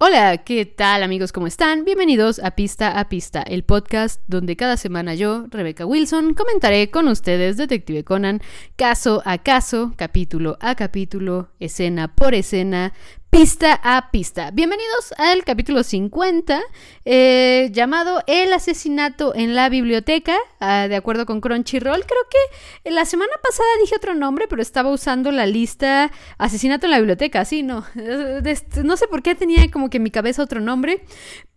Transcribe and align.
Hola, 0.00 0.38
¿qué 0.38 0.66
tal 0.66 1.04
amigos? 1.04 1.30
¿Cómo 1.30 1.46
están? 1.46 1.84
Bienvenidos 1.84 2.40
a 2.40 2.50
Pista 2.50 2.98
a 2.98 3.08
Pista, 3.08 3.42
el 3.42 3.62
podcast 3.62 4.20
donde 4.26 4.56
cada 4.56 4.76
semana 4.76 5.14
yo, 5.14 5.46
Rebecca 5.50 5.86
Wilson, 5.86 6.34
comentaré 6.34 6.90
con 6.90 7.06
ustedes 7.06 7.56
Detective 7.56 8.02
Conan 8.02 8.40
caso 8.74 9.22
a 9.24 9.38
caso, 9.38 9.92
capítulo 9.96 10.58
a 10.60 10.74
capítulo, 10.74 11.50
escena 11.60 12.12
por 12.12 12.34
escena, 12.34 12.92
pista 13.34 13.80
a 13.82 14.12
pista. 14.12 14.52
Bienvenidos 14.52 15.12
al 15.18 15.42
capítulo 15.42 15.82
50, 15.82 16.62
eh, 17.04 17.68
llamado 17.72 18.22
El 18.28 18.52
asesinato 18.52 19.34
en 19.34 19.56
la 19.56 19.68
biblioteca, 19.68 20.36
ah, 20.60 20.86
de 20.86 20.94
acuerdo 20.94 21.26
con 21.26 21.40
Crunchyroll. 21.40 22.06
Creo 22.06 22.22
que 22.30 22.90
la 22.92 23.04
semana 23.04 23.32
pasada 23.42 23.68
dije 23.80 23.96
otro 23.96 24.14
nombre, 24.14 24.46
pero 24.48 24.62
estaba 24.62 24.90
usando 24.90 25.32
la 25.32 25.46
lista 25.46 26.12
Asesinato 26.38 26.86
en 26.86 26.92
la 26.92 26.98
biblioteca, 26.98 27.44
sí, 27.44 27.64
no. 27.64 27.84
No 28.84 28.96
sé 28.96 29.08
por 29.08 29.20
qué 29.20 29.34
tenía 29.34 29.68
como 29.68 29.90
que 29.90 29.96
en 29.96 30.04
mi 30.04 30.12
cabeza 30.12 30.40
otro 30.40 30.60
nombre, 30.60 31.02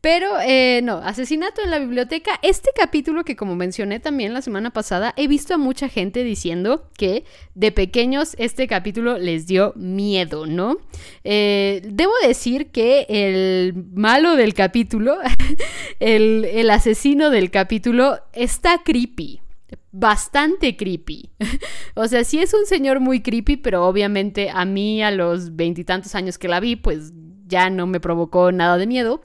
pero 0.01 0.39
eh, 0.41 0.81
no, 0.83 0.97
asesinato 0.97 1.61
en 1.61 1.69
la 1.71 1.79
biblioteca. 1.79 2.39
Este 2.41 2.69
capítulo 2.75 3.25
que 3.25 3.35
como 3.35 3.55
mencioné 3.55 3.99
también 3.99 4.33
la 4.33 4.41
semana 4.41 4.69
pasada, 4.69 5.13
he 5.17 5.27
visto 5.27 5.53
a 5.53 5.57
mucha 5.57 5.89
gente 5.89 6.23
diciendo 6.23 6.89
que 6.97 7.25
de 7.55 7.71
pequeños 7.71 8.35
este 8.37 8.67
capítulo 8.67 9.17
les 9.17 9.47
dio 9.47 9.73
miedo, 9.75 10.45
¿no? 10.45 10.77
Eh, 11.23 11.66
debo 11.83 12.11
decir 12.25 12.71
que 12.71 13.05
el 13.09 13.73
malo 13.93 14.35
del 14.35 14.53
capítulo, 14.53 15.17
el, 15.99 16.45
el 16.45 16.69
asesino 16.69 17.29
del 17.29 17.51
capítulo, 17.51 18.19
está 18.33 18.83
creepy 18.83 19.41
bastante 19.91 20.77
creepy. 20.77 21.31
o 21.95 22.07
sea, 22.07 22.23
sí 22.23 22.39
es 22.39 22.53
un 22.53 22.65
señor 22.65 22.99
muy 22.99 23.21
creepy, 23.21 23.57
pero 23.57 23.85
obviamente 23.85 24.49
a 24.53 24.65
mí 24.65 25.01
a 25.01 25.11
los 25.11 25.55
veintitantos 25.55 26.13
años 26.15 26.37
que 26.37 26.47
la 26.47 26.59
vi, 26.59 26.75
pues 26.75 27.13
ya 27.47 27.69
no 27.69 27.87
me 27.87 27.99
provocó 27.99 28.51
nada 28.51 28.77
de 28.77 28.87
miedo. 28.87 29.21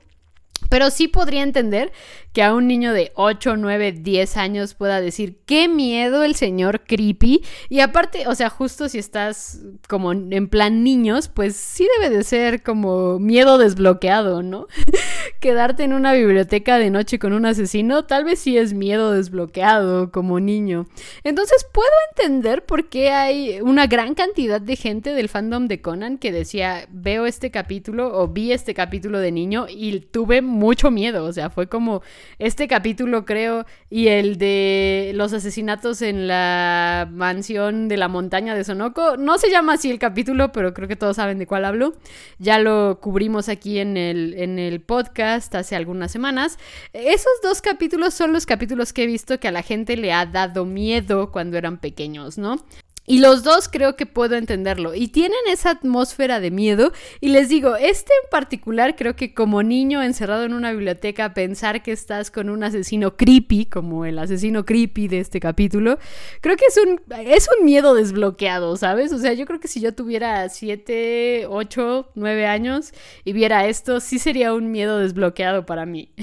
Pero 0.70 0.90
sí 0.90 1.08
podría 1.08 1.42
entender 1.42 1.92
que 2.32 2.42
a 2.42 2.54
un 2.54 2.66
niño 2.66 2.92
de 2.92 3.12
8, 3.14 3.56
9, 3.56 3.92
10 3.92 4.36
años 4.36 4.74
pueda 4.74 5.00
decir, 5.00 5.38
qué 5.46 5.68
miedo 5.68 6.22
el 6.22 6.34
señor 6.34 6.82
creepy. 6.84 7.44
Y 7.68 7.80
aparte, 7.80 8.26
o 8.26 8.34
sea, 8.34 8.48
justo 8.48 8.88
si 8.88 8.98
estás 8.98 9.60
como 9.88 10.12
en 10.12 10.48
plan 10.48 10.82
niños, 10.82 11.28
pues 11.28 11.56
sí 11.56 11.86
debe 11.98 12.14
de 12.14 12.24
ser 12.24 12.62
como 12.62 13.18
miedo 13.18 13.58
desbloqueado, 13.58 14.42
¿no? 14.42 14.66
Quedarte 15.40 15.84
en 15.84 15.92
una 15.92 16.12
biblioteca 16.12 16.78
de 16.78 16.90
noche 16.90 17.18
con 17.18 17.32
un 17.32 17.46
asesino, 17.46 18.04
tal 18.04 18.24
vez 18.24 18.38
sí 18.38 18.56
es 18.56 18.72
miedo 18.72 19.12
desbloqueado 19.12 20.10
como 20.10 20.40
niño. 20.40 20.86
Entonces 21.24 21.66
puedo 21.72 21.90
entender 22.10 22.64
por 22.64 22.88
qué 22.88 23.10
hay 23.10 23.60
una 23.60 23.86
gran 23.86 24.14
cantidad 24.14 24.60
de 24.60 24.76
gente 24.76 25.10
del 25.10 25.28
fandom 25.28 25.66
de 25.66 25.80
Conan 25.80 26.18
que 26.18 26.32
decía, 26.32 26.86
veo 26.90 27.26
este 27.26 27.50
capítulo 27.50 28.18
o 28.18 28.28
vi 28.28 28.52
este 28.52 28.72
capítulo 28.74 29.18
de 29.18 29.32
niño 29.32 29.66
y 29.68 30.00
tuve 30.00 30.40
mucho 30.42 30.90
miedo. 30.90 31.24
O 31.24 31.32
sea, 31.32 31.50
fue 31.50 31.68
como 31.68 32.02
este 32.38 32.68
capítulo, 32.68 33.24
creo, 33.24 33.66
y 33.90 34.08
el 34.08 34.38
de 34.38 35.12
los 35.14 35.32
asesinatos 35.32 36.02
en 36.02 36.26
la 36.26 37.08
mansión 37.10 37.88
de 37.88 37.96
la 37.96 38.08
montaña 38.08 38.54
de 38.54 38.64
Sonoko. 38.64 39.16
No 39.16 39.38
se 39.38 39.50
llama 39.50 39.74
así 39.74 39.90
el 39.90 39.98
capítulo, 39.98 40.52
pero 40.52 40.74
creo 40.74 40.88
que 40.88 40.96
todos 40.96 41.16
saben 41.16 41.38
de 41.38 41.46
cuál 41.46 41.64
hablo. 41.64 41.94
Ya 42.38 42.58
lo 42.58 43.00
cubrimos 43.00 43.48
aquí 43.48 43.78
en 43.78 43.96
el, 43.96 44.34
en 44.36 44.58
el 44.58 44.80
podcast 44.80 45.54
hace 45.54 45.76
algunas 45.76 46.12
semanas. 46.12 46.58
Esos 46.92 47.32
dos 47.42 47.62
capítulos 47.62 48.14
son 48.14 48.32
los 48.32 48.46
capítulos 48.46 48.92
que 48.92 49.04
he 49.04 49.06
visto 49.06 49.40
que 49.40 49.48
a 49.48 49.52
la 49.52 49.62
gente 49.62 49.96
le 49.96 50.12
ha 50.12 50.26
dado 50.26 50.64
miedo 50.64 51.30
cuando 51.30 51.56
eran 51.56 51.78
pequeños, 51.78 52.38
¿no? 52.38 52.64
Y 53.04 53.18
los 53.18 53.42
dos 53.42 53.68
creo 53.68 53.96
que 53.96 54.06
puedo 54.06 54.36
entenderlo. 54.36 54.94
Y 54.94 55.08
tienen 55.08 55.38
esa 55.48 55.70
atmósfera 55.70 56.38
de 56.38 56.52
miedo. 56.52 56.92
Y 57.20 57.28
les 57.28 57.48
digo, 57.48 57.76
este 57.76 58.12
en 58.22 58.30
particular 58.30 58.94
creo 58.94 59.16
que 59.16 59.34
como 59.34 59.62
niño 59.62 60.02
encerrado 60.02 60.44
en 60.44 60.54
una 60.54 60.70
biblioteca, 60.70 61.34
pensar 61.34 61.82
que 61.82 61.90
estás 61.90 62.30
con 62.30 62.48
un 62.48 62.62
asesino 62.62 63.16
creepy, 63.16 63.66
como 63.66 64.04
el 64.04 64.18
asesino 64.18 64.64
creepy 64.64 65.08
de 65.08 65.18
este 65.18 65.40
capítulo, 65.40 65.98
creo 66.40 66.56
que 66.56 66.66
es 66.66 66.78
un, 66.78 67.00
es 67.26 67.48
un 67.58 67.64
miedo 67.64 67.94
desbloqueado, 67.94 68.76
¿sabes? 68.76 69.12
O 69.12 69.18
sea, 69.18 69.32
yo 69.32 69.46
creo 69.46 69.58
que 69.58 69.68
si 69.68 69.80
yo 69.80 69.94
tuviera 69.94 70.48
7, 70.48 71.46
8, 71.48 72.10
9 72.14 72.46
años 72.46 72.92
y 73.24 73.32
viera 73.32 73.66
esto, 73.66 73.98
sí 73.98 74.20
sería 74.20 74.54
un 74.54 74.70
miedo 74.70 74.98
desbloqueado 74.98 75.66
para 75.66 75.86
mí. 75.86 76.10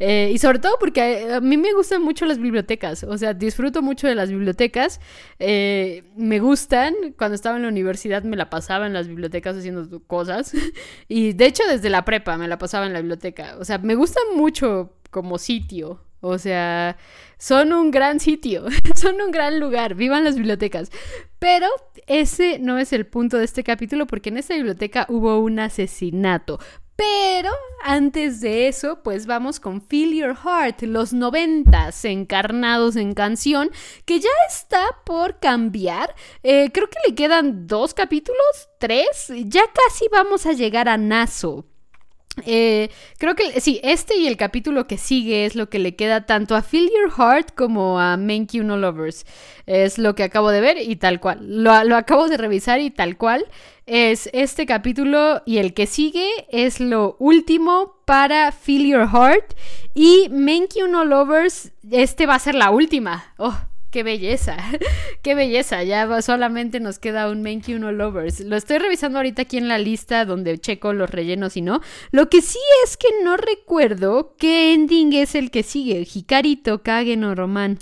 Eh, 0.00 0.30
y 0.32 0.38
sobre 0.38 0.60
todo 0.60 0.76
porque 0.78 1.26
a, 1.32 1.40
mí 1.40 1.56
me 1.56 1.72
gustan 1.72 2.02
mucho 2.04 2.24
las 2.24 2.38
bibliotecas. 2.38 3.02
O 3.02 3.18
sea, 3.18 3.34
disfruto 3.34 3.82
mucho 3.82 4.06
de 4.06 4.14
las 4.14 4.30
bibliotecas. 4.30 5.00
Eh, 5.40 6.04
me 6.18 6.40
gustan. 6.40 6.94
Cuando 7.16 7.34
estaba 7.34 7.56
en 7.56 7.62
la 7.62 7.68
universidad 7.68 8.22
me 8.24 8.36
la 8.36 8.50
pasaba 8.50 8.86
en 8.86 8.92
las 8.92 9.08
bibliotecas 9.08 9.56
haciendo 9.56 10.02
cosas. 10.06 10.52
Y 11.08 11.32
de 11.32 11.46
hecho 11.46 11.62
desde 11.68 11.90
la 11.90 12.04
prepa 12.04 12.36
me 12.36 12.48
la 12.48 12.58
pasaba 12.58 12.86
en 12.86 12.92
la 12.92 13.00
biblioteca. 13.00 13.56
O 13.58 13.64
sea, 13.64 13.78
me 13.78 13.94
gustan 13.94 14.24
mucho 14.34 14.92
como 15.10 15.38
sitio. 15.38 16.02
O 16.20 16.36
sea, 16.38 16.96
son 17.38 17.72
un 17.72 17.92
gran 17.92 18.18
sitio, 18.18 18.64
son 18.96 19.20
un 19.20 19.30
gran 19.30 19.60
lugar, 19.60 19.94
vivan 19.94 20.24
las 20.24 20.34
bibliotecas. 20.34 20.90
Pero 21.38 21.68
ese 22.08 22.58
no 22.58 22.78
es 22.78 22.92
el 22.92 23.06
punto 23.06 23.38
de 23.38 23.44
este 23.44 23.62
capítulo 23.62 24.06
porque 24.06 24.30
en 24.30 24.38
esta 24.38 24.54
biblioteca 24.54 25.06
hubo 25.08 25.38
un 25.38 25.60
asesinato. 25.60 26.58
Pero 26.98 27.52
antes 27.84 28.40
de 28.40 28.66
eso, 28.66 29.04
pues 29.04 29.26
vamos 29.26 29.60
con 29.60 29.80
Feel 29.80 30.14
Your 30.14 30.36
Heart, 30.36 30.82
los 30.82 31.12
noventas 31.12 32.04
encarnados 32.04 32.96
en 32.96 33.14
canción, 33.14 33.70
que 34.04 34.18
ya 34.18 34.28
está 34.48 34.84
por 35.04 35.38
cambiar. 35.38 36.16
Eh, 36.42 36.70
creo 36.72 36.90
que 36.90 36.98
le 37.06 37.14
quedan 37.14 37.68
dos 37.68 37.94
capítulos, 37.94 38.68
tres. 38.80 39.30
Ya 39.44 39.62
casi 39.72 40.08
vamos 40.10 40.44
a 40.46 40.54
llegar 40.54 40.88
a 40.88 40.96
Naso. 40.96 41.66
Eh, 42.46 42.90
creo 43.18 43.34
que 43.34 43.60
sí, 43.60 43.80
este 43.82 44.16
y 44.16 44.26
el 44.26 44.36
capítulo 44.36 44.86
que 44.86 44.98
sigue 44.98 45.46
es 45.46 45.54
lo 45.54 45.68
que 45.68 45.78
le 45.78 45.96
queda 45.96 46.26
tanto 46.26 46.54
a 46.54 46.62
Feel 46.62 46.88
Your 46.88 47.12
Heart 47.12 47.54
como 47.54 48.00
a 48.00 48.16
Main 48.16 48.46
No 48.52 48.76
Lovers. 48.76 49.26
Es 49.66 49.98
lo 49.98 50.14
que 50.14 50.22
acabo 50.22 50.50
de 50.50 50.60
ver 50.60 50.78
y 50.78 50.96
tal 50.96 51.20
cual. 51.20 51.38
Lo, 51.42 51.84
lo 51.84 51.96
acabo 51.96 52.28
de 52.28 52.36
revisar 52.36 52.80
y 52.80 52.90
tal 52.90 53.16
cual. 53.16 53.46
Es 53.86 54.28
este 54.32 54.66
capítulo 54.66 55.42
y 55.46 55.58
el 55.58 55.72
que 55.72 55.86
sigue 55.86 56.28
es 56.50 56.78
lo 56.80 57.16
último 57.18 57.96
para 58.04 58.52
Feel 58.52 58.86
Your 58.86 59.08
Heart. 59.08 59.54
Y 59.94 60.28
Main 60.30 60.66
No 60.90 61.04
Lovers, 61.04 61.72
este 61.90 62.26
va 62.26 62.34
a 62.34 62.38
ser 62.38 62.54
la 62.54 62.70
última. 62.70 63.32
Oh, 63.38 63.58
Qué 63.90 64.02
belleza, 64.02 64.56
qué 65.22 65.34
belleza. 65.34 65.82
Ya 65.82 66.20
solamente 66.20 66.78
nos 66.78 66.98
queda 66.98 67.30
un 67.30 67.42
Main 67.42 67.62
Uno 67.68 67.90
Lovers. 67.90 68.40
Lo 68.40 68.56
estoy 68.56 68.78
revisando 68.78 69.18
ahorita 69.18 69.42
aquí 69.42 69.56
en 69.56 69.68
la 69.68 69.78
lista 69.78 70.24
donde 70.26 70.58
checo 70.58 70.92
los 70.92 71.08
rellenos 71.08 71.56
y 71.56 71.62
no. 71.62 71.80
Lo 72.10 72.28
que 72.28 72.42
sí 72.42 72.58
es 72.84 72.96
que 72.96 73.08
no 73.24 73.36
recuerdo 73.36 74.34
qué 74.36 74.74
ending 74.74 75.14
es 75.14 75.34
el 75.34 75.50
que 75.50 75.62
sigue. 75.62 76.06
Hikarito, 76.12 76.82
Kagen 76.82 77.24
o 77.24 77.34
Roman. 77.34 77.78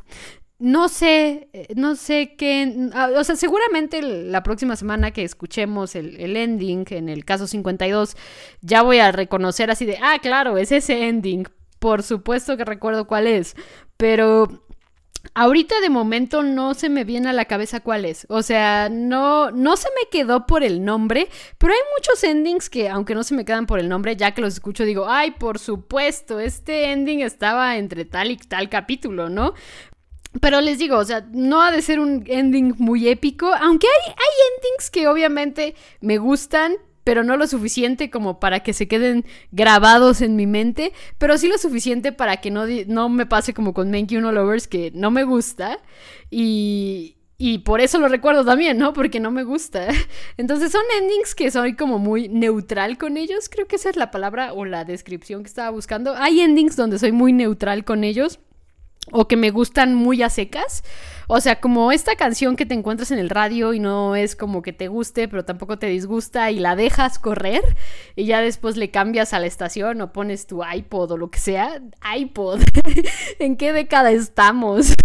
No 0.58 0.88
sé, 0.88 1.50
eh, 1.52 1.66
no 1.74 1.96
sé 1.96 2.34
qué. 2.38 2.88
Ah, 2.94 3.10
o 3.14 3.24
sea, 3.24 3.36
seguramente 3.36 4.00
la 4.00 4.42
próxima 4.42 4.76
semana 4.76 5.10
que 5.10 5.24
escuchemos 5.24 5.96
el, 5.96 6.18
el, 6.20 6.36
ending, 6.36 6.86
en 6.90 7.08
el 7.08 7.24
caso 7.24 7.46
52, 7.46 8.16
ya 8.62 8.82
voy 8.82 8.98
a 8.98 9.12
reconocer 9.12 9.70
así 9.70 9.84
de, 9.84 9.98
ah, 10.00 10.18
claro, 10.22 10.56
es 10.56 10.72
ese 10.72 11.08
ending. 11.08 11.46
Por 11.78 12.02
supuesto 12.02 12.56
que 12.56 12.64
recuerdo 12.64 13.06
cuál 13.06 13.26
es. 13.26 13.54
Pero 13.98 14.65
Ahorita 15.34 15.80
de 15.80 15.90
momento 15.90 16.42
no 16.42 16.74
se 16.74 16.88
me 16.88 17.04
viene 17.04 17.28
a 17.28 17.32
la 17.32 17.44
cabeza 17.44 17.80
cuál 17.80 18.04
es. 18.04 18.26
O 18.28 18.42
sea, 18.42 18.88
no, 18.90 19.50
no 19.50 19.76
se 19.76 19.88
me 19.90 20.08
quedó 20.10 20.46
por 20.46 20.62
el 20.62 20.84
nombre, 20.84 21.28
pero 21.58 21.72
hay 21.72 21.80
muchos 21.96 22.22
endings 22.24 22.70
que, 22.70 22.88
aunque 22.88 23.14
no 23.14 23.22
se 23.22 23.34
me 23.34 23.44
quedan 23.44 23.66
por 23.66 23.78
el 23.78 23.88
nombre, 23.88 24.16
ya 24.16 24.32
que 24.32 24.40
los 24.40 24.54
escucho, 24.54 24.84
digo, 24.84 25.08
ay, 25.08 25.32
por 25.32 25.58
supuesto, 25.58 26.40
este 26.40 26.92
ending 26.92 27.20
estaba 27.20 27.76
entre 27.76 28.04
tal 28.04 28.30
y 28.30 28.36
tal 28.36 28.68
capítulo, 28.68 29.28
¿no? 29.28 29.54
Pero 30.40 30.60
les 30.60 30.78
digo, 30.78 30.98
o 30.98 31.04
sea, 31.04 31.26
no 31.32 31.62
ha 31.62 31.70
de 31.70 31.82
ser 31.82 31.98
un 32.00 32.24
ending 32.26 32.74
muy 32.78 33.08
épico, 33.08 33.54
aunque 33.54 33.86
hay, 33.86 34.10
hay 34.10 34.56
endings 34.56 34.90
que 34.90 35.08
obviamente 35.08 35.74
me 36.00 36.18
gustan, 36.18 36.74
pero 37.06 37.22
no 37.22 37.36
lo 37.36 37.46
suficiente 37.46 38.10
como 38.10 38.40
para 38.40 38.64
que 38.64 38.72
se 38.72 38.88
queden 38.88 39.24
grabados 39.52 40.22
en 40.22 40.34
mi 40.34 40.48
mente, 40.48 40.92
pero 41.18 41.38
sí 41.38 41.46
lo 41.46 41.56
suficiente 41.56 42.10
para 42.10 42.38
que 42.38 42.50
no, 42.50 42.64
no 42.88 43.08
me 43.08 43.26
pase 43.26 43.54
como 43.54 43.72
con 43.74 43.92
Mankey 43.92 44.18
Uno 44.18 44.32
Lovers, 44.32 44.66
que 44.66 44.90
no 44.92 45.12
me 45.12 45.22
gusta, 45.22 45.78
y, 46.32 47.16
y 47.38 47.58
por 47.58 47.80
eso 47.80 48.00
lo 48.00 48.08
recuerdo 48.08 48.44
también, 48.44 48.76
¿no? 48.76 48.92
Porque 48.92 49.20
no 49.20 49.30
me 49.30 49.44
gusta. 49.44 49.86
Entonces 50.36 50.72
son 50.72 50.82
endings 51.00 51.36
que 51.36 51.52
soy 51.52 51.76
como 51.76 52.00
muy 52.00 52.28
neutral 52.28 52.98
con 52.98 53.16
ellos, 53.16 53.48
creo 53.48 53.68
que 53.68 53.76
esa 53.76 53.88
es 53.90 53.94
la 53.94 54.10
palabra 54.10 54.52
o 54.52 54.64
la 54.64 54.84
descripción 54.84 55.44
que 55.44 55.48
estaba 55.48 55.70
buscando. 55.70 56.12
Hay 56.16 56.40
endings 56.40 56.74
donde 56.74 56.98
soy 56.98 57.12
muy 57.12 57.32
neutral 57.32 57.84
con 57.84 58.02
ellos 58.02 58.40
o 59.12 59.28
que 59.28 59.36
me 59.36 59.50
gustan 59.50 59.94
muy 59.94 60.22
a 60.22 60.30
secas. 60.30 60.82
O 61.28 61.40
sea, 61.40 61.60
como 61.60 61.90
esta 61.90 62.14
canción 62.14 62.54
que 62.54 62.66
te 62.66 62.74
encuentras 62.74 63.10
en 63.10 63.18
el 63.18 63.30
radio 63.30 63.74
y 63.74 63.80
no 63.80 64.14
es 64.14 64.36
como 64.36 64.62
que 64.62 64.72
te 64.72 64.86
guste, 64.86 65.26
pero 65.26 65.44
tampoco 65.44 65.76
te 65.76 65.88
disgusta 65.88 66.52
y 66.52 66.60
la 66.60 66.76
dejas 66.76 67.18
correr 67.18 67.62
y 68.14 68.26
ya 68.26 68.40
después 68.40 68.76
le 68.76 68.92
cambias 68.92 69.32
a 69.32 69.40
la 69.40 69.46
estación 69.46 70.00
o 70.00 70.12
pones 70.12 70.46
tu 70.46 70.62
iPod 70.64 71.10
o 71.12 71.16
lo 71.16 71.30
que 71.30 71.40
sea. 71.40 71.82
iPod. 72.16 72.60
¿En 73.40 73.56
qué 73.56 73.72
década 73.72 74.10
estamos? 74.10 74.94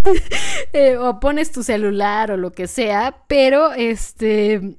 Eh, 0.73 0.95
o 0.97 1.19
pones 1.19 1.51
tu 1.51 1.63
celular 1.63 2.31
o 2.31 2.37
lo 2.37 2.51
que 2.51 2.67
sea, 2.67 3.23
pero 3.27 3.73
este 3.73 4.77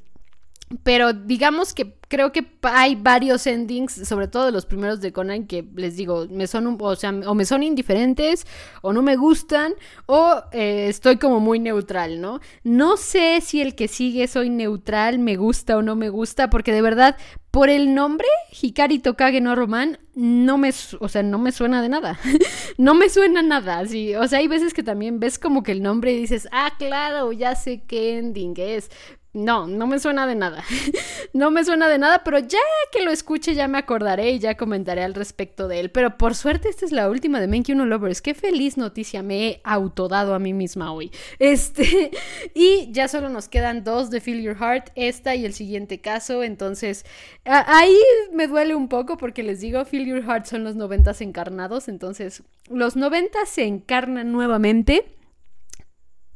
Pero 0.83 1.13
digamos 1.13 1.75
que 1.75 1.95
creo 2.13 2.31
que 2.31 2.47
hay 2.61 2.95
varios 2.95 3.47
endings, 3.47 4.07
sobre 4.07 4.29
todo 4.29 4.45
de 4.45 4.53
los 4.53 4.67
primeros 4.67 5.01
de 5.01 5.15
Conan, 5.15 5.47
que 5.47 5.65
les 5.75 5.97
digo, 5.97 6.27
me 6.31 6.47
son, 6.47 6.77
o, 6.79 6.95
sea, 6.95 7.11
o 7.11 7.35
me 7.35 7.47
son 7.47 7.63
indiferentes, 7.63 8.47
o 8.83 8.93
no 8.93 9.01
me 9.01 9.17
gustan, 9.17 9.73
o 10.05 10.43
eh, 10.53 10.89
estoy 10.89 11.17
como 11.17 11.41
muy 11.41 11.59
neutral, 11.59 12.21
¿no? 12.21 12.41
No 12.65 12.99
sé 12.99 13.41
si 13.41 13.63
el 13.63 13.75
que 13.75 13.89
sigue 13.89 14.29
soy 14.29 14.51
neutral, 14.51 15.19
me 15.21 15.37
gusta 15.37 15.77
o 15.77 15.83
no 15.83 15.97
me 15.97 16.11
gusta, 16.11 16.51
porque 16.51 16.73
de 16.73 16.83
verdad, 16.83 17.17
por 17.51 17.71
el 17.71 17.95
nombre, 17.95 18.29
Hikari 18.61 18.99
Tokage 18.99 19.41
no 19.41 19.55
Roman, 19.55 19.99
no 20.15 20.59
me, 20.59 20.71
o 21.01 21.09
sea, 21.09 21.23
no 21.23 21.39
me 21.39 21.51
suena 21.51 21.81
de 21.81 21.89
nada. 21.89 22.19
no 22.77 22.95
me 22.95 23.09
suena 23.09 23.41
nada, 23.41 23.87
sí. 23.87 24.15
O 24.17 24.27
sea, 24.29 24.41
hay 24.41 24.49
veces 24.49 24.75
que 24.75 24.83
también 24.83 25.19
ves 25.19 25.39
como 25.39 25.63
que 25.63 25.73
el 25.73 25.83
nombre 25.83 26.13
y 26.13 26.21
dices, 26.21 26.47
ah, 26.53 26.73
claro, 26.79 27.33
ya 27.33 27.55
sé 27.55 27.83
qué 27.87 28.19
ending 28.19 28.55
es. 28.59 28.91
No, 29.35 29.67
no 29.67 29.87
me 29.87 29.99
suena 29.99 30.27
de 30.27 30.35
nada. 30.35 30.63
no 31.33 31.51
me 31.51 31.65
suena 31.65 31.89
de 31.89 31.97
nada, 31.97 32.23
pero 32.23 32.39
ya 32.39 32.59
que 32.93 33.03
lo 33.03 33.11
escuche 33.11 33.55
ya 33.55 33.67
me 33.67 33.79
acordaré 33.79 34.33
y 34.33 34.39
ya 34.39 34.59
comentaré 34.59 35.03
al 35.03 35.15
respecto 35.15 35.69
de 35.69 35.81
él. 35.81 35.91
Pero 35.91 36.19
por 36.19 36.35
suerte 36.35 36.69
esta 36.69 36.85
es 36.85 36.93
la 36.93 37.09
última 37.09 37.41
de 37.41 37.47
Men 37.47 37.65
Uno 37.71 37.87
Lovers. 37.87 38.21
Qué 38.21 38.35
feliz 38.35 38.77
noticia 38.77 39.23
me 39.23 39.49
he 39.49 39.61
autodado 39.65 40.35
a 40.35 40.39
mí 40.39 40.53
misma 40.53 40.93
hoy. 40.93 41.11
Este, 41.39 42.11
y 42.55 42.91
ya 42.93 43.09
solo 43.09 43.29
nos 43.29 43.49
quedan 43.49 43.85
dos 43.85 44.11
de 44.11 44.21
Feel 44.21 44.43
Your 44.43 44.57
Heart, 44.57 44.91
esta 44.95 45.35
y 45.35 45.45
el 45.45 45.55
siguiente 45.55 46.01
caso. 46.01 46.43
Entonces, 46.43 47.05
ahí 47.45 47.97
me 48.33 48.47
duele 48.47 48.75
un 48.75 48.89
poco 48.89 49.17
porque 49.17 49.43
les 49.43 49.61
digo, 49.61 49.85
Feel 49.85 50.07
Your 50.07 50.23
Heart 50.23 50.47
son 50.47 50.65
los 50.65 50.77
noventas 50.77 51.21
encarnados. 51.21 51.89
Entonces, 51.89 52.43
los 52.69 52.97
noventas 52.97 53.49
se 53.49 53.65
encarnan 53.65 54.31
nuevamente. 54.31 55.05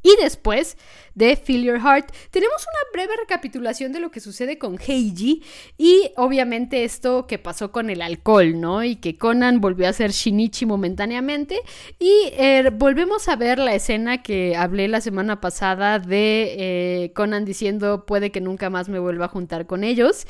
Y 0.06 0.14
después 0.22 0.76
de 1.16 1.34
Feel 1.34 1.64
Your 1.64 1.80
Heart, 1.80 2.12
tenemos 2.30 2.62
una 2.62 2.92
breve 2.92 3.16
recapitulación 3.20 3.90
de 3.90 3.98
lo 4.00 4.10
que 4.10 4.20
sucede 4.20 4.58
con 4.58 4.78
Heiji 4.78 5.42
y 5.76 6.12
obviamente 6.16 6.84
esto 6.84 7.26
que 7.26 7.38
pasó 7.38 7.72
con 7.72 7.90
el 7.90 8.02
alcohol, 8.02 8.60
¿no? 8.60 8.84
Y 8.84 8.96
que 8.96 9.16
Conan 9.16 9.60
volvió 9.60 9.88
a 9.88 9.94
ser 9.94 10.12
Shinichi 10.12 10.64
momentáneamente 10.66 11.58
y 11.98 12.12
eh, 12.34 12.70
volvemos 12.72 13.28
a 13.28 13.34
ver 13.34 13.58
la 13.58 13.74
escena 13.74 14.22
que 14.22 14.54
hablé 14.54 14.86
la 14.88 15.00
semana 15.00 15.40
pasada 15.40 15.98
de 15.98 16.54
eh, 17.04 17.12
Conan 17.14 17.44
diciendo 17.44 18.04
puede 18.06 18.30
que 18.30 18.42
nunca 18.42 18.70
más 18.70 18.88
me 18.88 19.00
vuelva 19.00 19.24
a 19.24 19.28
juntar 19.28 19.66
con 19.66 19.82
ellos. 19.82 20.26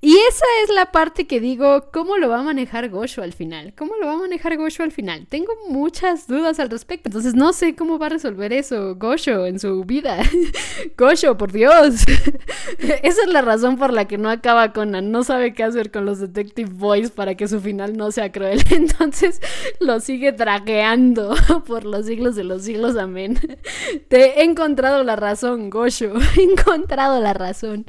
Y 0.00 0.12
esa 0.12 0.44
es 0.62 0.70
la 0.72 0.90
parte 0.90 1.26
que 1.26 1.40
digo, 1.40 1.90
¿cómo 1.92 2.16
lo 2.16 2.30
va 2.30 2.38
a 2.38 2.42
manejar 2.44 2.88
Gosho 2.88 3.22
al 3.22 3.34
final? 3.34 3.74
¿Cómo 3.76 3.96
lo 3.96 4.06
va 4.06 4.12
a 4.12 4.18
manejar 4.18 4.56
Gosho 4.56 4.84
al 4.84 4.92
final? 4.92 5.26
Tengo 5.26 5.52
muchas 5.68 6.28
dudas 6.28 6.60
al 6.60 6.70
respecto, 6.70 7.08
entonces 7.08 7.34
no 7.34 7.52
sé 7.52 7.74
cómo 7.74 7.98
va 7.98 8.06
a 8.06 8.10
resolver 8.10 8.52
eso 8.52 8.94
Gosho 8.94 9.17
en 9.26 9.58
su 9.58 9.84
vida. 9.84 10.18
Gosho, 10.96 11.36
por 11.36 11.52
Dios. 11.52 12.04
Esa 12.78 13.22
es 13.22 13.28
la 13.28 13.42
razón 13.42 13.76
por 13.76 13.92
la 13.92 14.06
que 14.06 14.16
no 14.16 14.30
acaba 14.30 14.72
Conan. 14.72 15.10
No 15.10 15.24
sabe 15.24 15.52
qué 15.54 15.64
hacer 15.64 15.90
con 15.90 16.06
los 16.06 16.20
Detective 16.20 16.70
Boys 16.72 17.10
para 17.10 17.34
que 17.34 17.48
su 17.48 17.60
final 17.60 17.96
no 17.96 18.12
sea 18.12 18.30
cruel. 18.30 18.62
Entonces 18.70 19.40
lo 19.80 20.00
sigue 20.00 20.32
dragueando 20.32 21.34
por 21.66 21.84
los 21.84 22.06
siglos 22.06 22.36
de 22.36 22.44
los 22.44 22.62
siglos. 22.62 22.96
Amén. 22.96 23.38
Te 24.08 24.40
he 24.40 24.44
encontrado 24.44 25.02
la 25.02 25.16
razón, 25.16 25.70
Gosho. 25.70 26.12
He 26.36 26.42
encontrado 26.42 27.20
la 27.20 27.34
razón. 27.34 27.86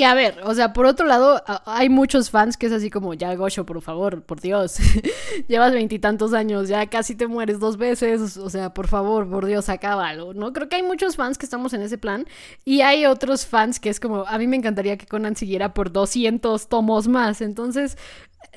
Que 0.00 0.06
a 0.06 0.14
ver, 0.14 0.40
o 0.44 0.54
sea, 0.54 0.72
por 0.72 0.86
otro 0.86 1.06
lado, 1.06 1.42
hay 1.66 1.90
muchos 1.90 2.30
fans 2.30 2.56
que 2.56 2.64
es 2.64 2.72
así 2.72 2.88
como, 2.88 3.12
ya 3.12 3.34
Gosho, 3.34 3.66
por 3.66 3.82
favor, 3.82 4.22
por 4.22 4.40
Dios, 4.40 4.78
llevas 5.46 5.74
veintitantos 5.74 6.32
años, 6.32 6.68
ya 6.70 6.86
casi 6.86 7.14
te 7.14 7.26
mueres 7.26 7.60
dos 7.60 7.76
veces, 7.76 8.38
o 8.38 8.48
sea, 8.48 8.72
por 8.72 8.88
favor, 8.88 9.28
por 9.28 9.44
Dios, 9.44 9.68
acábalo, 9.68 10.32
¿no? 10.32 10.54
Creo 10.54 10.70
que 10.70 10.76
hay 10.76 10.82
muchos 10.82 11.16
fans 11.16 11.36
que 11.36 11.44
estamos 11.44 11.74
en 11.74 11.82
ese 11.82 11.98
plan 11.98 12.26
y 12.64 12.80
hay 12.80 13.04
otros 13.04 13.44
fans 13.44 13.78
que 13.78 13.90
es 13.90 14.00
como, 14.00 14.24
a 14.26 14.38
mí 14.38 14.46
me 14.46 14.56
encantaría 14.56 14.96
que 14.96 15.04
Conan 15.04 15.36
siguiera 15.36 15.74
por 15.74 15.92
200 15.92 16.70
tomos 16.70 17.06
más, 17.06 17.42
entonces, 17.42 17.98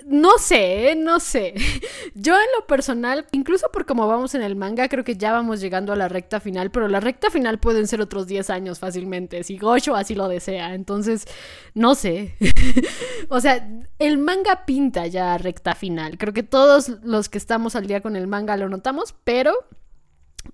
no 0.06 0.38
sé, 0.38 0.96
no 0.96 1.20
sé. 1.20 1.54
Yo 2.16 2.34
en 2.36 2.48
lo 2.58 2.68
personal, 2.68 3.26
incluso 3.32 3.70
por 3.72 3.86
cómo 3.86 4.08
vamos 4.08 4.36
en 4.36 4.42
el 4.42 4.56
manga, 4.56 4.90
creo 4.90 5.04
que 5.04 5.18
ya 5.18 5.32
vamos 5.32 5.62
llegando 5.62 5.94
a 5.94 5.96
la 5.96 6.10
recta 6.10 6.40
final, 6.40 6.72
pero 6.72 6.88
la 6.88 7.00
recta 7.00 7.30
final 7.30 7.60
pueden 7.60 7.88
ser 7.88 8.02
otros 8.02 8.28
10 8.28 8.50
años 8.50 8.80
fácilmente, 8.80 9.44
si 9.44 9.58
Gosho 9.58 9.96
así 9.96 10.16
lo 10.16 10.28
desea. 10.28 10.74
Entonces, 10.74 11.26
no 11.74 11.96
sé. 11.96 12.36
o 13.30 13.40
sea, 13.40 13.68
el 14.00 14.18
manga 14.18 14.66
pinta 14.66 15.08
ya 15.08 15.38
recta 15.38 15.76
final. 15.76 16.18
Creo 16.18 16.34
que 16.34 16.44
todos 16.44 16.90
los 17.04 17.30
que 17.30 17.38
estamos 17.38 17.76
al 17.76 17.88
día 17.88 18.02
con 18.02 18.16
el 18.16 18.28
manga 18.28 18.58
lo 18.58 18.70
notamos, 18.70 19.16
pero 19.24 19.54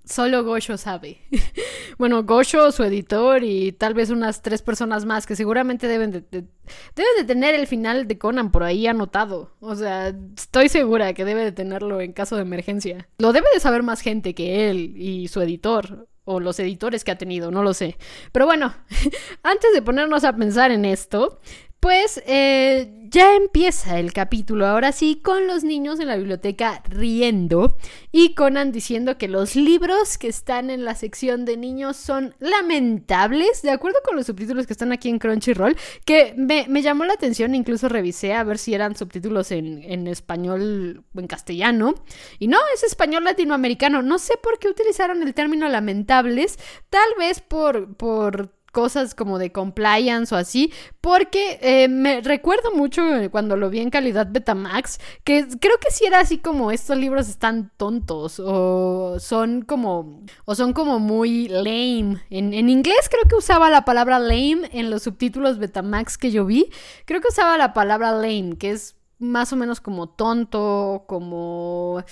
Solo 0.05 0.43
Gosho 0.43 0.77
sabe. 0.77 1.21
bueno, 1.97 2.23
Gosho, 2.23 2.71
su 2.71 2.83
editor 2.83 3.43
y 3.43 3.71
tal 3.71 3.93
vez 3.93 4.09
unas 4.09 4.41
tres 4.41 4.61
personas 4.61 5.05
más 5.05 5.25
que 5.25 5.35
seguramente 5.35 5.87
deben 5.87 6.11
de, 6.11 6.21
deben 6.21 7.15
de 7.17 7.23
tener 7.25 7.55
el 7.55 7.67
final 7.67 8.07
de 8.07 8.17
Conan 8.17 8.51
por 8.51 8.63
ahí 8.63 8.87
anotado. 8.87 9.51
O 9.59 9.75
sea, 9.75 10.13
estoy 10.37 10.69
segura 10.69 11.13
que 11.13 11.25
debe 11.25 11.43
de 11.43 11.51
tenerlo 11.51 12.01
en 12.01 12.13
caso 12.13 12.35
de 12.35 12.41
emergencia. 12.41 13.07
Lo 13.19 13.33
debe 13.33 13.47
de 13.53 13.59
saber 13.59 13.83
más 13.83 14.01
gente 14.01 14.33
que 14.33 14.69
él 14.69 14.93
y 14.97 15.27
su 15.27 15.41
editor. 15.41 16.07
O 16.25 16.39
los 16.39 16.59
editores 16.59 17.03
que 17.03 17.09
ha 17.09 17.17
tenido, 17.17 17.49
no 17.49 17.63
lo 17.63 17.73
sé. 17.73 17.97
Pero 18.31 18.45
bueno, 18.45 18.75
antes 19.43 19.73
de 19.73 19.81
ponernos 19.81 20.23
a 20.23 20.35
pensar 20.35 20.69
en 20.69 20.85
esto, 20.85 21.39
pues 21.79 22.21
eh, 22.27 23.07
ya 23.09 23.35
empieza 23.35 23.99
el 23.99 24.13
capítulo, 24.13 24.67
ahora 24.67 24.91
sí, 24.91 25.19
con 25.23 25.47
los 25.47 25.63
niños 25.63 25.99
en 25.99 26.07
la 26.07 26.17
biblioteca 26.17 26.83
riendo 26.87 27.77
y 28.11 28.33
Conan 28.33 28.71
diciendo 28.71 29.17
que 29.17 29.27
los 29.27 29.55
libros 29.55 30.17
que 30.17 30.27
están 30.27 30.69
en 30.69 30.83
la 30.83 30.95
sección 30.95 31.45
de 31.45 31.57
niños 31.57 31.97
son 31.97 32.35
lamentables, 32.39 33.61
de 33.61 33.71
acuerdo 33.71 33.99
con 34.03 34.15
los 34.15 34.25
subtítulos 34.25 34.67
que 34.67 34.73
están 34.73 34.91
aquí 34.91 35.09
en 35.09 35.19
Crunchyroll, 35.19 35.77
que 36.05 36.33
me, 36.37 36.81
llamó 36.81 37.05
la 37.05 37.13
atención, 37.13 37.55
incluso 37.55 37.89
revisé 37.89 38.33
a 38.33 38.43
ver 38.43 38.57
si 38.57 38.73
eran 38.73 38.95
subtítulos 38.95 39.51
en, 39.51 39.81
en 39.83 40.07
español 40.07 41.03
o 41.15 41.19
en 41.19 41.27
castellano, 41.27 41.95
y 42.39 42.47
no, 42.47 42.57
es 42.73 42.83
español 42.83 43.23
latinoamericano, 43.23 44.01
no 44.01 44.19
sé 44.19 44.33
por 44.41 44.59
qué 44.59 44.67
utilizaron 44.67 45.23
el 45.23 45.33
término 45.33 45.67
lamentables, 45.69 46.59
tal 46.89 47.09
vez 47.17 47.39
por... 47.39 47.95
por 47.95 48.58
cosas 48.71 49.15
como 49.15 49.39
de 49.39 49.51
compliance 49.51 50.33
o 50.33 50.37
así, 50.37 50.71
porque 51.01 51.59
eh, 51.61 51.87
me 51.87 52.21
recuerdo 52.21 52.71
mucho 52.73 53.01
cuando 53.31 53.57
lo 53.57 53.69
vi 53.69 53.79
en 53.79 53.89
calidad 53.89 54.27
Betamax, 54.29 54.99
que 55.23 55.47
creo 55.59 55.77
que 55.79 55.91
sí 55.91 56.05
era 56.05 56.19
así 56.19 56.37
como 56.37 56.71
estos 56.71 56.97
libros 56.97 57.29
están 57.29 57.71
tontos 57.77 58.39
o 58.39 59.17
son 59.19 59.61
como, 59.61 60.23
o 60.45 60.55
son 60.55 60.73
como 60.73 60.99
muy 60.99 61.47
lame. 61.47 62.21
En, 62.29 62.53
en 62.53 62.69
inglés 62.69 63.09
creo 63.09 63.23
que 63.27 63.35
usaba 63.35 63.69
la 63.69 63.85
palabra 63.85 64.19
lame 64.19 64.69
en 64.71 64.89
los 64.89 65.03
subtítulos 65.03 65.57
Betamax 65.57 66.17
que 66.17 66.31
yo 66.31 66.45
vi, 66.45 66.69
creo 67.05 67.21
que 67.21 67.29
usaba 67.29 67.57
la 67.57 67.73
palabra 67.73 68.11
lame, 68.11 68.57
que 68.57 68.71
es 68.71 68.98
más 69.19 69.51
o 69.51 69.57
menos 69.57 69.81
como 69.81 70.07
tonto, 70.07 71.03
como 71.07 72.03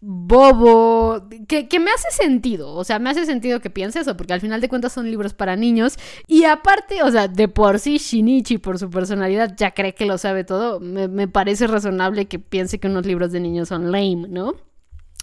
bobo, 0.00 1.26
que, 1.48 1.80
me 1.80 1.90
hace 1.90 2.10
sentido, 2.10 2.74
o 2.74 2.84
sea, 2.84 2.98
me 2.98 3.10
hace 3.10 3.24
sentido 3.26 3.60
que 3.60 3.70
piense 3.70 4.00
eso, 4.00 4.16
porque 4.16 4.34
al 4.34 4.40
final 4.40 4.60
de 4.60 4.68
cuentas 4.68 4.92
son 4.92 5.10
libros 5.10 5.34
para 5.34 5.56
niños, 5.56 5.98
y 6.26 6.44
aparte, 6.44 7.02
o 7.02 7.10
sea, 7.10 7.28
de 7.28 7.48
por 7.48 7.78
sí 7.78 7.98
Shinichi, 7.98 8.58
por 8.58 8.78
su 8.78 8.90
personalidad, 8.90 9.54
ya 9.56 9.72
cree 9.72 9.94
que 9.94 10.06
lo 10.06 10.18
sabe 10.18 10.44
todo, 10.44 10.80
me, 10.80 11.08
me 11.08 11.28
parece 11.28 11.66
razonable 11.66 12.26
que 12.28 12.38
piense 12.38 12.78
que 12.78 12.88
unos 12.88 13.06
libros 13.06 13.32
de 13.32 13.40
niños 13.40 13.68
son 13.68 13.90
lame, 13.90 14.26
¿no? 14.28 14.54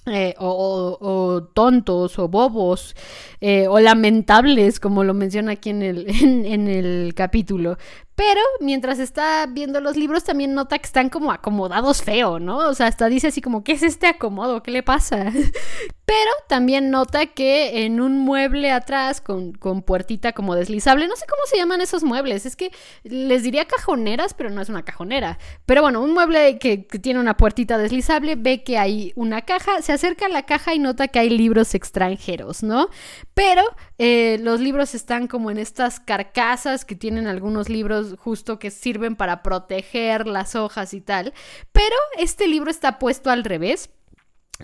Eh, 0.09 0.35
o, 0.39 1.49
tontos 1.53 2.17
o 2.17 2.29
bobos 2.29 2.95
eh, 3.41 3.67
o 3.67 3.77
lamentables, 3.79 4.79
como 4.79 5.03
lo 5.03 5.13
menciona 5.13 5.53
aquí 5.53 5.69
en 5.69 5.83
el, 5.83 6.05
en 6.21 6.67
el 6.67 7.13
capítulo. 7.13 7.77
Pero 8.17 8.41
mientras 8.61 8.97
está 8.97 9.45
viendo 9.45 9.79
los 9.79 9.95
libros 9.95 10.23
también 10.23 10.55
nota 10.55 10.79
que 10.79 10.87
están 10.87 11.09
como 11.09 11.31
acomodados 11.31 12.01
feo, 12.01 12.39
¿no? 12.39 12.57
O 12.57 12.73
sea, 12.73 12.87
hasta 12.87 13.09
dice 13.09 13.27
así 13.27 13.41
como, 13.41 13.63
¿qué 13.63 13.73
es 13.73 13.83
este 13.83 14.07
acomodo? 14.07 14.63
¿Qué 14.63 14.71
le 14.71 14.81
pasa? 14.81 15.25
Pero 16.07 16.31
también 16.47 16.89
nota 16.89 17.27
que 17.27 17.85
en 17.85 18.01
un 18.01 18.17
mueble 18.17 18.71
atrás 18.71 19.21
con, 19.21 19.51
con, 19.51 19.83
puertita 19.83 20.31
como 20.31 20.55
deslizable, 20.55 21.07
no 21.07 21.15
sé 21.15 21.25
cómo 21.29 21.41
se 21.45 21.57
llaman 21.57 21.81
esos 21.81 22.03
muebles, 22.03 22.47
es 22.47 22.55
que 22.55 22.71
les 23.03 23.43
diría 23.43 23.65
cajoneras, 23.65 24.33
pero 24.33 24.49
no 24.49 24.61
es 24.61 24.69
una 24.69 24.83
cajonera. 24.83 25.37
Pero 25.65 25.81
bueno, 25.83 26.01
un 26.01 26.13
mueble 26.13 26.57
que, 26.59 26.77
tiene 26.77 27.19
una 27.19 27.37
puertita 27.37 27.77
deslizable, 27.77 28.35
ve 28.35 28.63
que 28.63 28.77
hay 28.77 29.11
una 29.15 29.41
caja, 29.43 29.81
se 29.81 29.91
acerca 29.91 30.25
a 30.25 30.29
la 30.29 30.45
caja 30.45 30.73
y 30.73 30.79
nota 30.79 31.07
que 31.09 31.19
hay 31.19 31.29
libros 31.29 31.75
extranjeros, 31.75 32.63
¿no? 32.63 32.89
Pero 33.33 33.63
eh, 33.99 34.37
los 34.41 34.59
libros 34.59 34.93
están 34.93 35.27
como 35.27 35.49
en 35.49 35.57
estas 35.57 35.99
carcasas 35.99 36.85
que 36.85 36.95
tienen 36.95 37.27
algunos 37.27 37.67
libros 37.69 38.15
justo 38.19 38.59
que 38.59 38.69
sirven 38.69 39.15
para 39.15 39.41
proteger 39.41 40.27
las 40.27 40.55
hojas 40.55 40.93
y 40.93 41.01
tal. 41.01 41.33
Pero 41.71 41.95
este 42.17 42.47
libro 42.47 42.69
está 42.69 42.99
puesto 42.99 43.29
al 43.29 43.43
revés. 43.43 43.89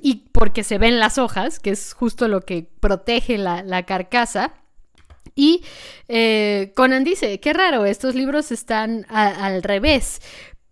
Y 0.01 0.27
porque 0.31 0.63
se 0.63 0.79
ven 0.79 0.99
las 0.99 1.19
hojas, 1.19 1.59
que 1.59 1.69
es 1.69 1.93
justo 1.93 2.27
lo 2.27 2.41
que 2.41 2.67
protege 2.79 3.37
la, 3.37 3.83
carcasa. 3.85 4.53
Y 5.35 5.63
eh, 6.07 6.73
Conan 6.75 7.03
dice, 7.03 7.39
qué 7.39 7.53
raro, 7.53 7.85
estos 7.85 8.15
libros 8.15 8.51
están 8.51 9.05
al 9.09 9.61
revés. 9.61 10.19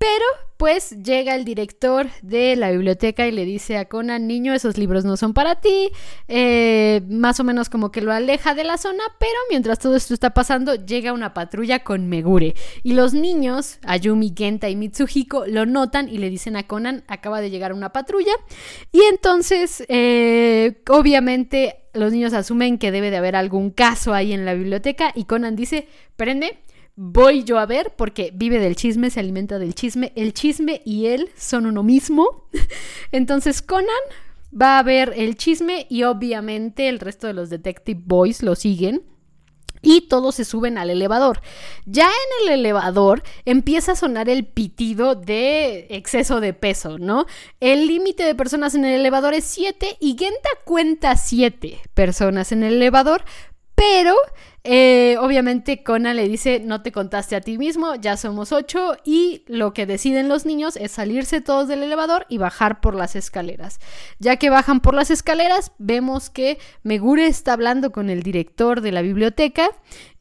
Pero 0.02 0.26
pues 0.58 0.96
llega 1.04 1.36
el 1.36 1.46
director 1.46 2.08
de 2.24 2.56
la 2.56 2.72
biblioteca 2.72 3.28
y 3.28 3.32
le 3.32 3.46
dice 3.46 3.78
a 3.78 3.86
Conan, 3.86 4.26
niño, 4.26 4.52
esos 4.52 4.80
libros 4.80 5.06
no 5.06 5.16
son 5.16 5.36
para 5.36 5.62
ti, 5.62 5.92
eh, 6.28 7.02
más 7.08 7.40
o 7.40 7.44
menos 7.44 7.70
como 7.70 7.92
que 7.92 8.02
lo 8.02 8.12
aleja 8.12 8.56
de 8.56 8.64
la 8.64 8.80
zona, 8.80 9.04
pero 9.20 9.38
mientras 9.52 9.78
todo 9.78 9.96
esto 9.96 10.16
está 10.16 10.32
pasando, 10.32 10.74
llega 10.74 11.14
una 11.14 11.36
patrulla 11.36 11.84
con 11.84 12.10
Megure. 12.10 12.56
Y 12.82 12.94
los 12.94 13.14
niños, 13.14 13.78
Ayumi, 13.84 14.34
Genta 14.36 14.70
y 14.70 14.76
Mitsuhiko, 14.76 15.46
lo 15.46 15.68
notan 15.68 16.10
y 16.10 16.18
le 16.18 16.32
dicen 16.32 16.56
a 16.56 16.64
Conan, 16.66 17.04
acaba 17.08 17.40
de 17.40 17.52
llegar 17.52 17.72
una 17.72 17.94
patrulla. 17.94 18.34
Y 18.92 19.02
entonces, 19.04 19.84
eh, 19.88 20.82
obviamente, 20.90 21.84
los 21.94 22.12
niños 22.12 22.34
asumen 22.34 22.80
que 22.80 22.92
debe 22.92 23.12
de 23.12 23.18
haber 23.18 23.36
algún 23.36 23.70
caso 23.70 24.16
ahí 24.16 24.34
en 24.34 24.46
la 24.46 24.56
biblioteca 24.56 25.12
y 25.14 25.26
Conan 25.26 25.56
dice, 25.56 25.88
prende, 26.16 26.58
voy 26.96 27.44
yo 27.44 27.60
a 27.60 27.66
ver 27.66 27.94
porque 27.96 28.32
vive 28.34 28.60
del 28.60 28.76
chisme, 28.76 29.10
se 29.10 29.20
alimenta 29.20 29.60
del 29.60 29.76
chisme. 29.76 30.12
El 30.16 30.34
chisme 30.34 30.82
y 30.86 31.08
él 31.08 31.30
son 31.38 31.66
uno 31.66 31.84
mismo. 31.84 32.48
Entonces 33.12 33.62
Conan 33.62 33.88
va 34.60 34.80
a 34.80 34.84
ver 34.84 35.14
el 35.16 35.36
chisme 35.36 35.88
y 35.90 36.04
obviamente 36.04 36.90
el 36.90 37.00
resto 37.00 37.28
de 37.28 37.34
los 37.34 37.50
Detective 37.50 38.02
Boys 38.04 38.44
lo 38.44 38.56
siguen. 38.56 39.04
Y 39.84 40.02
todos 40.02 40.36
se 40.36 40.46
suben 40.46 40.78
al 40.78 40.92
elevador. 40.92 41.42
Ya 41.88 42.06
en 42.06 42.48
el 42.48 42.60
elevador 42.60 43.24
empieza 43.46 43.94
a 43.94 43.96
sonar 43.96 44.30
el 44.30 44.46
pitido 44.46 45.16
de 45.16 45.88
exceso 45.90 46.40
de 46.40 46.54
peso, 46.54 47.00
¿no? 47.00 47.26
El 47.60 47.88
límite 47.88 48.24
de 48.24 48.36
personas 48.36 48.76
en 48.76 48.86
el 48.86 49.00
elevador 49.00 49.34
es 49.34 49.46
7 49.46 49.98
y 50.00 50.16
Genta 50.20 50.50
cuenta 50.66 51.18
7 51.18 51.80
personas 51.96 52.52
en 52.52 52.62
el 52.62 52.74
elevador, 52.74 53.24
pero 53.74 54.14
eh, 54.64 55.18
obviamente 55.20 55.82
Conan 55.82 56.16
le 56.16 56.28
dice, 56.28 56.60
no 56.60 56.84
te 56.84 56.92
contaste 56.92 57.36
a 57.36 57.42
ti 57.42 57.58
mismo, 57.58 57.96
ya 57.96 58.16
somos 58.16 58.52
ocho 58.52 58.96
y 59.04 59.44
lo 59.48 59.74
que 59.74 59.88
deciden 59.88 60.30
los 60.30 60.46
niños 60.46 60.78
es 60.78 60.92
salirse 60.92 61.42
todos 61.42 61.68
del 61.68 61.82
elevador 61.82 62.28
y 62.30 62.38
bajar 62.38 62.80
por 62.80 62.94
las 62.94 63.16
escaleras. 63.16 63.80
Ya 64.20 64.36
que 64.36 64.52
bajan 64.52 64.80
por 64.80 64.94
las 64.94 65.10
escaleras, 65.10 65.72
vemos 65.80 66.30
que 66.30 66.60
Megure 66.84 67.26
está 67.26 67.54
hablando 67.54 67.92
con 67.92 68.12
el 68.12 68.22
director 68.22 68.82
de 68.82 68.92
la 68.92 69.02
biblioteca. 69.02 69.70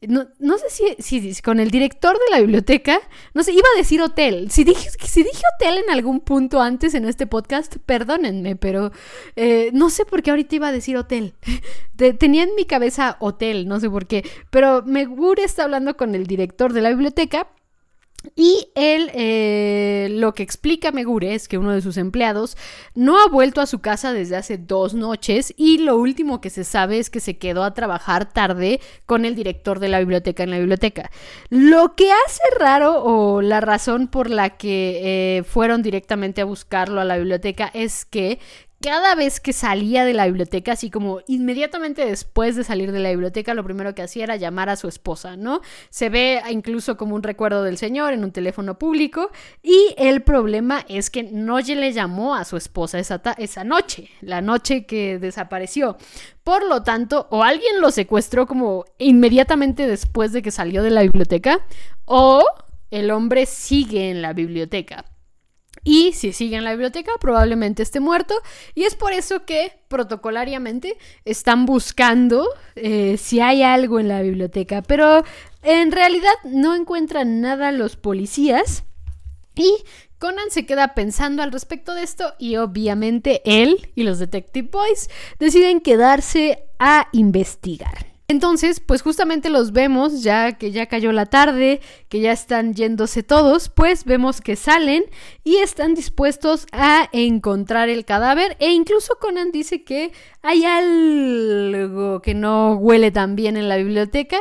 No, 0.07 0.25
sé 0.57 0.95
si, 0.97 1.41
con 1.43 1.59
el 1.59 1.69
director 1.69 2.13
de 2.13 2.31
la 2.31 2.39
biblioteca, 2.39 2.99
no 3.35 3.43
sé, 3.43 3.51
iba 3.51 3.67
a 3.75 3.77
decir 3.77 4.01
hotel. 4.01 4.49
Si 4.49 4.63
dije, 4.63 4.89
si 5.05 5.21
dije 5.21 5.43
hotel 5.55 5.77
en 5.77 5.91
algún 5.91 6.19
punto 6.19 6.59
antes 6.59 6.95
en 6.95 7.05
este 7.05 7.27
podcast, 7.27 7.77
perdónenme, 7.85 8.55
pero 8.55 8.91
eh, 9.35 9.69
no 9.73 9.91
sé 9.91 10.05
por 10.05 10.23
qué 10.23 10.31
ahorita 10.31 10.55
iba 10.55 10.69
a 10.69 10.71
decir 10.71 10.97
hotel. 10.97 11.35
Tenía 12.17 12.41
en 12.41 12.55
mi 12.55 12.65
cabeza 12.65 13.17
hotel, 13.19 13.67
no 13.67 13.79
sé 13.79 13.87
por 13.87 14.07
qué. 14.07 14.23
Pero 14.49 14.83
Megure 14.83 15.43
está 15.43 15.63
hablando 15.63 15.95
con 15.97 16.15
el 16.15 16.27
director 16.27 16.73
de 16.73 16.81
la 16.81 16.89
biblioteca 16.89 17.47
y 18.35 18.67
él 18.75 19.09
eh, 19.15 20.07
lo 20.11 20.33
que 20.33 20.43
explica 20.43 20.91
Megure 20.91 21.33
es 21.33 21.47
que 21.47 21.57
uno 21.57 21.71
de 21.71 21.81
sus 21.81 21.97
empleados 21.97 22.55
no 22.93 23.19
ha 23.19 23.27
vuelto 23.27 23.61
a 23.61 23.65
su 23.65 23.79
casa 23.79 24.13
desde 24.13 24.35
hace 24.35 24.59
dos 24.59 24.93
noches 24.93 25.53
y 25.57 25.79
lo 25.79 25.97
último 25.97 26.39
que 26.39 26.51
se 26.51 26.63
sabe 26.63 26.99
es 26.99 27.09
que 27.09 27.19
se 27.19 27.37
quedó 27.37 27.63
a 27.63 27.73
trabajar 27.73 28.31
tarde 28.31 28.79
con 29.07 29.25
el 29.25 29.35
director 29.35 29.79
de 29.79 29.89
la 29.89 29.99
biblioteca 29.99 30.43
en 30.43 30.51
la 30.51 30.59
biblioteca. 30.59 31.09
Lo 31.49 31.95
que 31.95 32.11
hace 32.11 32.43
raro 32.59 33.03
o 33.03 33.41
la 33.41 33.59
razón 33.59 34.07
por 34.07 34.29
la 34.29 34.51
que 34.51 35.37
eh, 35.37 35.43
fueron 35.43 35.81
directamente 35.81 36.41
a 36.41 36.45
buscarlo 36.45 37.01
a 37.01 37.05
la 37.05 37.17
biblioteca 37.17 37.71
es 37.73 38.05
que 38.05 38.37
cada 38.81 39.15
vez 39.15 39.39
que 39.39 39.53
salía 39.53 40.05
de 40.05 40.13
la 40.13 40.25
biblioteca, 40.25 40.73
así 40.73 40.89
como 40.89 41.21
inmediatamente 41.27 42.05
después 42.05 42.55
de 42.55 42.63
salir 42.63 42.91
de 42.91 42.99
la 42.99 43.09
biblioteca, 43.09 43.53
lo 43.53 43.63
primero 43.63 43.95
que 43.95 44.01
hacía 44.01 44.25
era 44.25 44.35
llamar 44.35 44.69
a 44.69 44.75
su 44.75 44.87
esposa, 44.87 45.37
¿no? 45.37 45.61
Se 45.89 46.09
ve 46.09 46.41
incluso 46.51 46.97
como 46.97 47.15
un 47.15 47.23
recuerdo 47.23 47.63
del 47.63 47.77
señor 47.77 48.13
en 48.13 48.23
un 48.23 48.31
teléfono 48.31 48.77
público 48.77 49.31
y 49.63 49.95
el 49.97 50.21
problema 50.21 50.85
es 50.87 51.09
que 51.09 51.23
no 51.23 51.59
le 51.59 51.93
llamó 51.93 52.35
a 52.35 52.45
su 52.45 52.57
esposa 52.57 52.99
esa, 52.99 53.21
esa 53.37 53.63
noche, 53.63 54.09
la 54.21 54.41
noche 54.41 54.85
que 54.85 55.19
desapareció. 55.19 55.97
Por 56.43 56.65
lo 56.65 56.83
tanto, 56.83 57.27
o 57.29 57.43
alguien 57.43 57.79
lo 57.81 57.91
secuestró 57.91 58.47
como 58.47 58.85
inmediatamente 58.97 59.87
después 59.87 60.33
de 60.33 60.41
que 60.41 60.51
salió 60.51 60.81
de 60.83 60.89
la 60.89 61.03
biblioteca, 61.03 61.65
o 62.05 62.43
el 62.89 63.11
hombre 63.11 63.45
sigue 63.45 64.09
en 64.09 64.21
la 64.21 64.33
biblioteca. 64.33 65.05
Y 65.83 66.13
si 66.13 66.31
sigue 66.31 66.57
en 66.57 66.63
la 66.63 66.71
biblioteca, 66.71 67.11
probablemente 67.19 67.81
esté 67.83 67.99
muerto. 67.99 68.35
Y 68.75 68.83
es 68.83 68.95
por 68.95 69.13
eso 69.13 69.45
que 69.45 69.73
protocolariamente 69.87 70.97
están 71.25 71.65
buscando 71.65 72.47
eh, 72.75 73.17
si 73.17 73.39
hay 73.39 73.63
algo 73.63 73.99
en 73.99 74.07
la 74.07 74.21
biblioteca. 74.21 74.81
Pero 74.81 75.23
en 75.63 75.91
realidad 75.91 76.33
no 76.43 76.75
encuentran 76.75 77.41
nada 77.41 77.71
los 77.71 77.95
policías. 77.95 78.83
Y 79.55 79.75
Conan 80.19 80.51
se 80.51 80.67
queda 80.67 80.93
pensando 80.93 81.41
al 81.41 81.51
respecto 81.51 81.95
de 81.95 82.03
esto 82.03 82.35
y 82.37 82.57
obviamente 82.57 83.41
él 83.43 83.91
y 83.95 84.03
los 84.03 84.19
Detective 84.19 84.69
Boys 84.71 85.09
deciden 85.39 85.81
quedarse 85.81 86.63
a 86.77 87.07
investigar. 87.11 88.10
Entonces, 88.31 88.79
pues 88.79 89.01
justamente 89.01 89.49
los 89.49 89.73
vemos, 89.73 90.23
ya 90.23 90.53
que 90.53 90.71
ya 90.71 90.85
cayó 90.85 91.11
la 91.11 91.25
tarde, 91.25 91.81
que 92.07 92.21
ya 92.21 92.31
están 92.31 92.73
yéndose 92.73 93.23
todos, 93.23 93.67
pues 93.67 94.05
vemos 94.05 94.39
que 94.39 94.55
salen 94.55 95.03
y 95.43 95.57
están 95.57 95.95
dispuestos 95.95 96.65
a 96.71 97.09
encontrar 97.11 97.89
el 97.89 98.05
cadáver 98.05 98.55
e 98.61 98.71
incluso 98.71 99.17
Conan 99.19 99.51
dice 99.51 99.83
que 99.83 100.13
hay 100.41 100.63
algo 100.63 102.21
que 102.21 102.33
no 102.33 102.75
huele 102.75 103.11
tan 103.11 103.35
bien 103.35 103.57
en 103.57 103.67
la 103.67 103.75
biblioteca. 103.75 104.37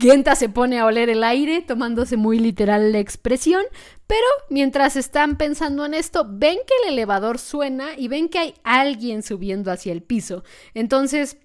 Genta 0.00 0.34
se 0.34 0.48
pone 0.48 0.80
a 0.80 0.86
oler 0.86 1.10
el 1.10 1.22
aire, 1.22 1.62
tomándose 1.62 2.16
muy 2.16 2.40
literal 2.40 2.90
la 2.90 2.98
expresión, 2.98 3.62
pero 4.08 4.26
mientras 4.48 4.96
están 4.96 5.36
pensando 5.36 5.86
en 5.86 5.94
esto, 5.94 6.26
ven 6.28 6.58
que 6.66 6.74
el 6.88 6.94
elevador 6.94 7.38
suena 7.38 7.90
y 7.96 8.08
ven 8.08 8.28
que 8.28 8.40
hay 8.40 8.54
alguien 8.64 9.22
subiendo 9.22 9.70
hacia 9.70 9.92
el 9.92 10.02
piso. 10.02 10.42
Entonces, 10.74 11.36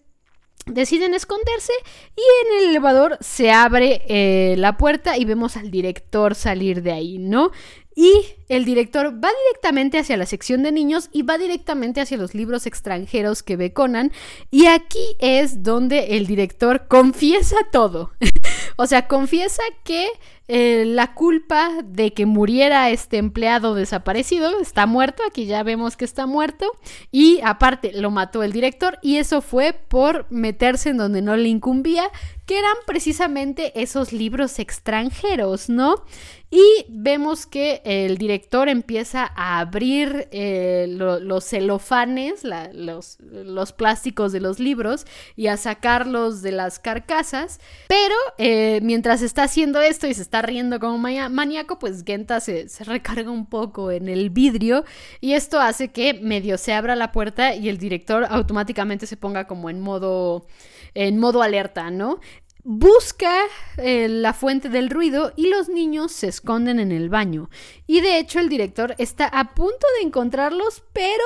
deciden 0.65 1.13
esconderse 1.13 1.73
y 2.15 2.21
en 2.21 2.57
el 2.59 2.69
elevador 2.69 3.17
se 3.21 3.51
abre 3.51 4.01
eh, 4.07 4.55
la 4.57 4.77
puerta 4.77 5.17
y 5.17 5.25
vemos 5.25 5.57
al 5.57 5.71
director 5.71 6.35
salir 6.35 6.81
de 6.81 6.91
ahí, 6.91 7.17
¿no? 7.17 7.51
Y 7.97 8.11
el 8.49 8.65
director 8.65 9.05
va 9.23 9.29
directamente 9.47 9.97
hacia 9.97 10.17
la 10.17 10.25
sección 10.25 10.63
de 10.63 10.73
niños 10.73 11.09
y 11.13 11.21
va 11.21 11.37
directamente 11.37 12.01
hacia 12.01 12.17
los 12.17 12.35
libros 12.35 12.65
extranjeros 12.65 13.41
que 13.41 13.55
ve 13.55 13.71
Conan. 13.71 14.11
Y 14.51 14.65
aquí 14.65 15.15
es 15.19 15.63
donde 15.63 16.17
el 16.17 16.27
director 16.27 16.87
confiesa 16.89 17.55
todo. 17.71 18.11
o 18.75 18.85
sea, 18.85 19.07
confiesa 19.07 19.63
que 19.85 20.09
eh, 20.47 20.83
la 20.85 21.13
culpa 21.13 21.71
de 21.83 22.13
que 22.13 22.25
muriera 22.25 22.89
este 22.91 23.17
empleado 23.17 23.73
desaparecido 23.73 24.59
está 24.59 24.85
muerto. 24.85 25.23
Aquí 25.27 25.45
ya 25.45 25.63
vemos 25.63 25.97
que 25.97 26.05
está 26.05 26.27
muerto. 26.27 26.71
Y 27.11 27.39
aparte, 27.43 27.91
lo 27.93 28.11
mató 28.11 28.43
el 28.43 28.51
director. 28.51 28.99
Y 29.01 29.17
eso 29.17 29.41
fue 29.41 29.73
por 29.73 30.27
meterse 30.29 30.89
en 30.89 30.97
donde 30.97 31.21
no 31.21 31.35
le 31.35 31.49
incumbía, 31.49 32.09
que 32.45 32.59
eran 32.59 32.75
precisamente 32.85 33.81
esos 33.81 34.13
libros 34.13 34.59
extranjeros, 34.59 35.69
¿no? 35.69 36.03
Y 36.51 36.85
vemos 36.87 37.47
que 37.47 37.81
el 37.83 38.17
director 38.17 38.69
empieza 38.69 39.29
a 39.35 39.59
abrir 39.59 40.29
eh, 40.31 40.85
los 40.87 41.43
celofanes, 41.43 42.43
los, 42.43 43.73
plásticos 43.73 44.31
de 44.31 44.39
los 44.39 44.59
libros 44.59 45.05
y 45.35 45.47
a 45.47 45.57
sacarlos 45.57 46.41
de 46.41 46.51
las 46.53 46.79
carcasas. 46.79 47.59
Pero 47.89 48.15
eh, 48.37 48.79
mientras 48.83 49.21
está 49.21 49.43
haciendo 49.43 49.81
esto 49.81 50.07
y 50.07 50.13
se 50.13 50.21
está 50.21 50.34
riendo 50.41 50.79
como 50.79 50.97
maníaco, 50.97 51.79
pues 51.79 52.03
Genta 52.05 52.39
se, 52.39 52.67
recarga 52.85 53.31
un 53.31 53.47
poco 53.47 53.91
en 53.91 54.09
el 54.09 54.29
vidrio 54.29 54.85
y 55.21 55.33
esto 55.33 55.59
hace 55.59 55.89
que 55.89 56.13
medio 56.13 56.57
se 56.57 56.73
abra 56.73 56.95
la 56.95 57.11
puerta 57.11 57.55
y 57.55 57.69
el 57.69 57.77
director 57.77 58.25
automáticamente 58.29 59.07
se 59.07 59.17
ponga 59.17 59.47
como 59.47 59.69
en 59.69 59.79
modo 59.81 60.47
en 60.93 61.19
modo 61.19 61.41
alerta, 61.41 61.91
¿no? 61.91 62.19
busca 62.67 63.31
eh, 63.77 64.07
la 64.09 64.33
fuente 64.33 64.69
del 64.69 64.89
ruido 64.89 65.33
y 65.35 65.49
los 65.49 65.69
niños 65.69 66.11
se 66.11 66.27
esconden 66.27 66.79
en 66.79 66.91
el 66.91 67.09
baño. 67.09 67.49
Y 67.85 68.01
de 68.01 68.17
hecho 68.17 68.39
el 68.39 68.49
director 68.49 68.95
está 68.97 69.27
a 69.27 69.53
punto 69.53 69.85
de 69.99 70.07
encontrarlos, 70.07 70.83
pero 70.91 71.23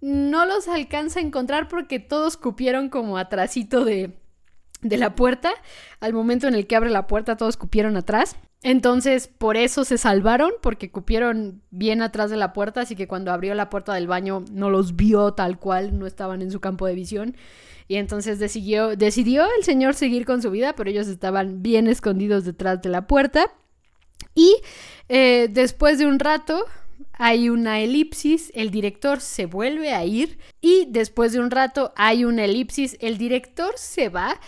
no 0.00 0.46
los 0.46 0.68
alcanza 0.68 1.20
a 1.20 1.22
encontrar 1.22 1.68
porque 1.68 2.00
todos 2.00 2.38
cupieron 2.38 2.88
como 2.88 3.18
atrásito 3.18 3.84
de, 3.84 4.19
de 4.82 4.96
la 4.96 5.14
puerta. 5.14 5.52
Al 6.00 6.12
momento 6.12 6.48
en 6.48 6.54
el 6.54 6.66
que 6.66 6.76
abre 6.76 6.90
la 6.90 7.06
puerta 7.06 7.36
todos 7.36 7.56
cupieron 7.56 7.96
atrás. 7.96 8.36
Entonces, 8.62 9.26
por 9.26 9.56
eso 9.56 9.84
se 9.84 9.96
salvaron, 9.96 10.52
porque 10.60 10.90
cupieron 10.90 11.62
bien 11.70 12.02
atrás 12.02 12.30
de 12.30 12.36
la 12.36 12.52
puerta, 12.52 12.82
así 12.82 12.94
que 12.94 13.08
cuando 13.08 13.32
abrió 13.32 13.54
la 13.54 13.70
puerta 13.70 13.94
del 13.94 14.06
baño 14.06 14.44
no 14.52 14.68
los 14.68 14.96
vio 14.96 15.32
tal 15.32 15.58
cual, 15.58 15.98
no 15.98 16.06
estaban 16.06 16.42
en 16.42 16.50
su 16.50 16.60
campo 16.60 16.86
de 16.86 16.94
visión. 16.94 17.36
Y 17.88 17.96
entonces 17.96 18.38
decidió, 18.38 18.96
decidió 18.96 19.46
el 19.56 19.64
señor 19.64 19.94
seguir 19.94 20.26
con 20.26 20.42
su 20.42 20.50
vida, 20.50 20.74
pero 20.74 20.90
ellos 20.90 21.08
estaban 21.08 21.62
bien 21.62 21.88
escondidos 21.88 22.44
detrás 22.44 22.82
de 22.82 22.90
la 22.90 23.06
puerta. 23.06 23.50
Y 24.34 24.56
eh, 25.08 25.48
después 25.50 25.98
de 25.98 26.06
un 26.06 26.18
rato 26.18 26.66
hay 27.14 27.48
una 27.48 27.80
elipsis, 27.80 28.52
el 28.54 28.70
director 28.70 29.20
se 29.20 29.46
vuelve 29.46 29.92
a 29.92 30.04
ir 30.04 30.38
y 30.60 30.86
después 30.88 31.32
de 31.32 31.40
un 31.40 31.50
rato 31.50 31.92
hay 31.96 32.24
una 32.24 32.44
elipsis, 32.44 32.96
el 33.00 33.18
director 33.18 33.74
se 33.76 34.08
va 34.08 34.40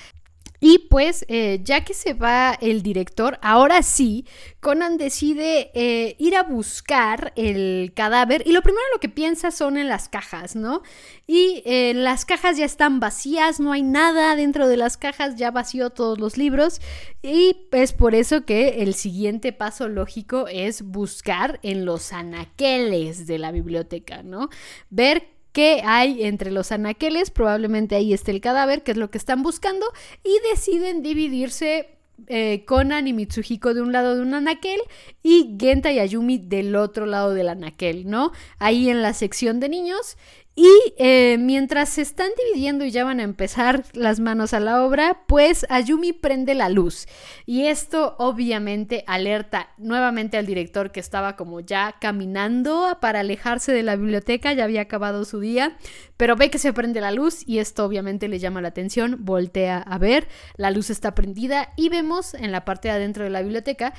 Y 0.65 0.87
pues, 0.89 1.25
eh, 1.27 1.59
ya 1.65 1.85
que 1.85 1.93
se 1.93 2.15
va 2.15 2.57
el 2.61 2.85
director, 2.85 3.37
ahora 3.43 3.83
sí, 3.83 4.27
Conan 4.61 4.97
decide 4.97 5.73
eh, 5.75 6.15
ir 6.21 6.37
a 6.37 6.45
buscar 6.45 7.33
el 7.35 7.93
cadáver 7.97 8.45
y 8.47 8.53
lo 8.53 8.63
primero 8.63 8.85
lo 8.95 9.01
que 9.01 9.09
piensa 9.09 9.51
son 9.51 9.77
en 9.77 9.89
las 9.89 10.09
cajas, 10.09 10.55
¿no? 10.55 10.83
Y 11.27 11.65
eh, 11.67 11.95
las 11.95 12.25
cajas 12.25 12.59
ya 12.59 12.65
están 12.65 13.01
vacías, 13.01 13.59
no 13.59 13.73
hay 13.73 13.83
nada 13.83 14.37
dentro 14.37 14.69
de 14.69 14.77
las 14.77 14.97
cajas, 14.97 15.35
ya 15.35 15.51
vació 15.51 15.91
todos 15.91 16.21
los 16.21 16.37
libros 16.37 16.81
y 17.23 17.67
es 17.73 17.93
por 17.93 18.15
eso 18.15 18.45
que 18.45 18.85
el 18.85 18.95
siguiente 18.95 19.53
paso 19.53 19.89
lógico 19.89 20.47
es 20.47 20.83
buscar 20.83 21.59
en 21.65 21.85
los 21.85 22.13
anaqueles 22.13 23.27
de 23.27 23.39
la 23.41 23.51
biblioteca, 23.51 24.23
¿no? 24.23 24.49
Ver 24.91 25.32
qué 25.53 25.83
hay 25.85 26.25
entre 26.25 26.51
los 26.51 26.73
anaqueles, 26.73 27.31
probablemente 27.31 27.95
ahí 27.95 28.13
esté 28.13 28.31
el 28.31 28.41
cadáver, 28.41 28.83
que 28.83 28.93
es 28.93 28.97
lo 28.97 29.11
que 29.11 29.19
están 29.19 29.43
buscando, 29.43 29.87
y 30.25 30.35
deciden 30.51 31.03
dividirse 31.03 31.99
eh, 32.29 32.65
Conan 32.67 33.09
y 33.09 33.13
Mitsuhiko 33.13 33.75
de 33.75 33.83
un 33.83 33.93
lado 33.93 34.15
de 34.15 34.23
un 34.23 34.35
anaquel 34.35 34.81
y 35.23 35.57
Genta 35.59 35.93
y 35.93 35.99
Ayumi 35.99 36.39
del 36.39 36.77
otro 36.77 37.07
lado 37.07 37.35
del 37.35 37.49
anaquel, 37.49 38.09
¿no? 38.09 38.33
Ahí 38.59 38.91
en 38.91 39.03
la 39.03 39.13
sección 39.13 39.61
de 39.61 39.69
niños 39.69 40.17
y 40.55 40.69
eh, 40.99 41.39
mientras 41.41 41.89
se 41.89 42.03
están 42.03 42.29
dividiendo 42.37 42.85
y 42.85 42.91
ya 42.91 43.05
van 43.05 43.21
a 43.21 43.23
empezar 43.23 43.85
las 43.95 44.21
manos 44.21 44.53
a 44.53 44.61
la 44.61 44.85
obra, 44.85 45.23
pues 45.27 45.65
Ayumi 45.71 46.13
prende 46.13 46.55
la 46.55 46.69
luz. 46.69 47.07
Y 47.47 47.67
esto 47.67 48.17
obviamente 48.19 49.03
alerta 49.07 49.71
nuevamente 49.79 50.37
al 50.37 50.45
director 50.45 50.93
que 50.93 51.01
estaba 51.01 51.37
como 51.37 51.61
ya 51.61 51.95
caminando 52.01 52.99
para 53.01 53.21
alejarse 53.21 53.73
de 53.73 53.83
la 53.83 53.97
biblioteca, 53.97 54.53
ya 54.53 54.65
había 54.65 54.83
acabado 54.83 55.25
su 55.25 55.41
día, 55.41 55.79
pero 56.19 56.37
ve 56.37 56.51
que 56.51 56.59
se 56.59 56.75
prende 56.75 57.01
la 57.01 57.13
luz 57.13 57.43
y 57.47 57.59
esto 57.59 57.87
obviamente 57.87 58.29
le 58.29 58.39
llama 58.39 58.61
la 58.61 58.69
atención, 58.69 59.25
voltea 59.25 59.79
a 59.79 59.97
ver, 59.97 60.29
la 60.57 60.71
luz 60.71 60.91
está 60.91 61.15
prendida 61.15 61.73
y 61.77 61.89
vemos 61.89 62.35
en 62.35 62.53
la 62.53 62.67
parte 62.67 62.89
de 62.89 62.95
adentro 62.95 63.25
de 63.25 63.31
la 63.31 63.41
biblioteca 63.41 63.95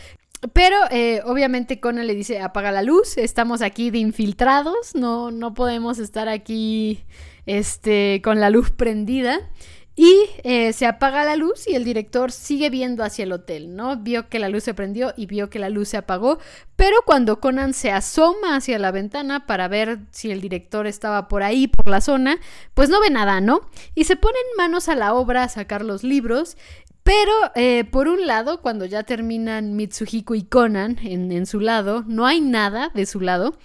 pero 0.51 0.77
eh, 0.91 1.21
obviamente 1.25 1.79
Conan 1.79 2.07
le 2.07 2.15
dice, 2.15 2.41
apaga 2.41 2.71
la 2.71 2.83
luz, 2.83 3.17
estamos 3.17 3.62
aquí 3.62 3.91
de 3.91 4.00
infiltrados, 4.00 4.95
no, 4.95 5.31
no 5.31 5.53
podemos 5.53 6.00
estar 6.00 6.27
aquí 6.27 7.05
este, 7.45 8.21
con 8.23 8.39
la 8.39 8.50
luz 8.50 8.71
prendida. 8.71 9.39
Y 9.95 10.25
eh, 10.43 10.73
se 10.73 10.88
apaga 10.88 11.23
la 11.23 11.35
luz 11.35 11.67
y 11.67 11.75
el 11.75 11.83
director 11.83 12.31
sigue 12.31 12.71
viendo 12.71 13.03
hacia 13.03 13.23
el 13.23 13.31
hotel, 13.31 13.75
¿no? 13.75 13.95
Vio 13.97 14.27
que 14.27 14.39
la 14.39 14.50
luz 14.50 14.63
se 14.63 14.73
prendió 14.73 15.13
y 15.15 15.27
vio 15.27 15.51
que 15.51 15.59
la 15.59 15.69
luz 15.69 15.89
se 15.89 15.97
apagó, 15.97 16.39
pero 16.75 16.97
cuando 17.05 17.39
Conan 17.39 17.75
se 17.75 17.91
asoma 17.91 18.55
hacia 18.55 18.79
la 18.79 18.89
ventana 18.89 19.45
para 19.45 19.67
ver 19.67 20.00
si 20.09 20.31
el 20.31 20.41
director 20.41 20.88
estaba 20.88 21.27
por 21.27 21.43
ahí, 21.43 21.67
por 21.67 21.88
la 21.88 22.01
zona, 22.01 22.39
pues 22.73 22.89
no 22.89 23.00
ve 23.01 23.12
nada, 23.12 23.39
¿no? 23.39 23.69
Y 23.93 24.05
se 24.05 24.15
ponen 24.15 24.41
manos 24.57 24.89
a 24.89 24.95
la 24.95 25.13
obra 25.13 25.43
a 25.43 25.50
sacar 25.50 25.85
los 25.85 26.03
libros 26.03 26.57
pero 27.03 27.31
eh, 27.55 27.83
por 27.86 28.07
un 28.07 28.25
lado, 28.25 28.62
cuando 28.62 28.86
ya 28.86 29.03
terminan 29.03 29.75
Mitsuhiko 29.75 30.36
y 30.36 30.43
Conan 30.43 30.98
en, 31.03 31.45
su 31.45 31.60
lado, 31.60 32.03
no 32.07 32.25
hay 32.25 32.41
nada 32.41 32.89
de 32.93 33.05
su 33.05 33.19
lado. 33.19 33.57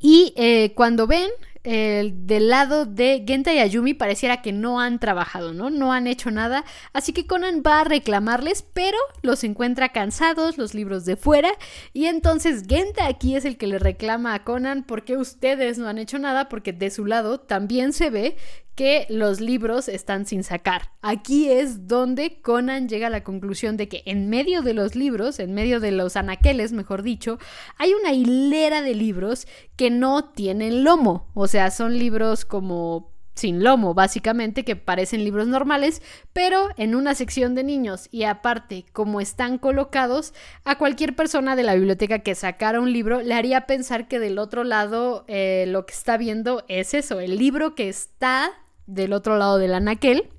Y 0.00 0.32
eh, 0.36 0.72
cuando 0.74 1.06
ven 1.06 1.30
del 1.66 2.48
lado 2.48 2.86
de 2.86 3.24
Genta 3.26 3.52
y 3.52 3.58
Ayumi 3.58 3.92
pareciera 3.92 4.40
que 4.40 4.52
no 4.52 4.80
han 4.80 5.00
trabajado, 5.00 5.52
¿no? 5.52 5.68
No 5.68 5.92
han 5.92 6.06
hecho 6.06 6.30
nada. 6.30 6.64
Así 6.92 7.12
que 7.12 7.26
Conan 7.26 7.64
va 7.66 7.80
a 7.80 7.84
reclamarles, 7.84 8.62
pero 8.62 8.96
los 9.22 9.42
encuentra 9.42 9.88
cansados, 9.88 10.58
los 10.58 10.74
libros 10.74 11.04
de 11.06 11.16
fuera. 11.16 11.50
Y 11.92 12.06
entonces 12.06 12.64
Genta 12.68 13.08
aquí 13.08 13.34
es 13.34 13.44
el 13.44 13.56
que 13.56 13.66
le 13.66 13.80
reclama 13.80 14.34
a 14.34 14.44
Conan 14.44 14.84
porque 14.84 15.16
ustedes 15.16 15.78
no 15.78 15.88
han 15.88 15.98
hecho 15.98 16.20
nada, 16.20 16.48
porque 16.48 16.72
de 16.72 16.90
su 16.90 17.04
lado 17.04 17.40
también 17.40 17.92
se 17.92 18.10
ve 18.10 18.36
que 18.76 19.06
los 19.08 19.40
libros 19.40 19.88
están 19.88 20.26
sin 20.26 20.44
sacar. 20.44 20.92
Aquí 21.00 21.50
es 21.50 21.88
donde 21.88 22.40
Conan 22.42 22.88
llega 22.88 23.08
a 23.08 23.10
la 23.10 23.24
conclusión 23.24 23.76
de 23.76 23.88
que 23.88 24.02
en 24.04 24.28
medio 24.28 24.62
de 24.62 24.74
los 24.74 24.94
libros, 24.94 25.40
en 25.40 25.54
medio 25.54 25.80
de 25.80 25.92
los 25.92 26.14
anaqueles, 26.14 26.72
mejor 26.72 27.02
dicho, 27.02 27.38
hay 27.78 27.94
una 27.94 28.12
hilera 28.12 28.82
de 28.82 28.94
libros 28.94 29.48
que 29.76 29.90
no 29.90 30.26
tienen 30.26 30.84
lomo. 30.84 31.26
O 31.34 31.48
sea, 31.48 31.70
son 31.70 31.98
libros 31.98 32.44
como 32.44 33.16
sin 33.34 33.62
lomo, 33.62 33.94
básicamente, 33.94 34.64
que 34.64 34.76
parecen 34.76 35.22
libros 35.22 35.46
normales, 35.46 36.02
pero 36.32 36.68
en 36.76 36.94
una 36.94 37.14
sección 37.14 37.54
de 37.54 37.64
niños 37.64 38.08
y 38.10 38.24
aparte, 38.24 38.86
como 38.92 39.20
están 39.20 39.58
colocados, 39.58 40.32
a 40.64 40.78
cualquier 40.78 41.14
persona 41.14 41.54
de 41.54 41.62
la 41.62 41.74
biblioteca 41.74 42.20
que 42.20 42.34
sacara 42.34 42.80
un 42.80 42.92
libro 42.92 43.20
le 43.20 43.34
haría 43.34 43.66
pensar 43.66 44.08
que 44.08 44.18
del 44.18 44.38
otro 44.38 44.64
lado 44.64 45.24
eh, 45.28 45.66
lo 45.68 45.84
que 45.84 45.92
está 45.92 46.16
viendo 46.16 46.64
es 46.68 46.94
eso, 46.94 47.20
el 47.20 47.36
libro 47.36 47.74
que 47.74 47.88
está 47.90 48.52
del 48.86 49.12
otro 49.12 49.36
lado 49.36 49.58
del 49.58 49.74
anaquel, 49.74 50.30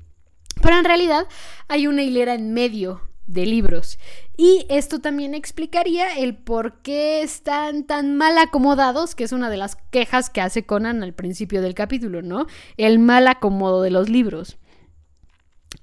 pero 0.61 0.77
en 0.77 0.85
realidad 0.85 1.27
hay 1.67 1.87
una 1.87 2.03
hilera 2.03 2.33
en 2.33 2.53
medio 2.53 3.01
de 3.27 3.45
libros. 3.45 3.99
Y 4.37 4.65
esto 4.69 4.99
también 4.99 5.35
explicaría 5.35 6.17
el 6.17 6.35
por 6.35 6.81
qué 6.81 7.21
están 7.21 7.85
tan 7.85 8.15
mal 8.15 8.37
acomodados, 8.37 9.15
que 9.15 9.25
es 9.25 9.31
una 9.31 9.49
de 9.49 9.57
las 9.57 9.75
quejas 9.75 10.29
que 10.29 10.41
hace 10.41 10.65
Conan 10.65 11.03
al 11.03 11.13
principio 11.13 11.61
del 11.61 11.73
capítulo, 11.73 12.21
¿no? 12.21 12.47
El 12.77 12.99
mal 12.99 13.27
acomodo 13.27 13.81
de 13.81 13.91
los 13.91 14.09
libros. 14.09 14.57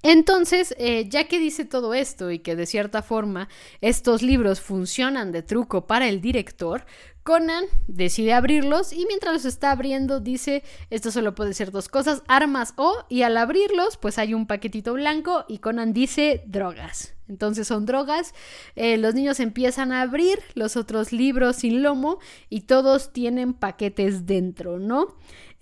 Entonces, 0.02 0.74
eh, 0.78 1.08
ya 1.08 1.28
que 1.28 1.38
dice 1.38 1.64
todo 1.64 1.94
esto 1.94 2.30
y 2.30 2.40
que 2.40 2.56
de 2.56 2.66
cierta 2.66 3.02
forma 3.02 3.48
estos 3.80 4.22
libros 4.22 4.60
funcionan 4.60 5.32
de 5.32 5.42
truco 5.42 5.86
para 5.86 6.08
el 6.08 6.20
director, 6.20 6.84
Conan 7.24 7.64
decide 7.88 8.34
abrirlos 8.34 8.92
y 8.92 9.06
mientras 9.06 9.32
los 9.32 9.44
está 9.46 9.70
abriendo 9.70 10.20
dice, 10.20 10.62
esto 10.90 11.10
solo 11.10 11.34
puede 11.34 11.54
ser 11.54 11.70
dos 11.70 11.88
cosas, 11.88 12.22
armas 12.28 12.74
o, 12.76 13.06
y 13.08 13.22
al 13.22 13.38
abrirlos 13.38 13.96
pues 13.96 14.18
hay 14.18 14.34
un 14.34 14.46
paquetito 14.46 14.92
blanco 14.92 15.46
y 15.48 15.58
Conan 15.58 15.94
dice 15.94 16.42
drogas. 16.46 17.14
Entonces 17.26 17.66
son 17.66 17.86
drogas, 17.86 18.34
eh, 18.76 18.98
los 18.98 19.14
niños 19.14 19.40
empiezan 19.40 19.90
a 19.92 20.02
abrir 20.02 20.38
los 20.54 20.76
otros 20.76 21.10
libros 21.12 21.56
sin 21.56 21.82
lomo 21.82 22.18
y 22.50 22.62
todos 22.62 23.14
tienen 23.14 23.54
paquetes 23.54 24.26
dentro, 24.26 24.78
¿no? 24.78 25.16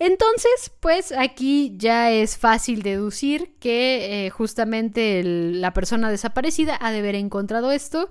Entonces, 0.05 0.69
pues 0.81 1.13
aquí 1.13 1.75
ya 1.77 2.11
es 2.11 2.37
fácil 2.37 2.81
deducir 2.81 3.53
que 3.61 4.25
eh, 4.25 4.29
justamente 4.31 5.23
la 5.23 5.71
persona 5.71 6.09
desaparecida 6.09 6.77
ha 6.81 6.91
de 6.91 6.99
haber 6.99 7.15
encontrado 7.15 7.71
esto. 7.71 8.09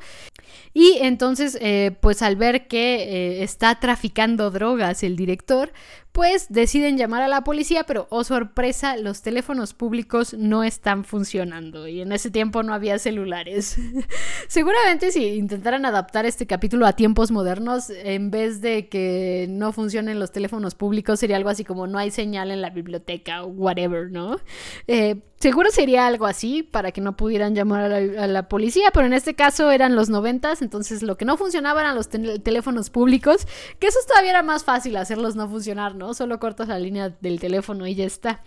Y 0.73 0.97
entonces, 1.03 1.59
eh, 1.61 1.95
pues 2.01 2.23
al 2.23 2.37
ver 2.37 2.67
que 2.67 3.43
está 3.43 3.79
traficando 3.79 4.51
drogas 4.51 5.03
el 5.03 5.17
director, 5.17 5.71
pues 6.13 6.47
deciden 6.51 6.99
llamar 6.99 7.23
a 7.23 7.29
la 7.29 7.43
policía, 7.43 7.85
pero 7.85 8.07
oh 8.11 8.23
sorpresa, 8.23 8.97
los 8.99 9.23
teléfonos 9.23 9.73
públicos 9.73 10.35
no 10.35 10.63
están 10.63 11.05
funcionando 11.05 11.89
y 11.89 12.03
en 12.03 12.13
ese 12.13 12.31
tiempo 12.31 12.63
no 12.63 12.75
había 12.75 12.99
celulares. 12.99 13.79
Seguramente 14.49 15.11
si 15.11 15.25
intentaran 15.35 15.87
adaptar 15.87 16.27
este 16.27 16.47
capítulo 16.47 16.87
a 16.87 16.93
tiempos 16.93 17.31
modernos, 17.31 17.89
en 17.89 18.31
vez 18.31 18.61
de 18.61 18.89
que 18.89 19.47
no 19.49 19.73
funcionen 19.73 20.21
los 20.21 20.33
teléfonos 20.33 20.75
públicos, 20.75 21.19
sería 21.19 21.37
algo 21.37 21.49
así 21.49 21.65
como 21.65 21.87
no 21.87 21.99
hay 21.99 22.11
señal 22.11 22.51
en 22.51 22.61
la 22.61 22.71
biblioteca 22.71 23.45
o 23.45 23.47
whatever, 23.47 24.11
¿no? 24.11 24.39
Eh, 24.87 25.23
seguro 25.43 25.71
sería 25.73 26.07
algo 26.07 26.27
así 26.27 26.63
para 26.63 26.93
que 26.93 27.01
no 27.01 27.17
pudieran 27.17 27.55
llamar 27.55 27.93
a 27.93 28.27
la, 28.29 28.49
policía, 28.49 28.91
pero 28.93 29.07
en 29.07 29.13
este 29.13 29.35
caso 29.35 29.71
eran 29.71 29.97
los 29.97 30.09
noventas, 30.09 30.63
entonces 30.63 31.03
lo 31.03 31.17
que 31.17 31.25
no 31.25 31.37
funcionaba 31.37 31.81
eran 31.81 31.97
los 31.97 32.09
teléfonos 32.09 32.91
públicos, 32.91 33.47
que 33.81 33.89
eso 33.89 33.99
todavía 34.07 34.31
era 34.31 34.43
más 34.43 34.63
fácil 34.65 34.97
hacerlos 34.97 35.35
no 35.35 35.49
funcionar, 35.49 35.97
¿no? 35.97 36.02
Solo 36.15 36.39
cortas 36.39 36.69
la 36.69 36.79
línea 36.79 37.09
del 37.09 37.41
teléfono 37.41 37.87
y 37.87 37.95
ya 37.95 38.05
está. 38.05 38.43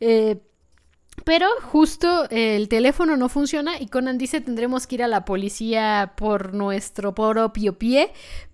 Eh, 0.00 0.38
pero 1.24 1.46
justo 1.62 2.28
el 2.30 2.68
teléfono 2.68 3.16
no 3.16 3.28
funciona 3.28 3.78
y 3.78 3.88
Conan 3.88 4.16
dice 4.16 4.40
tendremos 4.40 4.86
que 4.86 4.96
ir 4.96 5.02
a 5.02 5.08
la 5.08 5.24
policía 5.24 6.12
por 6.16 6.54
nuestro 6.54 7.14
propio 7.14 7.78
pie. 7.78 8.12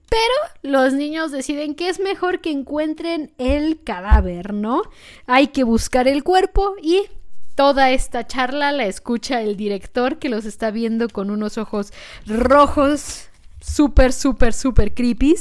Pero 0.08 0.72
los 0.74 0.92
niños 0.92 1.32
deciden 1.32 1.74
que 1.74 1.88
es 1.88 1.98
mejor 1.98 2.40
que 2.40 2.50
encuentren 2.50 3.32
el 3.38 3.82
cadáver, 3.82 4.54
¿no? 4.54 4.82
Hay 5.26 5.48
que 5.48 5.64
buscar 5.64 6.06
el 6.06 6.22
cuerpo 6.22 6.76
y 6.80 7.02
toda 7.56 7.90
esta 7.90 8.26
charla 8.26 8.70
la 8.70 8.86
escucha 8.86 9.40
el 9.40 9.56
director 9.56 10.18
que 10.18 10.28
los 10.28 10.44
está 10.44 10.70
viendo 10.70 11.08
con 11.08 11.30
unos 11.30 11.58
ojos 11.58 11.92
rojos 12.26 13.28
súper, 13.60 14.12
súper, 14.12 14.52
súper 14.52 14.94
creepy. 14.94 15.34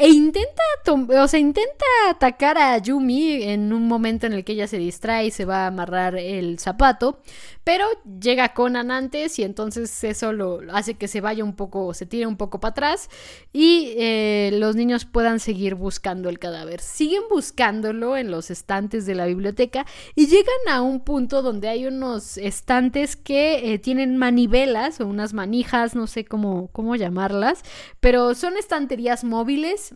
E 0.00 0.08
intenta, 0.10 0.62
o 0.94 1.26
sea, 1.26 1.40
intenta 1.40 1.84
atacar 2.08 2.56
a 2.56 2.78
Yumi 2.78 3.42
en 3.42 3.72
un 3.72 3.88
momento 3.88 4.26
en 4.28 4.32
el 4.32 4.44
que 4.44 4.52
ella 4.52 4.68
se 4.68 4.78
distrae 4.78 5.26
y 5.26 5.30
se 5.32 5.44
va 5.44 5.64
a 5.64 5.66
amarrar 5.66 6.16
el 6.16 6.60
zapato. 6.60 7.20
Pero 7.64 7.84
llega 8.20 8.54
Conan 8.54 8.90
antes 8.92 9.38
y 9.40 9.42
entonces 9.42 10.02
eso 10.04 10.32
lo 10.32 10.60
hace 10.72 10.94
que 10.94 11.08
se 11.08 11.20
vaya 11.20 11.44
un 11.44 11.54
poco, 11.54 11.92
se 11.94 12.06
tire 12.06 12.26
un 12.26 12.36
poco 12.36 12.60
para 12.60 12.70
atrás 12.70 13.10
y 13.52 13.92
eh, 13.98 14.50
los 14.54 14.74
niños 14.76 15.04
puedan 15.04 15.40
seguir 15.40 15.74
buscando 15.74 16.28
el 16.30 16.38
cadáver. 16.38 16.80
Siguen 16.80 17.24
buscándolo 17.28 18.16
en 18.16 18.30
los 18.30 18.50
estantes 18.50 19.04
de 19.04 19.16
la 19.16 19.26
biblioteca 19.26 19.84
y 20.14 20.28
llegan 20.28 20.68
a 20.70 20.80
un 20.80 21.00
punto 21.00 21.42
donde 21.42 21.68
hay 21.68 21.86
unos 21.86 22.38
estantes 22.38 23.16
que 23.16 23.74
eh, 23.74 23.78
tienen 23.78 24.16
manivelas 24.16 25.00
o 25.00 25.06
unas 25.06 25.34
manijas, 25.34 25.94
no 25.94 26.06
sé 26.06 26.24
cómo, 26.24 26.70
cómo 26.72 26.96
llamarlas, 26.96 27.64
pero 28.00 28.34
son 28.34 28.56
estanterías 28.56 29.24
móviles 29.24 29.87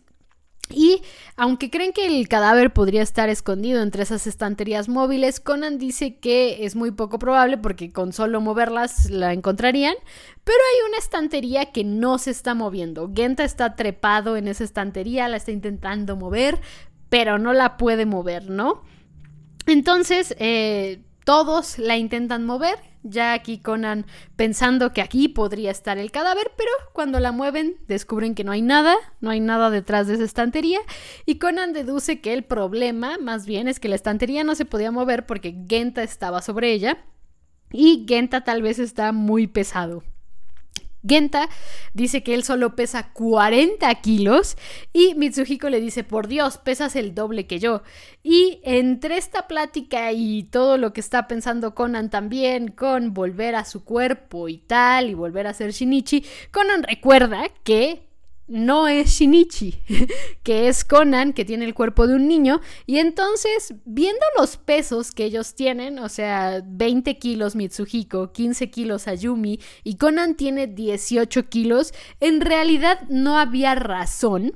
Y 0.69 1.01
aunque 1.35 1.69
creen 1.69 1.91
que 1.93 2.05
el 2.05 2.27
cadáver 2.27 2.71
podría 2.71 3.01
estar 3.01 3.29
escondido 3.29 3.81
entre 3.81 4.03
esas 4.03 4.27
estanterías 4.27 4.87
móviles, 4.87 5.39
Conan 5.39 5.77
dice 5.77 6.15
que 6.17 6.65
es 6.65 6.75
muy 6.75 6.91
poco 6.91 7.19
probable 7.19 7.57
porque 7.57 7.91
con 7.91 8.13
solo 8.13 8.39
moverlas 8.41 9.09
la 9.09 9.33
encontrarían, 9.33 9.95
pero 10.43 10.57
hay 10.57 10.89
una 10.89 10.97
estantería 10.97 11.71
que 11.71 11.83
no 11.83 12.17
se 12.17 12.31
está 12.31 12.55
moviendo. 12.55 13.11
Genta 13.13 13.43
está 13.43 13.75
trepado 13.75 14.37
en 14.37 14.47
esa 14.47 14.63
estantería, 14.63 15.27
la 15.27 15.37
está 15.37 15.51
intentando 15.51 16.15
mover, 16.15 16.59
pero 17.09 17.37
no 17.37 17.53
la 17.53 17.77
puede 17.77 18.05
mover, 18.05 18.49
¿no? 18.49 18.81
Entonces, 19.65 20.35
eh, 20.39 21.03
todos 21.25 21.77
la 21.77 21.97
intentan 21.97 22.45
mover, 22.45 22.77
ya 23.03 23.33
aquí 23.33 23.59
Conan 23.59 24.05
pensando 24.35 24.93
que 24.93 25.01
aquí 25.01 25.27
podría 25.27 25.71
estar 25.71 25.97
el 25.97 26.11
cadáver, 26.11 26.51
pero 26.57 26.71
cuando 26.93 27.19
la 27.19 27.31
mueven 27.31 27.77
descubren 27.87 28.35
que 28.35 28.43
no 28.43 28.51
hay 28.51 28.61
nada, 28.61 28.95
no 29.21 29.29
hay 29.29 29.39
nada 29.39 29.69
detrás 29.69 30.07
de 30.07 30.15
esa 30.15 30.23
estantería 30.23 30.79
y 31.25 31.37
Conan 31.37 31.73
deduce 31.73 32.21
que 32.21 32.33
el 32.33 32.43
problema 32.43 33.17
más 33.17 33.45
bien 33.45 33.67
es 33.67 33.79
que 33.79 33.89
la 33.89 33.95
estantería 33.95 34.43
no 34.43 34.55
se 34.55 34.65
podía 34.65 34.91
mover 34.91 35.25
porque 35.25 35.55
Genta 35.67 36.03
estaba 36.03 36.41
sobre 36.41 36.71
ella 36.73 36.97
y 37.71 38.05
Genta 38.07 38.43
tal 38.43 38.61
vez 38.61 38.79
está 38.79 39.11
muy 39.11 39.47
pesado. 39.47 40.03
Genta 41.07 41.49
dice 41.93 42.23
que 42.23 42.33
él 42.33 42.43
solo 42.43 42.75
pesa 42.75 43.11
40 43.11 43.93
kilos 43.95 44.57
y 44.93 45.15
Mitsuhiko 45.15 45.69
le 45.69 45.81
dice, 45.81 46.03
por 46.03 46.27
Dios, 46.27 46.57
pesas 46.57 46.95
el 46.95 47.13
doble 47.13 47.45
que 47.45 47.59
yo. 47.59 47.83
Y 48.23 48.59
entre 48.63 49.17
esta 49.17 49.47
plática 49.47 50.11
y 50.11 50.43
todo 50.43 50.77
lo 50.77 50.93
que 50.93 51.01
está 51.01 51.27
pensando 51.27 51.75
Conan 51.75 52.09
también 52.09 52.69
con 52.69 53.13
volver 53.13 53.55
a 53.55 53.65
su 53.65 53.83
cuerpo 53.83 54.47
y 54.49 54.57
tal, 54.57 55.09
y 55.09 55.13
volver 55.13 55.47
a 55.47 55.53
ser 55.53 55.71
Shinichi, 55.71 56.25
Conan 56.51 56.83
recuerda 56.83 57.43
que 57.63 58.12
no 58.47 58.87
es 58.87 59.11
Shinichi, 59.11 59.79
que 60.43 60.67
es 60.67 60.83
Conan, 60.83 61.33
que 61.33 61.45
tiene 61.45 61.65
el 61.65 61.73
cuerpo 61.73 62.07
de 62.07 62.15
un 62.15 62.27
niño. 62.27 62.61
Y 62.85 62.97
entonces, 62.99 63.73
viendo 63.85 64.25
los 64.37 64.57
pesos 64.57 65.11
que 65.11 65.25
ellos 65.25 65.55
tienen, 65.55 65.99
o 65.99 66.09
sea, 66.09 66.61
20 66.65 67.17
kilos 67.17 67.55
Mitsuhiko, 67.55 68.31
15 68.31 68.69
kilos 68.69 69.07
Ayumi, 69.07 69.59
y 69.83 69.95
Conan 69.95 70.35
tiene 70.35 70.67
18 70.67 71.49
kilos, 71.49 71.93
en 72.19 72.41
realidad 72.41 73.01
no 73.09 73.37
había 73.39 73.75
razón 73.75 74.53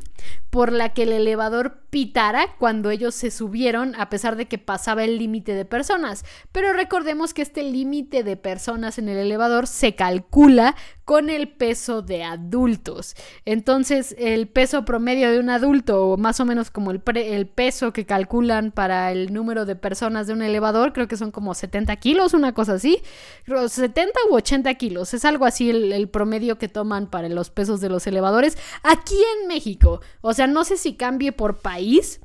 por 0.49 0.71
la 0.71 0.93
que 0.93 1.03
el 1.03 1.11
elevador 1.11 1.81
pitara 1.89 2.55
cuando 2.57 2.89
ellos 2.89 3.15
se 3.15 3.31
subieron 3.31 3.95
a 3.95 4.09
pesar 4.09 4.35
de 4.35 4.47
que 4.47 4.57
pasaba 4.57 5.03
el 5.03 5.17
límite 5.17 5.53
de 5.53 5.65
personas. 5.65 6.25
Pero 6.51 6.73
recordemos 6.73 7.33
que 7.33 7.41
este 7.41 7.63
límite 7.63 8.23
de 8.23 8.37
personas 8.37 8.97
en 8.97 9.09
el 9.09 9.17
elevador 9.17 9.67
se 9.67 9.95
calcula 9.95 10.75
con 11.05 11.29
el 11.29 11.47
peso 11.47 12.01
de 12.01 12.23
adultos. 12.23 13.15
Entonces 13.45 14.13
el 14.19 14.49
peso 14.49 14.83
promedio 14.83 15.31
de 15.31 15.39
un 15.39 15.49
adulto, 15.49 16.09
o 16.09 16.17
más 16.17 16.39
o 16.41 16.45
menos 16.45 16.69
como 16.69 16.91
el, 16.91 17.01
el 17.15 17.47
peso 17.47 17.93
que 17.93 18.05
calculan 18.05 18.71
para 18.71 19.11
el 19.13 19.33
número 19.33 19.65
de 19.65 19.77
personas 19.77 20.27
de 20.27 20.33
un 20.33 20.41
elevador, 20.41 20.91
creo 20.91 21.07
que 21.07 21.15
son 21.15 21.31
como 21.31 21.53
70 21.53 21.95
kilos, 21.95 22.33
una 22.33 22.53
cosa 22.53 22.73
así. 22.73 23.01
70 23.45 24.19
u 24.29 24.35
80 24.35 24.73
kilos, 24.75 25.13
es 25.13 25.23
algo 25.23 25.45
así 25.45 25.69
el, 25.69 26.09
promedio 26.09 26.57
que 26.57 26.67
toman 26.67 27.07
para 27.07 27.29
los 27.29 27.49
pesos 27.49 27.81
de 27.81 27.89
los 27.89 28.05
elevadores 28.07 28.57
aquí 28.83 29.17
en 29.39 29.47
México. 29.47 30.01
Sea, 30.37 30.47
no 30.47 30.63
sé 30.63 30.77
si 30.77 30.95
cambie 30.95 31.31
por 31.31 31.59
país. 31.59 32.21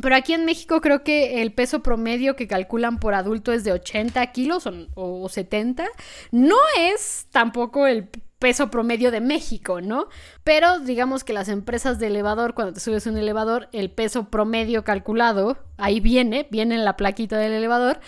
Pero 0.00 0.16
aquí 0.16 0.32
en 0.32 0.46
México 0.46 0.80
creo 0.80 1.04
que 1.04 1.42
el 1.42 1.52
peso 1.52 1.82
promedio 1.82 2.34
que 2.34 2.46
calculan 2.48 2.98
por 2.98 3.12
adulto 3.12 3.52
es 3.52 3.62
de 3.62 3.72
80 3.72 4.24
kilos 4.32 4.66
o, 4.66 4.72
o 4.94 5.28
70. 5.28 5.86
No 6.30 6.56
es 6.78 7.26
tampoco 7.30 7.86
el 7.86 8.08
peso 8.42 8.72
promedio 8.72 9.12
de 9.12 9.20
México, 9.20 9.80
¿no? 9.80 10.08
Pero 10.42 10.80
digamos 10.80 11.22
que 11.22 11.32
las 11.32 11.48
empresas 11.48 12.00
de 12.00 12.08
elevador, 12.08 12.54
cuando 12.54 12.72
te 12.72 12.80
subes 12.80 13.06
un 13.06 13.16
elevador, 13.16 13.68
el 13.70 13.88
peso 13.92 14.30
promedio 14.30 14.82
calculado, 14.82 15.58
ahí 15.76 16.00
viene, 16.00 16.48
viene 16.50 16.74
en 16.74 16.84
la 16.84 16.96
plaquita 16.96 17.38
del 17.38 17.52
elevador. 17.52 18.00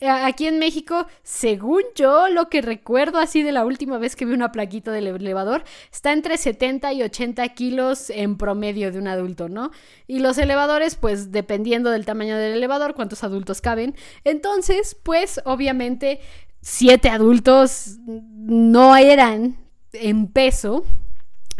Aquí 0.00 0.46
en 0.46 0.60
México, 0.60 1.08
según 1.24 1.82
yo, 1.96 2.28
lo 2.28 2.48
que 2.48 2.62
recuerdo 2.62 3.18
así 3.18 3.42
de 3.42 3.50
la 3.50 3.64
última 3.64 3.98
vez 3.98 4.14
que 4.14 4.24
vi 4.24 4.32
una 4.32 4.52
plaquita 4.52 4.92
del 4.92 5.08
elevador, 5.08 5.64
está 5.92 6.12
entre 6.12 6.36
70 6.36 6.92
y 6.92 7.02
80 7.02 7.48
kilos 7.48 8.10
en 8.10 8.38
promedio 8.38 8.92
de 8.92 9.00
un 9.00 9.08
adulto, 9.08 9.48
¿no? 9.48 9.72
Y 10.06 10.20
los 10.20 10.38
elevadores, 10.38 10.94
pues 10.94 11.32
dependiendo 11.32 11.90
del 11.90 12.06
tamaño 12.06 12.36
del 12.36 12.52
elevador, 12.52 12.94
cuántos 12.94 13.24
adultos 13.24 13.60
caben. 13.60 13.96
Entonces, 14.22 14.96
pues 15.02 15.40
obviamente 15.44 16.20
siete 16.60 17.10
adultos 17.10 17.96
no 18.06 18.96
eran 18.96 19.63
en 19.94 20.28
peso 20.28 20.84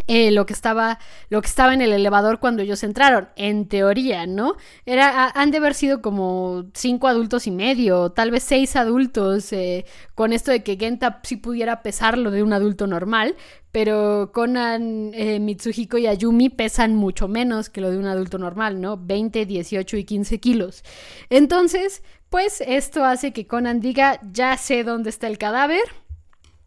eh, 0.06 0.32
lo 0.32 0.44
que 0.44 0.52
estaba 0.52 0.98
lo 1.30 1.40
que 1.40 1.46
estaba 1.46 1.72
en 1.72 1.80
el 1.80 1.92
elevador 1.92 2.38
cuando 2.40 2.62
ellos 2.62 2.82
entraron 2.82 3.28
en 3.36 3.68
teoría 3.68 4.26
no 4.26 4.56
era 4.84 5.30
han 5.30 5.50
de 5.50 5.58
haber 5.58 5.72
sido 5.72 6.02
como 6.02 6.66
cinco 6.74 7.06
adultos 7.08 7.46
y 7.46 7.50
medio 7.50 8.10
tal 8.10 8.30
vez 8.30 8.42
seis 8.42 8.76
adultos 8.76 9.52
eh, 9.52 9.86
con 10.14 10.32
esto 10.32 10.50
de 10.50 10.62
que 10.62 10.76
Genta 10.76 11.20
sí 11.22 11.36
pudiera 11.36 11.82
pesar 11.82 12.18
lo 12.18 12.30
de 12.32 12.42
un 12.42 12.52
adulto 12.52 12.86
normal 12.86 13.36
pero 13.72 14.30
Conan 14.34 15.12
eh, 15.14 15.40
Mitsuhiko 15.40 15.96
y 15.96 16.06
Ayumi 16.06 16.50
pesan 16.50 16.96
mucho 16.96 17.26
menos 17.26 17.70
que 17.70 17.80
lo 17.80 17.90
de 17.90 17.96
un 17.96 18.06
adulto 18.06 18.36
normal 18.36 18.80
no 18.80 18.98
20 18.98 19.46
18 19.46 19.96
y 19.96 20.04
15 20.04 20.38
kilos. 20.38 20.84
Entonces 21.30 22.02
pues 22.28 22.60
esto 22.66 23.04
hace 23.04 23.32
que 23.32 23.46
Conan 23.46 23.80
diga 23.80 24.20
ya 24.32 24.56
sé 24.58 24.84
dónde 24.84 25.10
está 25.10 25.28
el 25.28 25.38
cadáver 25.38 25.82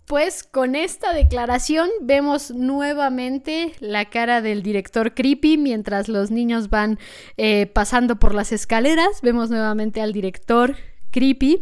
pues 0.07 0.43
con 0.43 0.75
esta 0.75 1.13
declaración 1.13 1.89
vemos 2.01 2.51
nuevamente 2.51 3.73
la 3.79 4.05
cara 4.05 4.41
del 4.41 4.63
director 4.63 5.13
Creepy 5.13 5.57
mientras 5.57 6.07
los 6.07 6.31
niños 6.31 6.69
van 6.69 6.97
eh, 7.35 7.65
pasando 7.65 8.15
por 8.15 8.33
las 8.33 8.53
escaleras. 8.53 9.21
Vemos 9.21 9.49
nuevamente 9.49 10.01
al 10.01 10.13
director 10.13 10.77
Creepy 11.11 11.61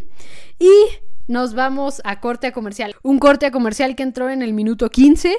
y 0.60 0.72
nos 1.28 1.56
vamos 1.56 2.02
a 2.04 2.20
corte 2.20 2.46
a 2.46 2.52
comercial. 2.52 2.96
Un 3.02 3.18
corte 3.18 3.48
a 3.48 3.52
comercial 3.52 3.96
que 3.96 4.04
entró 4.04 4.30
en 4.30 4.44
el 4.44 4.54
minuto 4.54 4.92
15 4.92 5.36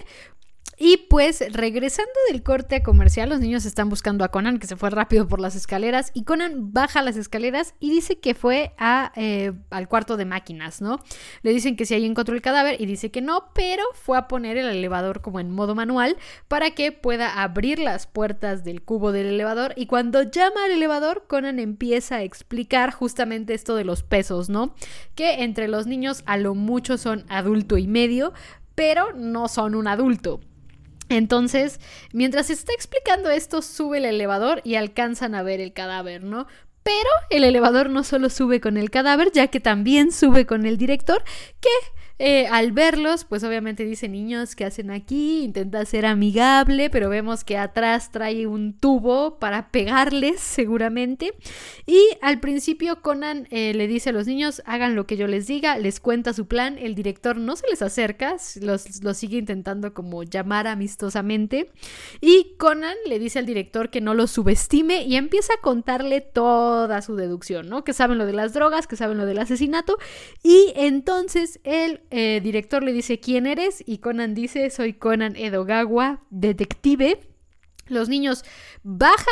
y 0.78 1.06
pues 1.08 1.42
regresando 1.52 2.12
del 2.30 2.42
corte 2.42 2.82
comercial, 2.82 3.30
los 3.30 3.40
niños 3.40 3.64
están 3.64 3.88
buscando 3.88 4.24
a 4.24 4.28
Conan, 4.28 4.58
que 4.58 4.66
se 4.66 4.76
fue 4.76 4.90
rápido 4.90 5.26
por 5.26 5.40
las 5.40 5.56
escaleras, 5.56 6.10
y 6.12 6.24
Conan 6.24 6.72
baja 6.72 7.02
las 7.02 7.16
escaleras 7.16 7.74
y 7.80 7.90
dice 7.90 8.18
que 8.18 8.34
fue 8.34 8.74
a, 8.76 9.12
eh, 9.16 9.52
al 9.70 9.88
cuarto 9.88 10.16
de 10.16 10.26
máquinas, 10.26 10.82
¿no? 10.82 11.00
Le 11.42 11.52
dicen 11.52 11.76
que 11.76 11.86
si 11.86 11.94
ahí 11.94 12.04
encontró 12.04 12.34
el 12.34 12.42
cadáver 12.42 12.80
y 12.80 12.86
dice 12.86 13.10
que 13.10 13.22
no, 13.22 13.50
pero 13.54 13.84
fue 13.94 14.18
a 14.18 14.28
poner 14.28 14.58
el 14.58 14.66
elevador 14.66 15.22
como 15.22 15.40
en 15.40 15.50
modo 15.50 15.74
manual 15.74 16.16
para 16.48 16.70
que 16.72 16.92
pueda 16.92 17.42
abrir 17.42 17.78
las 17.78 18.06
puertas 18.06 18.64
del 18.64 18.82
cubo 18.82 19.12
del 19.12 19.26
elevador 19.26 19.72
y 19.76 19.86
cuando 19.86 20.22
llama 20.22 20.64
al 20.66 20.72
elevador, 20.72 21.24
Conan 21.26 21.58
empieza 21.58 22.16
a 22.16 22.22
explicar 22.22 22.92
justamente 22.92 23.54
esto 23.54 23.76
de 23.76 23.84
los 23.84 24.02
pesos, 24.02 24.48
¿no? 24.48 24.74
Que 25.14 25.42
entre 25.42 25.68
los 25.68 25.86
niños 25.86 26.22
a 26.26 26.36
lo 26.36 26.54
mucho 26.54 26.98
son 26.98 27.24
adulto 27.28 27.78
y 27.78 27.86
medio, 27.86 28.32
pero 28.74 29.12
no 29.14 29.48
son 29.48 29.74
un 29.74 29.88
adulto. 29.88 30.40
Entonces, 31.09 31.81
mientras 32.12 32.51
está 32.51 32.73
explicando 32.73 33.31
esto, 33.31 33.62
sube 33.62 33.99
el 33.99 34.05
elevador 34.05 34.61
y 34.64 34.75
alcanzan 34.75 35.35
a 35.35 35.42
ver 35.42 35.61
el 35.61 35.73
cadáver, 35.73 36.25
¿no? 36.25 36.47
Pero 36.87 37.11
el 37.31 37.42
elevador 37.42 37.90
no 37.90 38.05
solo 38.05 38.31
sube 38.31 38.61
con 38.61 38.77
el 38.77 38.90
cadáver, 38.90 39.33
ya 39.33 39.49
que 39.49 39.59
también 39.59 40.12
sube 40.12 40.46
con 40.46 40.66
el 40.66 40.79
director, 40.79 41.25
que 41.61 41.68
eh, 42.18 42.46
al 42.46 42.72
verlos, 42.72 43.25
pues 43.25 43.44
obviamente 43.44 43.85
dice, 43.85 44.09
niños, 44.09 44.57
¿qué 44.57 44.64
hacen 44.64 44.90
aquí? 44.90 45.42
Intenta 45.44 45.85
ser 45.85 46.07
amigable, 46.07 46.88
pero 46.88 47.11
vemos 47.11 47.44
que 47.44 47.59
atrás 47.59 48.11
trae 48.11 48.46
un 48.46 48.72
tubo 48.72 49.38
para 49.38 49.70
pegarles 49.70 50.40
seguramente. 50.40 51.35
Y 51.85 52.01
al 52.22 52.40
principio 52.40 53.03
Conan 53.03 53.46
eh, 53.51 53.75
le 53.75 53.87
dice 53.87 54.11
a 54.11 54.12
los 54.14 54.27
niños, 54.27 54.62
hagan 54.64 54.94
lo 54.94 55.07
que 55.07 55.18
yo 55.18 55.27
les 55.27 55.46
diga, 55.46 55.77
les 55.77 56.01
cuenta 56.01 56.33
su 56.33 56.46
plan, 56.46 56.79
el 56.79 56.94
director 56.94 57.37
no 57.37 57.55
se 57.55 57.68
les 57.68 57.83
acerca, 57.83 58.37
los, 58.62 58.87
sigue 59.12 59.37
intentando 59.37 59.92
como 59.92 60.22
llamar 60.22 60.68
amistosamente. 60.68 61.70
Y 62.22 62.55
Conan 62.57 62.96
le 63.07 63.18
dice 63.18 63.40
al 63.40 63.46
director 63.46 63.90
que 63.90 64.01
no 64.01 64.14
lo 64.14 64.27
subestime 64.27 65.03
y 65.03 65.16
empieza 65.16 65.53
a 65.53 65.61
contarle 65.61 66.22
toda 66.76 67.00
su 67.00 67.16
deducción, 67.16 67.70
¿no? 67.70 67.84
Que 67.84 67.94
saben 67.94 68.18
lo 68.18 68.26
de 68.26 68.34
las 68.34 68.52
drogas, 68.52 68.86
que 68.86 68.96
saben 68.96 69.16
lo 69.16 69.24
del 69.24 69.38
asesinato. 69.38 69.96
Y 70.42 70.74
entonces 70.76 71.58
él 71.64 72.02
eh, 72.10 72.40
director 72.42 72.82
le 72.82 72.92
dice 72.92 73.18
quién 73.18 73.46
eres 73.46 73.82
y 73.86 73.98
Conan 73.98 74.34
dice 74.34 74.68
soy 74.68 74.92
Conan 74.92 75.36
Edogawa, 75.36 76.20
detective. 76.28 77.18
Los 77.88 78.10
niños 78.10 78.44
bajan 78.82 79.24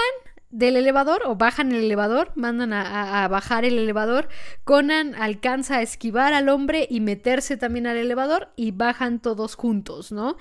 del 0.49 0.77
elevador 0.77 1.21
o 1.27 1.37
bajan 1.37 1.71
el 1.71 1.85
elevador, 1.85 2.33
mandan 2.35 2.73
a, 2.73 3.29
bajar 3.29 3.67
el 3.67 3.77
elevador. 3.77 4.29
Conan 4.65 5.15
alcanza 5.17 5.77
a 5.77 5.83
esquivar 5.83 6.33
al 6.33 6.49
hombre 6.49 6.87
y 6.89 7.01
meterse 7.01 7.59
también 7.59 7.87
al 7.87 7.99
elevador 7.99 8.53
y 8.57 8.71
bajan 8.71 9.21
todos 9.21 9.55
juntos, 9.55 10.13
¿no? 10.13 10.39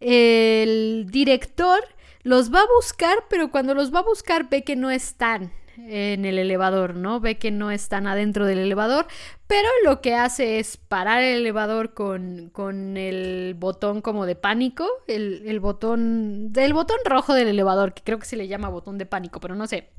El 0.00 1.06
director 1.10 1.80
los 2.22 2.50
va 2.50 2.60
a 2.60 2.68
buscar, 2.76 3.24
pero 3.28 3.50
cuando 3.50 3.74
los 3.74 3.92
va 3.92 3.98
a 3.98 4.04
buscar 4.04 4.48
ve 4.48 4.64
que 4.64 4.74
no 4.74 4.90
están 4.90 5.52
en 5.78 6.24
el 6.24 6.38
elevador, 6.38 6.94
¿no? 6.94 7.20
Ve 7.20 7.38
que 7.38 7.50
no 7.50 7.70
están 7.70 8.06
adentro 8.06 8.46
del 8.46 8.58
elevador, 8.58 9.06
pero 9.46 9.68
lo 9.84 10.00
que 10.00 10.14
hace 10.14 10.58
es 10.58 10.76
parar 10.76 11.22
el 11.22 11.40
elevador 11.40 11.94
con, 11.94 12.50
con 12.52 12.96
el 12.96 13.54
botón 13.58 14.02
como 14.02 14.26
de 14.26 14.36
pánico, 14.36 14.86
el, 15.06 15.42
el 15.46 15.60
botón, 15.60 16.52
del 16.52 16.72
botón 16.72 16.98
rojo 17.04 17.34
del 17.34 17.48
elevador, 17.48 17.94
que 17.94 18.02
creo 18.02 18.18
que 18.18 18.26
se 18.26 18.36
le 18.36 18.48
llama 18.48 18.68
botón 18.68 18.98
de 18.98 19.06
pánico, 19.06 19.40
pero 19.40 19.54
no 19.54 19.66
sé 19.66 19.90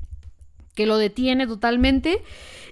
que 0.78 0.86
lo 0.86 0.96
detiene 0.96 1.48
totalmente 1.48 2.22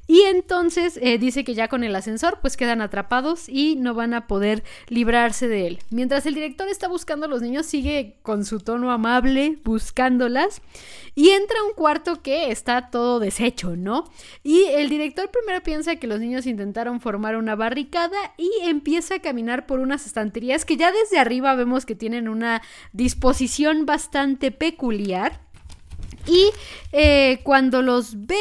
y 0.08 0.20
entonces 0.22 1.00
eh, 1.02 1.18
dice 1.18 1.42
que 1.42 1.54
ya 1.54 1.66
con 1.66 1.82
el 1.82 1.96
ascensor 1.96 2.38
pues 2.40 2.56
quedan 2.56 2.80
atrapados 2.80 3.48
y 3.48 3.74
no 3.74 3.92
van 3.94 4.14
a 4.14 4.28
poder 4.28 4.62
librarse 4.88 5.48
de 5.48 5.66
él. 5.66 5.78
Mientras 5.90 6.26
el 6.26 6.34
director 6.34 6.68
está 6.68 6.86
buscando 6.86 7.26
a 7.26 7.28
los 7.28 7.42
niños 7.42 7.66
sigue 7.66 8.16
con 8.22 8.44
su 8.44 8.60
tono 8.60 8.92
amable 8.92 9.58
buscándolas 9.64 10.62
y 11.16 11.30
entra 11.30 11.58
a 11.58 11.64
un 11.64 11.72
cuarto 11.72 12.22
que 12.22 12.52
está 12.52 12.90
todo 12.90 13.18
deshecho, 13.18 13.74
¿no? 13.74 14.04
Y 14.44 14.64
el 14.64 14.88
director 14.88 15.28
primero 15.30 15.62
piensa 15.64 15.96
que 15.96 16.06
los 16.06 16.20
niños 16.20 16.46
intentaron 16.46 17.00
formar 17.00 17.36
una 17.36 17.56
barricada 17.56 18.16
y 18.36 18.50
empieza 18.62 19.16
a 19.16 19.20
caminar 19.20 19.66
por 19.66 19.80
unas 19.80 20.06
estanterías 20.06 20.64
que 20.64 20.76
ya 20.76 20.92
desde 20.92 21.18
arriba 21.18 21.56
vemos 21.56 21.84
que 21.84 21.96
tienen 21.96 22.28
una 22.28 22.62
disposición 22.92 23.86
bastante 23.86 24.52
peculiar. 24.52 25.45
Y 26.26 26.50
eh, 26.92 27.40
cuando 27.42 27.82
los 27.82 28.26
ven, 28.26 28.38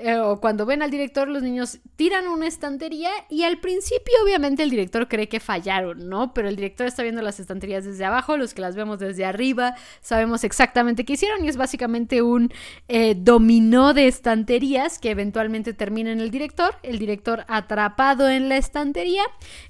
eh, 0.00 0.16
o 0.16 0.40
cuando 0.40 0.64
ven 0.64 0.82
al 0.82 0.92
director, 0.92 1.26
los 1.26 1.42
niños 1.42 1.80
tiran 1.96 2.28
una 2.28 2.46
estantería 2.46 3.10
y 3.28 3.42
al 3.42 3.58
principio 3.58 4.14
obviamente 4.22 4.62
el 4.62 4.70
director 4.70 5.08
cree 5.08 5.28
que 5.28 5.40
fallaron, 5.40 6.08
¿no? 6.08 6.32
Pero 6.34 6.48
el 6.48 6.54
director 6.54 6.86
está 6.86 7.02
viendo 7.02 7.20
las 7.20 7.40
estanterías 7.40 7.84
desde 7.84 8.04
abajo, 8.04 8.36
los 8.36 8.54
que 8.54 8.60
las 8.60 8.76
vemos 8.76 9.00
desde 9.00 9.24
arriba, 9.24 9.74
sabemos 10.00 10.44
exactamente 10.44 11.04
qué 11.04 11.14
hicieron 11.14 11.44
y 11.44 11.48
es 11.48 11.56
básicamente 11.56 12.22
un 12.22 12.52
eh, 12.86 13.16
dominó 13.16 13.92
de 13.92 14.06
estanterías 14.06 15.00
que 15.00 15.10
eventualmente 15.10 15.72
termina 15.72 16.12
en 16.12 16.20
el 16.20 16.30
director, 16.30 16.76
el 16.84 17.00
director 17.00 17.44
atrapado 17.48 18.28
en 18.28 18.48
la 18.48 18.56
estantería 18.56 19.24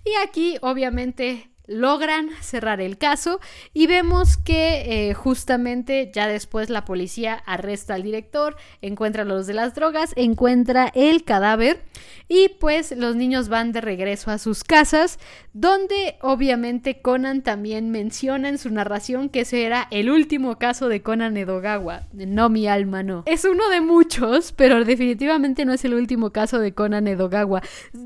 y 0.05 0.11
aquí 0.23 0.59
obviamente 0.61 1.49
logran 1.69 2.31
cerrar 2.41 2.81
el 2.81 2.99
caso 2.99 3.41
y 3.73 3.87
vemos 3.87 4.37
que 4.37 5.11
eh, 5.11 5.15
justamente 5.15 6.11
ya 6.13 6.27
después 6.27 6.71
la 6.71 6.85
policía 6.85 7.35
arresta 7.47 7.95
al 7.95 8.03
director, 8.03 8.57
encuentra 8.83 9.25
los 9.25 9.47
de 9.47 9.55
las 9.55 9.75
drogas, 9.75 10.13
encuentra 10.17 10.91
el 10.95 11.25
cadáver 11.25 11.83
y 12.27 12.49
pues 12.49 12.93
los 12.93 13.17
niños 13.17 13.49
van 13.49 13.73
de 13.73 13.81
regreso 13.81 14.31
a 14.31 14.39
sus 14.39 14.65
casas 14.65 15.19
donde 15.53 16.17
obviamente 16.23 17.01
Conan 17.01 17.43
también 17.43 17.91
menciona 17.91 18.49
en 18.49 18.59
su 18.59 18.71
narración 18.71 19.29
que 19.29 19.41
ese 19.41 19.65
era 19.65 19.89
el 19.91 20.11
último 20.11 20.59
caso 20.59 20.89
de 20.89 21.03
Conan 21.03 21.37
Edogawa, 21.37 22.03
no 22.13 22.49
mi 22.49 22.67
alma 22.67 23.03
no. 23.03 23.23
Es 23.27 23.45
uno 23.45 23.69
de 23.69 23.81
muchos, 23.81 24.53
pero 24.53 24.85
definitivamente 24.85 25.65
no 25.65 25.73
es 25.73 25.85
el 25.85 25.95
último 25.95 26.31
caso 26.31 26.59
de 26.59 26.73
Conan 26.73 27.09
Edogawa. 27.09 27.63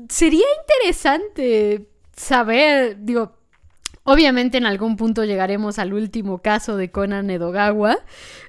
Sería 0.09 0.45
interesante 0.61 1.87
saber, 2.15 2.97
digo, 2.99 3.42
Obviamente 4.05 4.57
en 4.57 4.65
algún 4.65 4.97
punto 4.97 5.23
llegaremos 5.23 5.79
al 5.79 5.93
último 5.93 6.41
caso 6.41 6.75
de 6.75 6.91
Conan 6.91 7.29
Edogawa. 7.29 7.97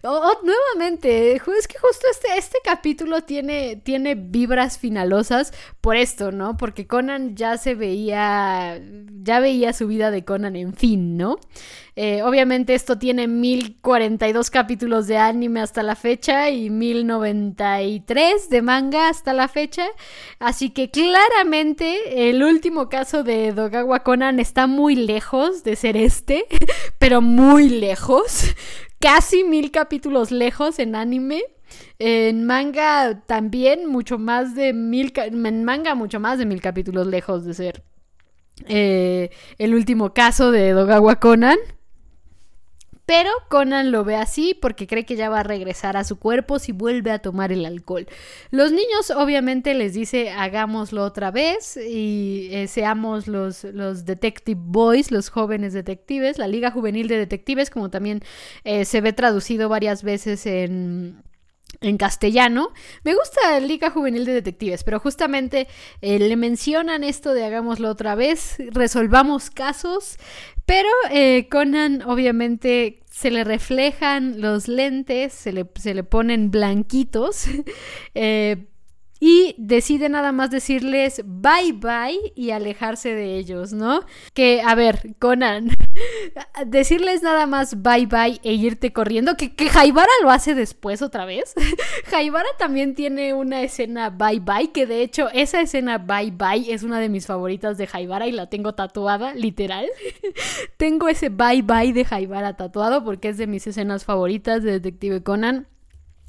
nuevamente, 0.03 1.35
es 1.37 1.69
que 1.69 1.79
justo 1.79 2.07
este, 2.11 2.37
este 2.37 2.59
capítulo 2.64 3.23
tiene, 3.23 3.77
tiene 3.77 4.17
vibras 4.17 4.79
finalosas 4.79 5.53
por 5.81 5.95
esto, 5.95 6.33
¿no? 6.33 6.57
Porque 6.57 6.88
Conan 6.88 7.37
ya 7.37 7.57
se 7.57 7.77
veía, 7.77 8.81
ya 9.23 9.38
veía 9.38 9.73
su 9.73 9.87
vida 9.87 10.11
de 10.11 10.25
Conan 10.25 10.57
en 10.57 10.75
fin, 10.75 11.17
¿no? 11.17 11.38
Eh, 11.96 12.22
obviamente 12.22 12.74
esto 12.74 12.98
tiene 12.98 13.28
1042 13.28 14.50
capítulos 14.50 15.07
de 15.07 15.16
anime 15.16 15.61
hasta 15.61 15.85
la 15.85 15.94
fecha 15.94 16.50
y 16.50 16.68
1093 16.68 18.50
de 18.50 18.62
manga 18.62 19.09
hasta 19.09 19.33
la 19.33 19.46
fecha. 19.46 19.87
Así 20.40 20.70
que 20.70 20.90
claramente 20.90 22.28
el 22.28 22.42
último 22.42 22.88
caso 22.88 23.22
de 23.22 23.52
Dogawa 23.52 24.02
Conan 24.02 24.40
está 24.40 24.66
muy 24.66 24.96
lejos 24.96 25.62
de 25.62 25.76
ser 25.76 25.96
este, 25.96 26.46
pero 26.98 27.20
muy 27.20 27.68
lejos. 27.68 28.54
Casi 29.00 29.44
mil 29.44 29.70
capítulos 29.70 30.30
lejos 30.30 30.78
en 30.78 30.96
anime. 30.96 31.42
En 31.98 32.44
manga 32.44 33.22
también 33.26 33.87
mucho 33.87 34.18
más 34.18 34.54
de 34.54 34.72
mil... 34.72 35.12
En 35.16 35.64
manga 35.64 35.94
mucho 35.94 36.18
más 36.20 36.38
de 36.38 36.46
mil 36.46 36.61
capítulos 36.61 37.07
lejos 37.07 37.44
de 37.44 37.54
ser 37.54 37.85
eh, 38.66 39.30
el 39.59 39.74
último 39.74 40.14
caso 40.14 40.50
de 40.50 40.72
Dogawa 40.72 41.16
Conan. 41.16 41.59
Pero 43.07 43.31
Conan 43.49 43.93
lo 43.93 44.05
ve 44.05 44.17
así 44.17 44.55
porque 44.55 44.87
cree 44.87 45.05
que 45.05 45.17
ya 45.17 45.29
va 45.29 45.40
a 45.40 45.43
regresar 45.43 45.97
a 45.97 46.05
su 46.05 46.19
cuerpo 46.19 46.59
si 46.59 46.73
vuelve 46.73 47.11
a 47.11 47.19
tomar 47.19 47.53
el 47.53 47.67
alcohol. 47.67 48.07
Los 48.51 48.73
niños 48.73 49.11
obviamente 49.14 49.75
les 49.75 49.93
dice 49.93 50.31
hagámoslo 50.31 51.05
otra 51.05 51.31
vez 51.31 51.77
y 51.77 52.49
eh, 52.53 52.67
seamos 52.67 53.29
los, 53.29 53.64
los 53.64 54.07
Detective 54.07 54.61
Boys, 54.62 55.11
los 55.11 55.29
jóvenes 55.29 55.75
detectives, 55.75 56.38
la 56.38 56.49
Liga 56.49 56.71
Juvenil 56.71 57.09
de 57.09 57.19
Detectives, 57.19 57.69
como 57.69 57.90
también 57.90 58.23
eh, 58.64 58.85
se 58.87 59.01
ve 59.03 59.12
traducido 59.12 59.69
varias 59.69 60.03
veces 60.03 60.47
en 60.47 61.23
en 61.85 61.99
castellano. 61.99 62.73
Me 63.03 63.14
gusta 63.14 63.61
Liga 63.61 63.90
Juvenil 63.90 64.25
de 64.25 64.33
Detectives, 64.33 64.85
pero 64.85 65.01
justamente 65.01 65.68
eh, 66.01 66.18
le 66.18 66.37
mencionan 66.37 67.05
esto 67.05 67.35
de 67.35 67.44
hagámoslo 67.44 67.88
otra 67.90 68.14
vez, 68.14 68.57
resolvamos 68.70 69.51
casos, 69.51 70.18
pero 70.66 70.88
eh, 71.11 71.49
Conan 71.51 72.03
obviamente 72.03 73.03
se 73.11 73.31
le 73.31 73.44
reflejan 73.44 74.40
los 74.40 74.66
lentes, 74.68 75.33
se 75.33 75.53
le, 75.53 75.66
se 75.75 75.94
le 75.94 76.05
ponen 76.05 76.51
blanquitos. 76.51 77.47
eh, 78.14 78.66
y 79.20 79.55
decide 79.57 80.11
nada 80.11 80.33
más 80.33 80.51
decirles 80.51 81.23
bye 81.25 81.73
bye 81.73 82.33
y 82.35 82.51
alejarse 82.51 83.14
de 83.14 83.38
ellos, 83.38 83.73
¿no? 83.73 84.01
Que, 84.35 84.61
a 84.61 84.75
ver, 84.75 85.14
Conan, 85.18 85.70
decirles 86.66 87.22
nada 87.22 87.46
más 87.46 87.83
bye 87.83 88.07
bye 88.07 88.40
e 88.42 88.52
irte 88.54 88.92
corriendo, 88.92 89.37
que, 89.37 89.54
que 89.54 89.68
Jaibara 89.68 90.11
lo 90.22 90.30
hace 90.30 90.54
después 90.54 91.02
otra 91.02 91.24
vez. 91.24 91.54
Jaibara 92.07 92.48
también 92.59 92.94
tiene 92.94 93.35
una 93.35 93.62
escena 93.62 94.11
bye 94.11 94.40
bye, 94.40 94.72
que 94.72 94.87
de 94.87 95.02
hecho 95.02 95.28
esa 95.33 95.61
escena 95.61 95.98
bye 95.98 96.30
bye 96.30 96.72
es 96.72 96.83
una 96.83 97.00
de 97.00 97.09
mis 97.09 97.26
favoritas 97.26 97.78
de 97.78 97.87
Jaibara 97.87 98.26
y 98.26 98.33
la 98.33 98.48
tengo 98.48 98.74
tatuada, 98.74 99.35
literal. 99.35 99.87
tengo 100.76 101.09
ese 101.09 101.28
bye 101.28 101.62
bye 101.62 101.92
de 101.92 102.04
Jaibara 102.04 102.57
tatuado 102.57 103.04
porque 103.04 103.28
es 103.28 103.38
de 103.38 103.46
mis 103.46 103.66
escenas 103.66 104.04
favoritas 104.04 104.62
de 104.62 104.72
Detective 104.72 105.22
Conan. 105.22 105.66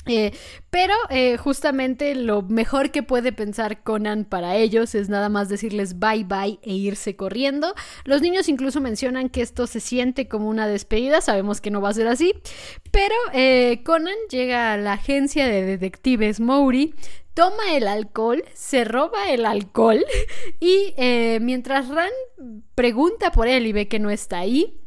Eh, 0.07 0.33
pero 0.69 0.93
eh, 1.09 1.37
justamente 1.37 2.15
lo 2.15 2.41
mejor 2.41 2.91
que 2.91 3.01
puede 3.01 3.31
pensar 3.31 3.81
Conan 3.81 4.25
para 4.25 4.55
ellos 4.55 4.93
es 4.93 5.09
nada 5.09 5.29
más 5.29 5.49
decirles 5.49 5.99
bye 5.99 6.23
bye 6.23 6.59
e 6.61 6.73
irse 6.73 7.15
corriendo. 7.15 7.73
Los 8.03 8.21
niños 8.21 8.49
incluso 8.49 8.81
mencionan 8.81 9.29
que 9.29 9.41
esto 9.41 9.67
se 9.67 9.79
siente 9.79 10.27
como 10.27 10.49
una 10.49 10.67
despedida, 10.67 11.21
sabemos 11.21 11.61
que 11.61 11.71
no 11.71 11.81
va 11.81 11.89
a 11.89 11.93
ser 11.93 12.07
así, 12.07 12.33
pero 12.91 13.15
eh, 13.33 13.81
Conan 13.83 14.15
llega 14.29 14.73
a 14.73 14.77
la 14.77 14.93
agencia 14.93 15.47
de 15.47 15.63
detectives 15.63 16.39
Mowry, 16.39 16.93
toma 17.33 17.75
el 17.75 17.87
alcohol, 17.87 18.43
se 18.53 18.83
roba 18.83 19.31
el 19.31 19.45
alcohol 19.45 20.05
y 20.59 20.93
mientras 21.41 21.89
Ran 21.89 22.11
pregunta 22.75 23.31
por 23.31 23.47
él 23.47 23.65
y 23.67 23.73
ve 23.73 23.87
que 23.87 23.99
no 23.99 24.09
está 24.09 24.39
ahí, 24.39 24.84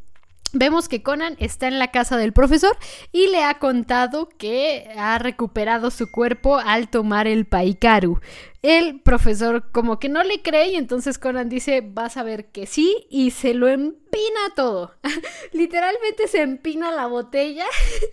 Vemos 0.52 0.88
que 0.88 1.02
Conan 1.02 1.36
está 1.38 1.68
en 1.68 1.78
la 1.78 1.88
casa 1.88 2.16
del 2.16 2.32
profesor 2.32 2.76
y 3.12 3.28
le 3.28 3.44
ha 3.44 3.58
contado 3.58 4.30
que 4.38 4.88
ha 4.96 5.18
recuperado 5.18 5.90
su 5.90 6.10
cuerpo 6.10 6.56
al 6.56 6.88
tomar 6.88 7.26
el 7.26 7.44
Paikaru. 7.44 8.20
El 8.60 9.00
profesor 9.00 9.70
como 9.70 10.00
que 10.00 10.08
no 10.08 10.24
le 10.24 10.42
cree 10.42 10.72
y 10.72 10.74
entonces 10.76 11.18
Conan 11.18 11.48
dice, 11.48 11.80
vas 11.80 12.16
a 12.16 12.24
ver 12.24 12.46
que 12.46 12.66
sí 12.66 13.06
y 13.08 13.30
se 13.30 13.54
lo 13.54 13.68
empina 13.68 14.40
todo. 14.56 14.94
Literalmente 15.52 16.26
se 16.26 16.42
empina 16.42 16.90
la 16.90 17.06
botella. 17.06 17.66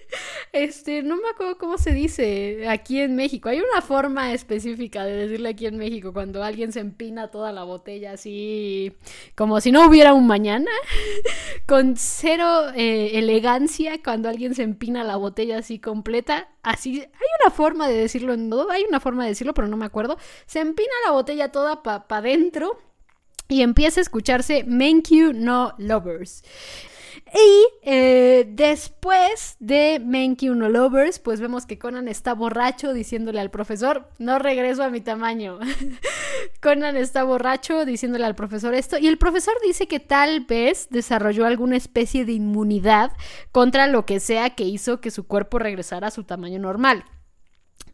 este, 0.53 1.01
no 1.01 1.15
me 1.17 1.29
acuerdo 1.29 1.57
cómo 1.57 1.79
se 1.79 1.93
dice 1.93 2.67
aquí 2.69 2.99
en 2.99 3.15
México. 3.15 3.49
Hay 3.49 3.59
una 3.59 3.81
forma 3.81 4.33
específica 4.33 5.03
de 5.03 5.15
decirle 5.15 5.49
aquí 5.49 5.65
en 5.65 5.77
México 5.77 6.13
cuando 6.13 6.43
alguien 6.43 6.71
se 6.71 6.79
empina 6.79 7.31
toda 7.31 7.51
la 7.51 7.63
botella 7.63 8.11
así 8.11 8.93
como 9.33 9.59
si 9.61 9.71
no 9.71 9.87
hubiera 9.87 10.13
un 10.13 10.27
mañana. 10.27 10.69
Con 11.65 11.97
cero 11.97 12.69
eh, 12.75 13.11
elegancia 13.15 14.03
cuando 14.03 14.29
alguien 14.29 14.53
se 14.53 14.61
empina 14.61 15.03
la 15.03 15.15
botella 15.15 15.57
así 15.57 15.79
completa. 15.79 16.49
Así, 16.61 16.99
hay 16.99 17.27
una 17.43 17.51
forma 17.53 17.87
de 17.87 17.95
decirlo 17.95 18.35
todo, 18.49 18.71
hay 18.71 18.83
una 18.87 18.99
forma 18.99 19.23
de 19.23 19.29
decirlo, 19.29 19.53
pero 19.53 19.67
no 19.67 19.77
me 19.77 19.85
acuerdo. 19.85 20.17
Se 20.45 20.59
empina 20.59 20.93
la 21.05 21.11
botella 21.11 21.51
toda 21.51 21.83
para 21.83 22.07
pa 22.07 22.17
adentro 22.17 22.77
y 23.47 23.61
empieza 23.61 23.99
a 23.99 24.03
escucharse 24.03 24.63
Menkyu 24.65 25.33
no 25.33 25.73
Lovers. 25.77 26.43
Y 27.33 27.67
eh, 27.81 28.45
después 28.47 29.57
de 29.59 30.01
Menkyu 30.03 30.53
No 30.53 30.69
Lovers, 30.69 31.19
pues 31.19 31.39
vemos 31.39 31.65
que 31.65 31.79
Conan 31.79 32.07
está 32.07 32.33
borracho 32.33 32.93
diciéndole 32.93 33.39
al 33.39 33.51
profesor, 33.51 34.07
no 34.19 34.39
regreso 34.39 34.83
a 34.83 34.89
mi 34.89 35.01
tamaño. 35.01 35.59
Conan 36.61 36.95
está 36.95 37.23
borracho 37.23 37.83
diciéndole 37.83 38.25
al 38.25 38.35
profesor 38.35 38.73
esto 38.73 38.97
y 38.97 39.07
el 39.07 39.17
profesor 39.17 39.53
dice 39.65 39.87
que 39.87 39.99
tal 39.99 40.45
vez 40.45 40.87
desarrolló 40.91 41.45
alguna 41.45 41.77
especie 41.77 42.25
de 42.25 42.33
inmunidad 42.33 43.11
contra 43.51 43.87
lo 43.87 44.05
que 44.05 44.19
sea 44.19 44.51
que 44.51 44.63
hizo 44.63 45.01
que 45.01 45.11
su 45.11 45.25
cuerpo 45.25 45.59
regresara 45.59 46.07
a 46.07 46.11
su 46.11 46.23
tamaño 46.23 46.59
normal. 46.59 47.05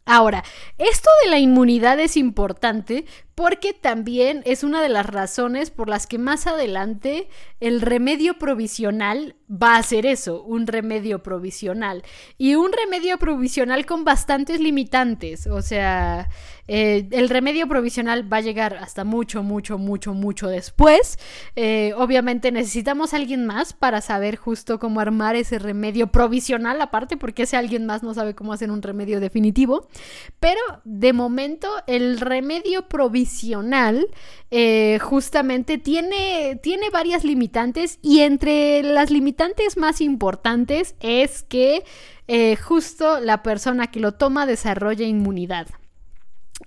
Ahora, 0.04 0.42
esto 0.78 1.08
de 1.24 1.30
la 1.30 1.38
inmunidad 1.38 2.00
es 2.00 2.16
importante 2.16 3.04
porque 3.34 3.72
también 3.72 4.42
es 4.44 4.62
una 4.62 4.82
de 4.82 4.88
las 4.88 5.06
razones 5.06 5.70
por 5.70 5.88
las 5.88 6.06
que 6.06 6.18
más 6.18 6.46
adelante 6.46 7.28
el 7.60 7.80
remedio 7.80 8.34
provisional 8.38 9.36
va 9.50 9.76
a 9.76 9.82
ser 9.82 10.06
eso, 10.06 10.42
un 10.42 10.66
remedio 10.66 11.22
provisional. 11.22 12.02
Y 12.36 12.54
un 12.56 12.72
remedio 12.72 13.18
provisional 13.18 13.86
con 13.86 14.04
bastantes 14.04 14.60
limitantes. 14.60 15.46
O 15.46 15.62
sea, 15.62 16.28
eh, 16.68 17.08
el 17.10 17.28
remedio 17.28 17.66
provisional 17.68 18.30
va 18.30 18.38
a 18.38 18.42
llegar 18.42 18.76
hasta 18.76 19.04
mucho, 19.04 19.42
mucho, 19.42 19.78
mucho, 19.78 20.14
mucho 20.14 20.48
después. 20.48 21.18
Eh, 21.56 21.92
obviamente 21.96 22.52
necesitamos 22.52 23.12
a 23.12 23.16
alguien 23.16 23.46
más 23.46 23.72
para 23.72 24.00
saber 24.00 24.36
justo 24.36 24.78
cómo 24.78 25.00
armar 25.00 25.36
ese 25.36 25.58
remedio 25.58 26.08
provisional, 26.08 26.80
aparte 26.80 27.16
porque 27.16 27.44
ese 27.44 27.56
alguien 27.56 27.86
más 27.86 28.02
no 28.02 28.14
sabe 28.14 28.34
cómo 28.34 28.52
hacer 28.52 28.70
un 28.70 28.82
remedio 28.82 29.20
definitivo. 29.20 29.88
Pero 30.40 30.60
de 30.84 31.12
momento 31.12 31.68
el 31.86 32.20
remedio 32.20 32.88
provisional 32.88 34.06
eh, 34.50 34.98
justamente 35.00 35.78
tiene, 35.78 36.58
tiene 36.62 36.90
varias 36.90 37.24
limitantes 37.24 37.98
y 38.02 38.20
entre 38.20 38.82
las 38.82 39.10
limitantes 39.10 39.76
más 39.76 40.00
importantes 40.00 40.94
es 41.00 41.42
que 41.42 41.84
justo 42.62 43.20
la 43.20 43.42
persona 43.42 43.88
que 43.88 44.00
lo 44.00 44.12
toma 44.12 44.46
desarrolla 44.46 45.04
inmunidad 45.04 45.66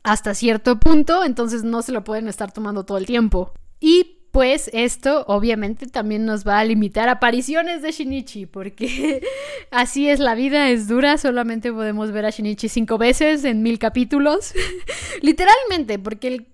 hasta 0.04 0.34
cierto 0.34 0.80
punto, 0.80 1.24
entonces 1.24 1.64
no 1.64 1.82
se 1.82 1.92
lo 1.92 2.04
pueden 2.04 2.28
estar 2.28 2.52
tomando 2.52 2.86
todo 2.86 2.98
el 2.98 3.06
tiempo. 3.06 3.54
Y 3.80 4.25
pues 4.36 4.70
esto 4.74 5.24
obviamente 5.30 5.88
también 5.88 6.26
nos 6.26 6.46
va 6.46 6.60
a 6.60 6.66
limitar 6.66 7.08
apariciones 7.08 7.82
de 7.82 7.94
Shinichi, 7.94 8.46
porque 8.46 9.22
así 9.72 10.10
es 10.10 10.20
la 10.20 10.36
vida, 10.36 10.70
es 10.72 10.90
dura, 10.90 11.18
solamente 11.18 11.72
podemos 11.72 12.12
ver 12.12 12.26
a 12.26 12.32
Shinichi 12.32 12.68
cinco 12.68 12.98
veces 12.98 13.46
en 13.46 13.64
mil 13.64 13.80
capítulos. 13.80 14.54
Literalmente, 15.22 16.00
porque 16.00 16.28
el 16.28 16.48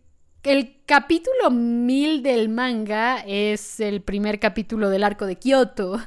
el 0.43 0.81
capítulo 0.87 1.51
1000 1.51 2.23
del 2.23 2.49
manga 2.49 3.19
es 3.19 3.79
el 3.79 4.01
primer 4.01 4.39
capítulo 4.39 4.89
del 4.89 5.03
arco 5.03 5.27
de 5.27 5.35
Kyoto, 5.35 5.99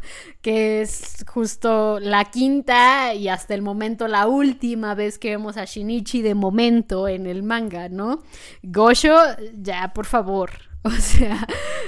que 0.43 0.81
es 0.81 1.25
justo 1.29 2.01
la 2.01 2.25
quinta 2.25 3.15
y 3.15 3.29
hasta 3.29 3.55
el 3.55 3.63
momento 3.63 4.09
la 4.09 4.27
última 4.27 4.97
vez 4.97 5.21
que 5.21 5.31
vemos 5.31 5.57
a 5.57 5.67
Shinichi 5.67 6.21
de 6.23 6.35
momento 6.35 7.07
en 7.07 7.27
el 7.27 7.45
manga, 7.45 7.89
¿no? 7.89 8.25
Gosho, 8.65 9.17
ya, 9.61 9.93
por 9.95 10.07
favor. 10.07 10.74
O 10.87 10.91
sea, 10.91 11.47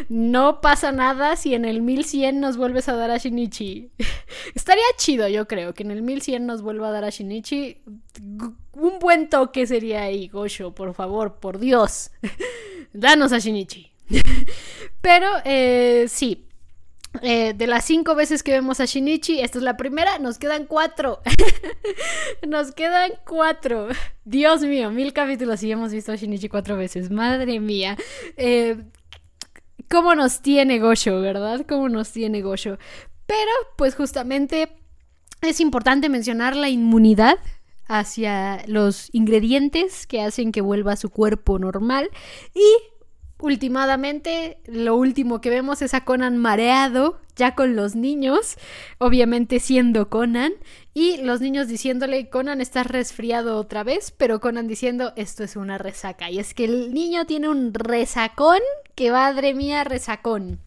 no 0.09 0.63
pasa 0.63 0.91
nada 0.91 1.37
si 1.37 1.55
en 1.55 1.67
el 1.67 1.83
1100 1.83 2.41
nos 2.41 2.57
vuelves 2.57 2.89
a 2.89 2.97
dar 2.97 3.11
a 3.11 3.19
Shinichi. 3.19 3.91
Estaría 4.55 4.85
chido, 4.97 5.29
yo 5.29 5.47
creo, 5.47 5.75
que 5.75 5.83
en 5.83 5.91
el 5.91 6.01
1100 6.01 6.47
nos 6.47 6.63
vuelva 6.63 6.89
a 6.89 6.93
dar 6.93 7.05
a 7.05 7.11
Shinichi. 7.11 7.83
Un 8.73 8.99
buen 8.99 9.29
toque 9.29 9.67
sería 9.67 10.03
ahí, 10.03 10.29
Gosho, 10.29 10.75
por 10.75 10.95
favor, 10.95 11.35
por 11.41 11.59
Dios. 11.59 12.11
Danos 12.95 13.33
a 13.33 13.39
Shinichi. 13.39 13.93
Pero 15.03 15.29
eh, 15.45 16.07
sí, 16.09 16.46
eh, 17.23 17.55
de 17.55 17.67
las 17.67 17.85
cinco 17.85 18.15
veces 18.15 18.43
que 18.43 18.53
vemos 18.53 18.81
a 18.81 18.85
Shinichi, 18.85 19.41
esta 19.41 19.59
es 19.59 19.65
la 19.65 19.77
primera, 19.77 20.19
nos 20.19 20.39
quedan 20.39 20.67
cuatro. 20.67 21.21
nos 22.47 22.73
quedan 22.73 23.13
cuatro. 23.27 23.89
Dios 24.25 24.63
mío, 24.63 24.91
mil 24.91 25.13
capítulos 25.13 25.63
y 25.63 25.73
hemos 25.73 25.93
visto 25.93 26.13
a 26.13 26.17
Shinichi 26.17 26.49
cuatro 26.49 26.77
veces. 26.77 27.11
Madre 27.11 27.61
mía. 27.61 27.97
Eh, 28.37 28.83
¿Cómo 29.89 30.15
nos 30.15 30.41
tiene 30.41 30.79
Gosho, 30.79 31.21
verdad? 31.21 31.65
¿Cómo 31.69 31.89
nos 31.89 32.11
tiene 32.11 32.43
Gosho? 32.43 32.79
Pero, 33.27 33.51
pues 33.77 33.95
justamente 33.95 34.69
es 35.43 35.61
importante 35.61 36.09
mencionar 36.09 36.57
la 36.57 36.69
inmunidad 36.69 37.39
hacia 37.87 38.65
los 38.67 39.09
ingredientes 39.13 40.07
que 40.07 40.23
hacen 40.23 40.51
que 40.51 40.61
vuelva 40.61 40.93
a 40.93 40.97
su 40.97 41.11
cuerpo 41.11 41.59
normal 41.59 42.11
y 42.55 42.96
Últimamente, 43.47 44.59
lo 44.67 44.97
último 44.97 45.41
que 45.41 45.51
vemos 45.51 45.81
es 45.81 45.95
a 45.95 46.05
Conan 46.05 46.37
mareado, 46.37 47.21
ya 47.37 47.55
con 47.55 47.77
los 47.77 47.95
niños, 47.95 48.57
obviamente 48.99 49.61
siendo 49.61 50.11
Conan, 50.11 50.55
y 50.95 51.19
los 51.19 51.41
niños 51.41 51.69
diciéndole, 51.69 52.29
Conan, 52.29 52.61
estás 52.61 52.89
resfriado 52.89 53.57
otra 53.59 53.85
vez, 53.85 54.11
pero 54.11 54.41
Conan 54.41 54.67
diciendo, 54.67 55.13
esto 55.15 55.45
es 55.45 55.55
una 55.55 55.79
resaca. 55.79 56.29
Y 56.29 56.41
es 56.41 56.55
que 56.55 56.65
el 56.65 56.93
niño 56.93 57.25
tiene 57.25 57.49
un 57.49 57.73
resacón, 57.73 58.59
que 58.97 59.13
madre 59.13 59.55
mía, 59.55 59.85
resacón. 59.85 60.59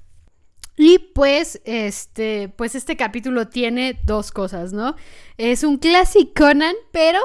Y 0.78 1.00
pues, 1.00 1.60
este, 1.66 2.48
pues 2.48 2.76
este 2.76 2.96
capítulo 2.96 3.50
tiene 3.50 4.00
dos 4.06 4.32
cosas, 4.32 4.72
¿no? 4.72 4.96
Es 5.36 5.66
un 5.66 5.80
clásico 5.80 6.32
Conan, 6.34 6.76
pero 6.94 7.20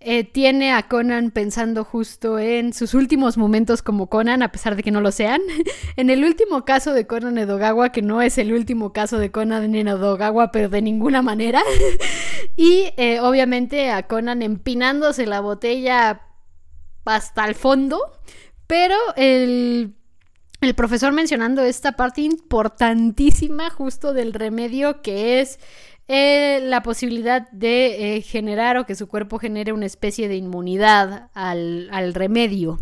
eh, 0.00 0.24
tiene 0.24 0.72
a 0.72 0.88
Conan 0.88 1.30
pensando 1.30 1.84
justo 1.84 2.38
en 2.38 2.72
sus 2.72 2.94
últimos 2.94 3.36
momentos 3.36 3.82
como 3.82 4.08
Conan, 4.08 4.42
a 4.42 4.52
pesar 4.52 4.76
de 4.76 4.82
que 4.82 4.90
no 4.90 5.00
lo 5.00 5.10
sean. 5.10 5.40
en 5.96 6.10
el 6.10 6.24
último 6.24 6.64
caso 6.64 6.92
de 6.92 7.06
Conan 7.06 7.38
Edogawa, 7.38 7.90
que 7.90 8.02
no 8.02 8.22
es 8.22 8.38
el 8.38 8.52
último 8.52 8.92
caso 8.92 9.18
de 9.18 9.30
Conan 9.30 9.74
Edogawa, 9.74 10.52
pero 10.52 10.68
de 10.68 10.82
ninguna 10.82 11.22
manera. 11.22 11.62
y 12.56 12.92
eh, 12.96 13.20
obviamente 13.20 13.90
a 13.90 14.04
Conan 14.04 14.42
empinándose 14.42 15.26
la 15.26 15.40
botella 15.40 16.22
hasta 17.04 17.44
el 17.46 17.54
fondo. 17.54 18.00
Pero 18.66 18.96
el 19.16 19.94
el 20.60 20.74
profesor 20.74 21.12
mencionando 21.12 21.62
esta 21.62 21.92
parte 21.92 22.22
importantísima 22.22 23.70
justo 23.70 24.12
del 24.12 24.32
remedio 24.32 25.02
que 25.02 25.40
es 25.40 25.60
eh, 26.08 26.60
la 26.62 26.82
posibilidad 26.82 27.50
de 27.50 28.16
eh, 28.16 28.22
generar 28.22 28.78
o 28.78 28.86
que 28.86 28.94
su 28.94 29.08
cuerpo 29.08 29.38
genere 29.38 29.72
una 29.72 29.86
especie 29.86 30.28
de 30.28 30.36
inmunidad 30.36 31.28
al, 31.34 31.88
al 31.92 32.14
remedio. 32.14 32.80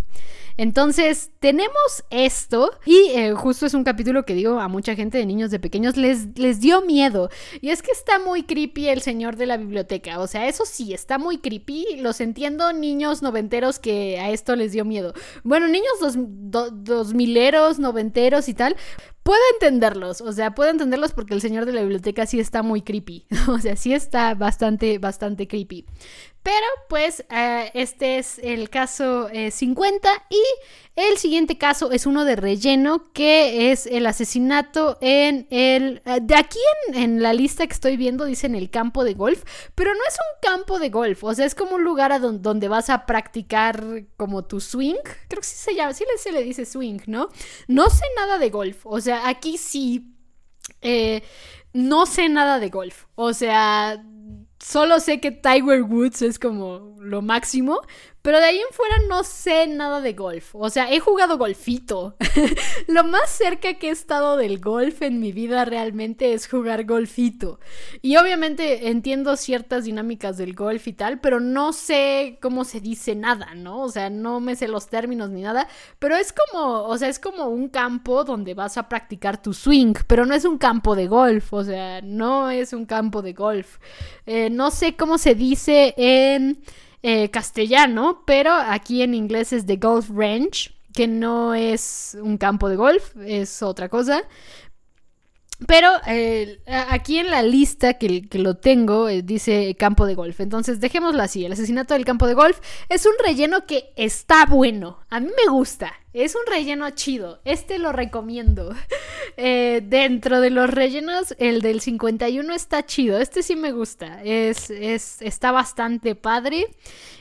Entonces, 0.57 1.31
tenemos 1.39 2.05
esto 2.11 2.71
y 2.87 3.11
eh, 3.11 3.33
justo 3.33 3.67
es 3.67 3.75
un 3.75 3.85
capítulo 3.85 4.25
que 4.25 4.35
digo 4.35 4.59
a 4.59 4.69
mucha 4.69 4.95
gente 4.95 5.19
de 5.19 5.27
niños 5.27 5.51
de 5.51 5.61
pequeños 5.61 5.97
les, 5.97 6.39
les 6.39 6.61
dio 6.61 6.83
miedo. 6.83 7.31
Y 7.61 7.71
es 7.71 7.83
que 7.83 7.93
está 7.93 8.19
muy 8.19 8.45
creepy 8.45 8.89
el 8.89 9.03
señor 9.03 9.37
de 9.37 9.47
la 9.47 9.57
biblioteca. 9.57 10.21
O 10.21 10.27
sea, 10.27 10.49
eso 10.49 10.65
sí, 10.65 10.95
está 10.95 11.19
muy 11.19 11.39
creepy. 11.39 11.99
Los 11.99 12.21
entiendo 12.21 12.73
niños 12.73 13.23
noventeros 13.23 13.79
que 13.79 14.19
a 14.19 14.31
esto 14.31 14.57
les 14.57 14.73
dio 14.73 14.85
miedo. 14.85 15.13
Bueno, 15.45 15.69
niños 15.69 15.93
dos, 16.01 16.71
dos 16.73 17.15
mileros, 17.15 17.79
noventeros 17.79 18.49
y 18.49 18.55
tal. 18.55 18.77
Puedo 19.27 19.41
entenderlos, 19.55 20.21
o 20.21 20.33
sea, 20.33 20.55
puedo 20.55 20.71
entenderlos 20.71 21.13
porque 21.13 21.35
el 21.35 21.41
señor 21.41 21.67
de 21.67 21.73
la 21.73 21.81
biblioteca 21.81 22.27
sí 22.27 22.39
está 22.39 22.63
muy 22.63 22.83
creepy. 22.83 23.27
o 23.49 23.59
sea, 23.59 23.75
sí 23.75 23.93
está 23.93 24.35
bastante, 24.35 24.99
bastante 24.99 25.49
creepy. 25.49 25.85
Pero 26.47 26.67
pues 26.89 27.25
eh, 27.29 27.73
este 27.75 28.19
es 28.19 28.39
el 28.39 28.71
caso 28.71 29.29
50 29.51 30.09
eh, 30.09 30.21
y 30.31 30.45
el 30.95 31.19
siguiente 31.19 31.59
caso 31.59 31.91
es 31.91 32.07
uno 32.07 32.25
de 32.25 32.37
relleno 32.37 33.13
que 33.13 33.73
es 33.73 33.87
el 33.87 34.07
asesinato 34.07 34.97
en 35.01 35.49
el... 35.51 36.03
Eh, 36.07 36.21
de 36.23 36.37
aquí 36.37 36.61
en, 36.93 37.21
la 37.21 37.33
lista 37.33 37.67
que 37.67 37.73
estoy 37.73 37.97
viendo 37.97 38.25
dicen 38.25 38.55
el 38.55 38.71
campo 38.71 39.03
de 39.03 39.15
golf, 39.15 39.43
pero 39.75 39.93
no 39.93 40.01
es 40.09 40.15
un 40.15 40.41
campo 40.41 40.79
de 40.79 40.91
golf, 40.91 41.25
o 41.25 41.35
sea, 41.35 41.47
es 41.47 41.57
como 41.57 41.75
un 41.75 41.83
lugar 41.83 42.13
a 42.13 42.21
donde 42.21 42.69
vas 42.69 42.91
a 42.91 43.07
practicar 43.07 44.05
como 44.17 44.45
tu 44.45 44.61
swing. 44.61 45.03
Creo 45.27 45.41
que 45.41 45.49
sí 45.49 45.57
se 45.57 45.75
llama, 45.75 45.95
sí 45.95 46.05
se 46.17 46.31
le 46.31 46.45
dice 46.45 46.65
swing, 46.65 47.01
¿no? 47.09 47.29
No 47.67 47.91
sé 47.91 48.05
nada 48.15 48.39
de 48.39 48.51
golf, 48.51 48.87
o 48.87 49.01
sea, 49.01 49.27
aquí 49.27 49.59
sí... 49.59 50.15
no 51.73 52.07
sé 52.07 52.29
nada 52.29 52.61
de 52.61 52.69
golf, 52.69 53.07
o 53.17 53.33
sea 53.33 54.01
Solo 54.69 54.99
sé 54.99 55.21
que 55.21 55.31
Tiger 55.31 55.85
Woods 55.85 56.23
es 56.23 56.41
como 56.41 56.97
lo 56.99 57.23
máximo, 57.23 57.83
pero 58.27 58.41
de 58.41 58.47
ahí 58.47 58.59
en 58.59 58.75
fuera 58.75 58.97
no 59.09 59.23
sé 59.23 59.69
nada 59.69 60.01
de 60.01 60.13
golf. 60.13 60.57
O 60.57 60.69
sea, 60.69 60.91
he 60.91 60.99
jugado 60.99 61.39
golfito. 61.39 62.17
Lo 62.89 63.05
más 63.05 63.31
cerca 63.31 63.75
que 63.75 63.87
he 63.87 63.93
estado 63.93 64.37
del 64.37 64.59
golf 64.59 65.03
en 65.03 65.21
mi 65.21 65.31
vida 65.31 65.65
realmente 65.65 66.33
es 66.33 66.49
jugar 66.49 66.87
golfito. 66.87 67.61
Y 68.03 68.17
obviamente 68.17 68.89
entiendo 68.89 69.37
ciertas 69.37 69.85
dinámicas 69.85 70.39
del 70.39 70.57
golf 70.57 70.89
y 70.89 70.93
tal, 70.93 71.21
pero 71.21 71.39
no 71.39 71.73
sé 71.73 72.41
cómo 72.43 72.65
se 72.65 72.81
dice 72.81 73.15
nada, 73.15 73.55
¿no? 73.55 73.83
O 73.83 73.91
sea, 73.91 74.11
no 74.11 74.41
me 74.41 74.57
sé 74.57 74.67
los 74.67 74.89
términos 74.89 75.31
ni 75.31 75.43
nada. 75.43 75.69
Pero 76.01 76.17
es 76.17 76.33
como, 76.33 76.83
o 76.83 76.99
sea, 76.99 77.07
es 77.07 77.21
como 77.21 77.47
un 77.47 77.69
campo 77.69 78.25
donde 78.25 78.55
vas 78.55 78.77
a 78.77 78.89
practicar 78.89 79.41
tu 79.41 79.55
swing, 79.55 79.95
pero 80.09 80.27
no 80.27 80.35
es 80.35 80.45
un 80.45 80.59
campo 80.59 80.97
de 80.97 81.07
golf. 81.07 81.53
O 81.53 81.63
sea, 81.63 82.01
no 82.03 82.51
es 82.51 82.73
un 82.73 82.87
campo 82.87 83.23
de 83.23 83.35
golf. 83.35 83.79
Eh, 84.27 84.51
no 84.51 84.73
sé 84.73 84.97
cómo 84.97 85.17
se 85.17 85.37
dice 85.37 85.95
en 85.97 86.61
eh, 87.03 87.31
castellano, 87.31 88.23
pero 88.27 88.53
aquí 88.53 89.03
en 89.03 89.15
inglés 89.15 89.53
es 89.53 89.67
The 89.67 89.77
Golf 89.77 90.11
Range, 90.11 90.71
que 90.95 91.07
no 91.07 91.55
es 91.55 92.17
un 92.21 92.39
campo 92.39 92.69
de 92.69 92.77
golf, 92.77 93.15
es 93.25 93.63
otra 93.63 93.89
cosa. 93.89 94.23
Pero 95.67 95.89
eh, 96.07 96.61
aquí 96.67 97.19
en 97.19 97.31
la 97.31 97.43
lista 97.43 97.95
que, 97.95 98.29
lo 98.33 98.57
tengo 98.57 99.09
eh, 99.09 99.23
dice 99.23 99.75
campo 99.79 100.05
de 100.05 100.15
golf. 100.15 100.41
Entonces 100.41 100.81
dejémoslo 100.81 101.23
así. 101.23 101.47
El 101.47 101.53
asesinato 101.53 101.95
del 101.95 102.05
campo 102.05 102.27
de 102.27 102.35
golf 102.35 102.61
es 102.91 103.07
un 103.07 103.13
relleno 103.25 103.65
que 103.65 103.93
está 103.97 104.45
bueno. 104.45 105.01
A 105.09 105.19
mí 105.21 105.29
me 105.29 105.51
gusta. 105.51 105.95
Es 106.13 106.35
un 106.35 106.43
relleno 106.47 106.91
chido. 106.91 107.41
Este 107.45 107.79
lo 107.79 107.93
recomiendo. 107.93 108.75
Eh, 109.39 109.83
dentro 109.85 110.41
de 110.41 110.49
los 110.49 110.71
rellenos, 110.71 111.35
el 111.39 111.61
del 111.61 111.83
51 111.83 112.55
está 112.55 112.87
chido. 112.87 113.19
Este 113.19 113.43
sí 113.43 113.55
me 113.55 113.71
gusta. 113.71 114.23
Es, 114.25 114.71
es, 114.71 115.21
está 115.21 115.53
bastante 115.53 116.15
padre. 116.15 116.69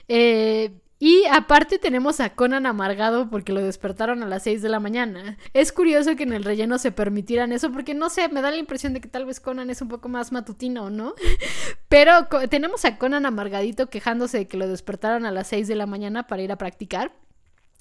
Eh, 0.07 0.72
y 0.98 1.26
aparte 1.26 1.78
tenemos 1.78 2.20
a 2.20 2.36
Conan 2.36 2.66
amargado 2.66 3.30
porque 3.30 3.52
lo 3.52 3.62
despertaron 3.62 4.24
a 4.24 4.28
las 4.28 4.43
6 4.43 4.62
de 4.62 4.70
la 4.70 4.80
mañana. 4.80 5.38
Es 5.54 5.72
curioso 5.72 6.16
que 6.16 6.24
en 6.24 6.34
el 6.34 6.43
relleno 6.43 6.78
se 6.78 6.91
permitieran 6.91 7.52
eso 7.52 7.72
porque 7.72 7.93
no 7.93 8.10
sé, 8.10 8.30
me 8.30 8.41
da 8.41 8.52
la 8.52 8.58
impresión 8.58 8.93
de 8.93 9.02
que 9.02 9.10
tal 9.10 9.26
vez 9.26 9.39
Conan 9.39 9.70
es 9.70 9.82
un 9.82 9.89
poco 9.89 10.08
más 10.08 10.32
matutino, 10.32 10.89
¿no? 10.89 11.14
Pero 11.89 12.28
tenemos 12.50 12.86
a 12.86 12.98
Conan 12.98 13.26
amargadito 13.26 13.89
quejándose 13.89 14.38
de 14.39 14.48
que 14.48 14.58
lo 14.58 14.68
despertaron 14.68 15.26
a 15.26 15.32
las 15.32 15.48
6 15.48 15.68
de 15.68 15.76
la 15.76 15.86
mañana 15.86 16.28
para 16.28 16.43
ir 16.43 16.52
a 16.52 16.58
practicar. 16.58 17.12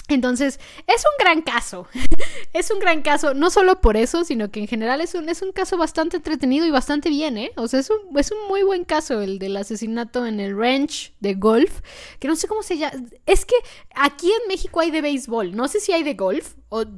Entonces, 0.08 0.60
es 0.86 1.02
un 1.04 1.12
gran 1.18 1.40
caso. 1.40 1.88
es 2.52 2.70
un 2.70 2.78
gran 2.78 3.00
caso, 3.00 3.32
no 3.32 3.48
solo 3.48 3.80
por 3.80 3.96
eso, 3.96 4.24
sino 4.24 4.50
que 4.50 4.60
en 4.60 4.66
general 4.66 5.00
es 5.00 5.14
un, 5.14 5.28
es 5.30 5.40
un 5.40 5.52
caso 5.52 5.78
bastante 5.78 6.18
entretenido 6.18 6.66
y 6.66 6.70
bastante 6.70 7.08
bien, 7.08 7.38
¿eh? 7.38 7.52
O 7.56 7.68
sea, 7.68 7.80
es 7.80 7.88
un, 7.88 8.18
es 8.18 8.30
un 8.30 8.46
muy 8.48 8.62
buen 8.62 8.84
caso 8.84 9.22
el 9.22 9.38
del 9.38 9.56
asesinato 9.56 10.26
en 10.26 10.40
el 10.40 10.56
ranch 10.56 11.14
de 11.20 11.34
golf, 11.34 11.80
que 12.18 12.28
no 12.28 12.36
sé 12.36 12.48
cómo 12.48 12.62
se 12.62 12.76
llama. 12.76 13.02
Es 13.24 13.46
que 13.46 13.54
aquí 13.94 14.30
en 14.30 14.48
México 14.48 14.80
hay 14.80 14.90
de 14.90 15.00
béisbol, 15.00 15.56
no 15.56 15.68
sé 15.68 15.80
si 15.80 15.92
hay 15.92 16.02
de 16.02 16.14
golf, 16.14 16.54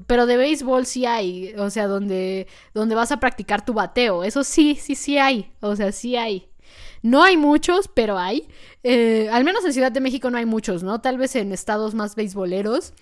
pero 0.06 0.26
de 0.26 0.36
béisbol 0.36 0.84
sí 0.84 1.06
hay, 1.06 1.54
o 1.54 1.70
sea, 1.70 1.86
donde, 1.86 2.48
donde 2.74 2.96
vas 2.96 3.12
a 3.12 3.20
practicar 3.20 3.64
tu 3.64 3.72
bateo, 3.72 4.24
eso 4.24 4.42
sí, 4.42 4.76
sí, 4.80 4.96
sí 4.96 5.18
hay, 5.18 5.52
o 5.60 5.76
sea, 5.76 5.92
sí 5.92 6.16
hay. 6.16 6.48
No 7.02 7.22
hay 7.22 7.36
muchos, 7.36 7.88
pero 7.88 8.18
hay. 8.18 8.48
Eh, 8.82 9.28
al 9.32 9.44
menos 9.44 9.64
en 9.64 9.72
Ciudad 9.72 9.92
de 9.92 10.00
México 10.00 10.30
no 10.30 10.38
hay 10.38 10.46
muchos, 10.46 10.82
¿no? 10.82 11.00
Tal 11.00 11.18
vez 11.18 11.36
en 11.36 11.52
estados 11.52 11.94
más 11.94 12.14
beisboleros 12.14 12.92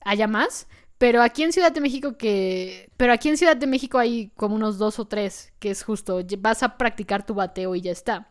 haya 0.00 0.26
más. 0.26 0.66
Pero 0.98 1.22
aquí 1.22 1.44
en 1.44 1.52
Ciudad 1.52 1.72
de 1.72 1.80
México 1.80 2.18
que... 2.18 2.90
Pero 2.96 3.12
aquí 3.12 3.28
en 3.28 3.36
Ciudad 3.36 3.56
de 3.56 3.68
México 3.68 3.98
hay 3.98 4.30
como 4.34 4.56
unos 4.56 4.78
dos 4.78 4.98
o 4.98 5.06
tres, 5.06 5.52
que 5.60 5.70
es 5.70 5.84
justo, 5.84 6.20
vas 6.40 6.64
a 6.64 6.76
practicar 6.76 7.24
tu 7.24 7.34
bateo 7.34 7.76
y 7.76 7.80
ya 7.80 7.92
está. 7.92 8.28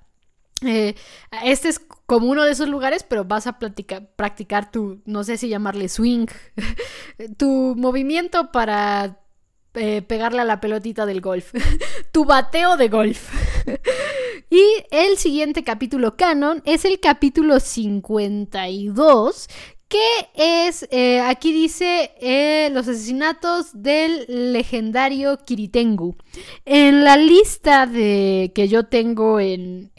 Eh, 0.65 0.95
este 1.43 1.69
es 1.69 1.79
como 1.79 2.27
uno 2.27 2.43
de 2.43 2.51
esos 2.51 2.67
lugares, 2.67 3.03
pero 3.03 3.23
vas 3.23 3.47
a 3.47 3.57
practicar 3.59 4.69
tu, 4.69 5.01
no 5.05 5.23
sé 5.23 5.37
si 5.37 5.47
llamarle 5.47 5.87
swing, 5.87 6.25
tu 7.37 7.75
movimiento 7.77 8.51
para 8.51 9.19
eh, 9.73 10.01
pegarle 10.01 10.41
a 10.41 10.45
la 10.45 10.59
pelotita 10.59 11.05
del 11.05 11.21
golf. 11.21 11.53
tu 12.11 12.25
bateo 12.25 12.75
de 12.75 12.89
golf. 12.89 13.29
y 14.49 14.63
el 14.91 15.17
siguiente 15.17 15.63
capítulo 15.63 16.15
canon 16.15 16.61
es 16.65 16.85
el 16.85 16.99
capítulo 16.99 17.59
52, 17.59 19.47
que 19.89 20.67
es, 20.67 20.87
eh, 20.91 21.21
aquí 21.21 21.53
dice, 21.53 22.11
eh, 22.19 22.69
los 22.71 22.87
asesinatos 22.87 23.71
del 23.73 24.25
legendario 24.53 25.37
Kiritengu. 25.37 26.15
En 26.65 27.03
la 27.03 27.17
lista 27.17 27.85
de 27.85 28.51
que 28.53 28.67
yo 28.67 28.85
tengo 28.85 29.39
en, 29.39 29.91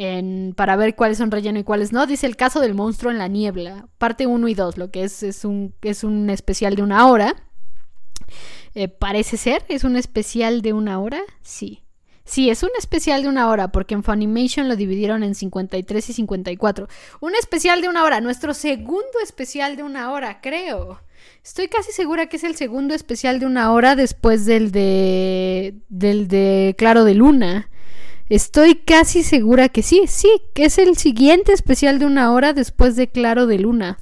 para 0.57 0.77
ver 0.77 0.95
cuáles 0.95 1.19
son 1.19 1.31
relleno 1.31 1.59
y 1.59 1.65
cuáles 1.65 1.93
no, 1.93 2.07
dice 2.07 2.27
el 2.27 2.37
caso 2.37 2.61
del 2.61 2.75
monstruo 2.75 3.11
en 3.11 3.19
la 3.19 3.29
niebla, 3.29 3.89
parte 3.99 4.27
1 4.27 4.49
y 4.49 4.55
2, 4.55 4.79
lo 4.79 4.91
que 4.91 5.05
es, 5.05 5.23
es, 5.23 5.45
un, 5.45 5.75
es 5.83 6.05
un 6.05 6.31
especial 6.31 6.75
de 6.75 6.83
una 6.83 7.07
hora. 7.07 7.35
Eh, 8.75 8.89
parece 8.89 9.37
ser, 9.37 9.65
es 9.69 9.85
un 9.85 9.97
especial 9.97 10.63
de 10.63 10.73
una 10.73 11.01
hora, 11.01 11.21
sí. 11.43 11.83
Sí, 12.29 12.51
es 12.51 12.63
un 12.63 12.69
especial 12.79 13.23
de 13.23 13.29
una 13.29 13.49
hora, 13.49 13.69
porque 13.69 13.95
en 13.95 14.03
Funimation 14.03 14.69
lo 14.69 14.77
dividieron 14.77 15.23
en 15.23 15.35
53 15.35 16.11
y 16.11 16.13
54. 16.13 16.87
Un 17.21 17.35
especial 17.35 17.81
de 17.81 17.89
una 17.89 18.05
hora, 18.05 18.21
nuestro 18.21 18.53
segundo 18.53 19.19
especial 19.23 19.77
de 19.77 19.83
una 19.83 20.13
hora, 20.13 20.43
creo. 20.43 21.01
Estoy 21.43 21.69
casi 21.69 21.91
segura 21.91 22.27
que 22.27 22.37
es 22.37 22.45
el 22.45 22.55
segundo 22.55 22.95
especial 22.95 23.41
de 23.41 23.47
una 23.47 23.73
hora 23.73 23.97
después 23.97 24.45
del 24.45 24.73
de. 24.73 25.75
del 25.89 26.29
de 26.29 26.75
Claro 26.77 27.05
de 27.05 27.15
Luna. 27.15 27.71
Estoy 28.29 28.75
casi 28.75 29.23
segura 29.23 29.71
que 29.71 29.83
sí, 29.83 30.03
sí, 30.07 30.29
que 30.55 30.67
es 30.67 30.77
el 30.77 30.99
siguiente 30.99 31.55
especial 31.55 31.99
de 31.99 32.05
una 32.05 32.31
hora 32.31 32.53
después 32.53 32.95
de 32.95 33.09
Claro 33.09 33.47
de 33.47 33.59
Luna. 33.59 34.01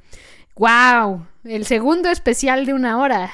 ¡Wow! 0.57 1.25
El 1.45 1.65
segundo 1.65 2.09
especial 2.09 2.65
de 2.65 2.73
una 2.73 2.97
hora 2.97 3.31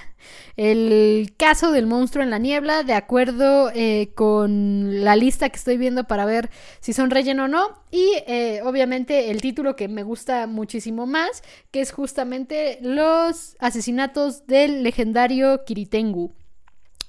el 0.55 1.33
caso 1.37 1.71
del 1.71 1.87
monstruo 1.87 2.23
en 2.23 2.29
la 2.29 2.37
niebla, 2.37 2.83
de 2.83 2.93
acuerdo 2.93 3.71
eh, 3.73 4.11
con 4.15 5.03
la 5.03 5.15
lista 5.15 5.49
que 5.49 5.57
estoy 5.57 5.77
viendo 5.77 6.03
para 6.05 6.25
ver 6.25 6.51
si 6.79 6.93
son 6.93 7.09
relleno 7.09 7.45
o 7.45 7.47
no. 7.47 7.83
Y 7.91 8.11
eh, 8.27 8.61
obviamente 8.63 9.31
el 9.31 9.41
título 9.41 9.75
que 9.75 9.87
me 9.87 10.03
gusta 10.03 10.45
muchísimo 10.47 11.05
más, 11.05 11.43
que 11.71 11.81
es 11.81 11.91
justamente 11.91 12.77
los 12.81 13.55
asesinatos 13.59 14.45
del 14.45 14.83
legendario 14.83 15.63
Kiritengu. 15.65 16.33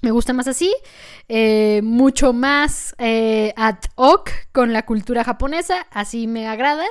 Me 0.01 0.11
gusta 0.11 0.33
más 0.33 0.47
así, 0.47 0.73
eh, 1.29 1.81
mucho 1.83 2.31
más 2.31 2.93
eh, 2.99 3.53
ad 3.55 3.77
hoc 3.95 4.29
con 4.51 4.71
la 4.71 4.85
cultura 4.85 5.23
japonesa, 5.23 5.87
así 5.89 6.27
me 6.27 6.47
agrada. 6.47 6.85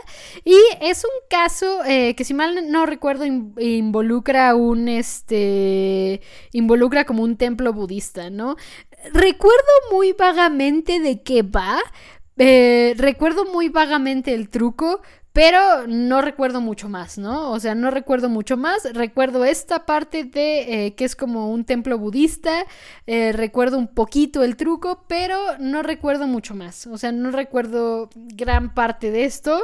Y 0.44 0.56
es 0.80 1.04
un 1.04 1.28
caso 1.28 1.84
eh, 1.84 2.14
que 2.16 2.24
si 2.24 2.34
mal 2.34 2.70
no 2.70 2.86
recuerdo 2.86 3.24
involucra 3.24 4.54
un, 4.54 4.88
este, 4.88 6.22
involucra 6.52 7.04
como 7.04 7.22
un 7.22 7.36
templo 7.36 7.72
budista, 7.72 8.30
¿no? 8.30 8.56
Recuerdo 9.12 9.68
muy 9.92 10.12
vagamente 10.12 10.98
de 10.98 11.22
qué 11.22 11.42
va, 11.42 11.78
recuerdo 12.36 13.44
muy 13.44 13.68
vagamente 13.68 14.34
el 14.34 14.48
truco, 14.48 15.02
pero 15.34 15.88
no 15.88 16.22
recuerdo 16.22 16.60
mucho 16.60 16.88
más, 16.88 17.18
¿no? 17.18 17.50
O 17.50 17.58
sea, 17.58 17.74
no 17.74 17.90
recuerdo 17.90 18.28
mucho 18.28 18.56
más. 18.56 18.84
Recuerdo 18.94 19.44
esta 19.44 19.84
parte 19.84 20.22
de 20.22 20.86
eh, 20.86 20.94
que 20.94 21.04
es 21.04 21.16
como 21.16 21.50
un 21.50 21.64
templo 21.64 21.98
budista. 21.98 22.64
Eh, 23.08 23.32
recuerdo 23.32 23.76
un 23.76 23.88
poquito 23.88 24.44
el 24.44 24.54
truco, 24.54 25.04
pero 25.08 25.36
no 25.58 25.82
recuerdo 25.82 26.28
mucho 26.28 26.54
más. 26.54 26.86
O 26.86 26.98
sea, 26.98 27.10
no 27.10 27.32
recuerdo 27.32 28.10
gran 28.14 28.74
parte 28.74 29.10
de 29.10 29.24
esto. 29.24 29.60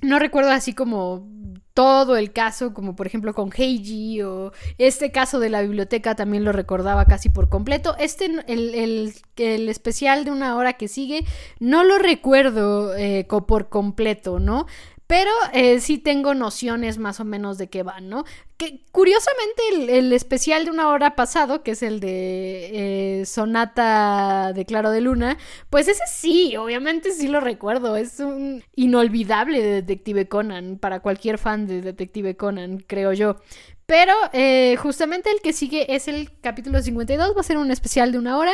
No 0.00 0.18
recuerdo 0.18 0.52
así 0.52 0.72
como 0.72 1.28
todo 1.74 2.16
el 2.16 2.32
caso, 2.32 2.72
como 2.72 2.94
por 2.94 3.08
ejemplo 3.08 3.34
con 3.34 3.50
Heiji 3.52 4.22
o 4.22 4.52
este 4.78 5.10
caso 5.10 5.40
de 5.40 5.50
la 5.50 5.60
biblioteca 5.60 6.14
también 6.14 6.44
lo 6.44 6.52
recordaba 6.52 7.04
casi 7.04 7.28
por 7.28 7.48
completo. 7.48 7.96
Este, 7.98 8.26
el, 8.46 9.12
el, 9.36 9.68
especial 9.68 10.24
de 10.24 10.30
una 10.30 10.56
hora 10.56 10.74
que 10.74 10.86
sigue, 10.86 11.24
no 11.58 11.82
lo 11.82 11.98
recuerdo 11.98 12.96
eh, 12.96 13.26
por 13.26 13.68
completo, 13.68 14.38
¿no? 14.38 14.66
Pero 15.06 15.30
eh, 15.52 15.80
sí 15.80 15.98
tengo 15.98 16.34
nociones 16.34 16.96
más 16.96 17.20
o 17.20 17.24
menos 17.24 17.58
de 17.58 17.68
qué 17.68 17.82
van, 17.82 18.08
¿no? 18.08 18.24
Que 18.56 18.80
curiosamente 18.90 19.98
el, 19.98 20.12
especial 20.14 20.64
de 20.64 20.70
una 20.70 20.88
hora 20.88 21.14
pasado, 21.14 21.62
que 21.62 21.72
es 21.72 21.82
el 21.82 22.00
de 22.00 23.20
eh, 23.20 23.26
Sonata 23.26 24.52
de 24.54 24.64
Claro 24.64 24.90
de 24.90 25.02
Luna, 25.02 25.36
pues 25.68 25.88
ese 25.88 26.04
sí, 26.10 26.56
obviamente 26.56 27.10
sí 27.10 27.28
lo 27.28 27.40
recuerdo. 27.40 27.96
Es 27.96 28.18
un 28.20 28.64
inolvidable 28.74 29.60
de 29.60 29.82
Detective 29.82 30.26
Conan 30.28 30.78
para 30.78 31.00
cualquier 31.00 31.36
fan 31.36 31.66
de 31.66 31.82
Detective 31.82 32.36
Conan, 32.36 32.78
creo 32.78 33.12
yo. 33.12 33.36
Pero 33.86 34.14
eh, 34.32 34.76
justamente 34.78 35.30
el 35.30 35.42
que 35.42 35.52
sigue 35.52 35.94
es 35.94 36.08
el 36.08 36.30
capítulo 36.40 36.80
52, 36.80 37.36
va 37.36 37.40
a 37.40 37.44
ser 37.44 37.58
un 37.58 37.70
especial 37.70 38.12
de 38.12 38.18
una 38.18 38.38
hora. 38.38 38.52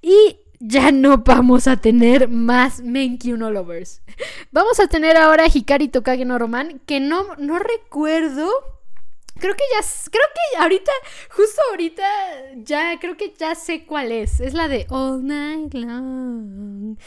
Y 0.00 0.38
ya 0.60 0.90
no 0.92 1.18
vamos 1.18 1.68
a 1.68 1.76
tener 1.76 2.28
más 2.28 2.80
Menkyu 2.80 3.36
Lovers. 3.36 4.02
Vamos 4.50 4.80
a 4.80 4.88
tener 4.88 5.16
ahora 5.16 5.46
Hikari 5.52 5.88
Tokage 5.88 6.24
no 6.24 6.38
Roman, 6.38 6.80
que 6.86 7.00
no, 7.00 7.36
no 7.36 7.58
recuerdo. 7.58 8.48
Creo 9.38 9.54
que 9.54 9.62
ya, 9.72 9.86
creo 10.10 10.24
que 10.34 10.62
ahorita, 10.62 10.90
justo 11.30 11.62
ahorita, 11.70 12.02
ya, 12.56 12.98
creo 12.98 13.16
que 13.16 13.32
ya 13.38 13.54
sé 13.54 13.86
cuál 13.86 14.10
es. 14.10 14.40
Es 14.40 14.52
la 14.52 14.66
de 14.66 14.86
All 14.88 15.24
Night 15.24 15.74
Long. 15.74 16.98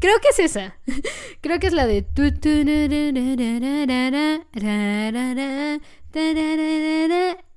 Creo 0.00 0.20
que 0.20 0.28
es 0.28 0.38
esa. 0.38 0.78
Creo 1.40 1.58
que 1.58 1.66
es 1.66 1.72
la 1.72 1.86
de... 1.86 2.04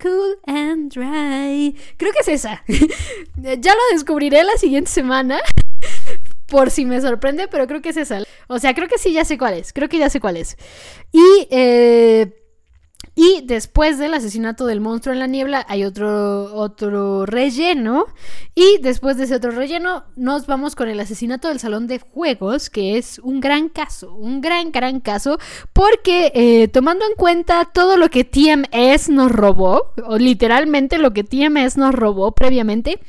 Cool 0.01 0.38
and 0.47 0.91
dry. 0.91 1.76
Creo 1.97 2.12
que 2.12 2.20
es 2.22 2.28
esa. 2.28 2.64
ya 3.38 3.74
lo 3.74 3.80
descubriré 3.91 4.43
la 4.43 4.57
siguiente 4.57 4.89
semana. 4.89 5.39
Por 6.47 6.70
si 6.70 6.86
me 6.86 6.99
sorprende, 7.01 7.47
pero 7.47 7.66
creo 7.68 7.82
que 7.82 7.89
es 7.89 7.97
esa. 7.97 8.24
O 8.47 8.59
sea, 8.59 8.74
creo 8.74 8.88
que 8.88 8.97
sí, 8.97 9.14
ya 9.14 9.26
sé 9.26 9.38
cuál 9.38 9.53
es. 9.53 9.74
Creo 9.74 9.89
que 9.89 9.97
ya 9.97 10.09
sé 10.09 10.20
cuál 10.20 10.38
es. 10.38 10.57
Y 11.12 11.47
eh, 11.49 12.40
y 13.14 13.41
después 13.45 13.97
del 13.99 14.14
asesinato 14.14 14.66
del 14.66 14.80
monstruo 14.80 15.14
en 15.14 15.20
la 15.20 15.28
niebla 15.28 15.66
hay 15.68 15.84
otro, 15.84 16.53
otro 16.55 17.26
relleno. 17.26 18.05
Y 18.55 18.78
después 18.82 19.18
de 19.18 19.26
ese 19.26 19.36
otro 19.36 19.51
relleno 19.51 20.05
nos 20.16 20.47
vamos 20.47 20.76
con 20.76 20.88
el 20.88 20.99
asesinato 20.99 21.49
del 21.49 21.59
salón 21.59 21.88
de 21.88 21.99
juegos, 21.99 22.70
que 22.70 22.97
es 22.97 23.20
un 23.20 23.41
gran 23.41 23.68
caso, 23.68 24.14
un 24.14 24.39
gran, 24.39 24.72
gran 24.72 25.01
caso, 25.01 25.39
porque 25.74 26.32
eh, 26.34 26.70
tomando 26.70 27.05
en 27.05 27.16
cuenta 27.16 27.66
todo 27.66 27.97
lo 27.97 28.09
que 28.09 28.24
TMS 28.24 29.09
nos 29.09 29.32
robó, 29.32 29.93
o 30.05 30.18
literalmente 30.18 30.97
lo 30.97 31.12
que 31.12 31.26
TMS 31.26 31.78
nos 31.78 31.93
robó 31.93 32.32
previamente, 32.32 32.99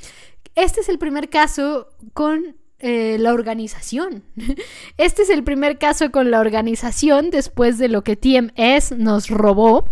este 0.56 0.80
es 0.80 0.88
el 0.88 0.98
primer 0.98 1.30
caso 1.30 1.88
con 2.12 2.56
eh, 2.82 3.16
la 3.18 3.32
organización. 3.32 4.24
Este 4.98 5.22
es 5.22 5.30
el 5.30 5.44
primer 5.44 5.78
caso 5.78 6.10
con 6.10 6.30
la 6.30 6.40
organización 6.40 7.30
después 7.30 7.78
de 7.78 7.88
lo 7.88 8.02
que 8.02 8.16
TMS 8.16 8.92
nos 8.92 9.28
robó. 9.28 9.88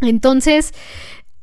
Entonces, 0.00 0.72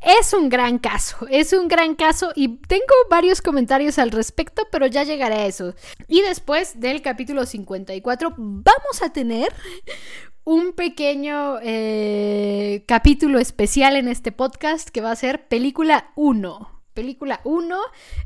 es 0.02 0.34
un 0.34 0.50
gran 0.50 0.80
caso, 0.80 1.28
es 1.30 1.54
un 1.54 1.68
gran 1.68 1.94
caso 1.96 2.32
y 2.36 2.58
tengo 2.68 2.94
varios 3.10 3.42
comentarios 3.42 4.00
al 4.00 4.10
respecto, 4.10 4.68
pero 4.72 4.88
ya 4.88 5.04
llegaré 5.04 5.36
a 5.36 5.46
eso. 5.46 5.76
Y 6.08 6.22
después 6.22 6.80
del 6.80 7.02
capítulo 7.02 7.46
54 7.46 8.34
vamos 8.38 9.02
a 9.04 9.14
tener 9.14 9.54
un 10.44 10.74
pequeño 10.74 11.60
eh, 11.62 12.84
capítulo 12.88 13.38
especial 13.38 13.96
en 13.96 14.08
este 14.08 14.32
podcast 14.32 14.90
que 14.90 15.02
va 15.02 15.12
a 15.12 15.16
ser 15.16 15.48
película 15.48 16.12
1 16.16 16.81
película 16.94 17.42
1, 17.44 17.78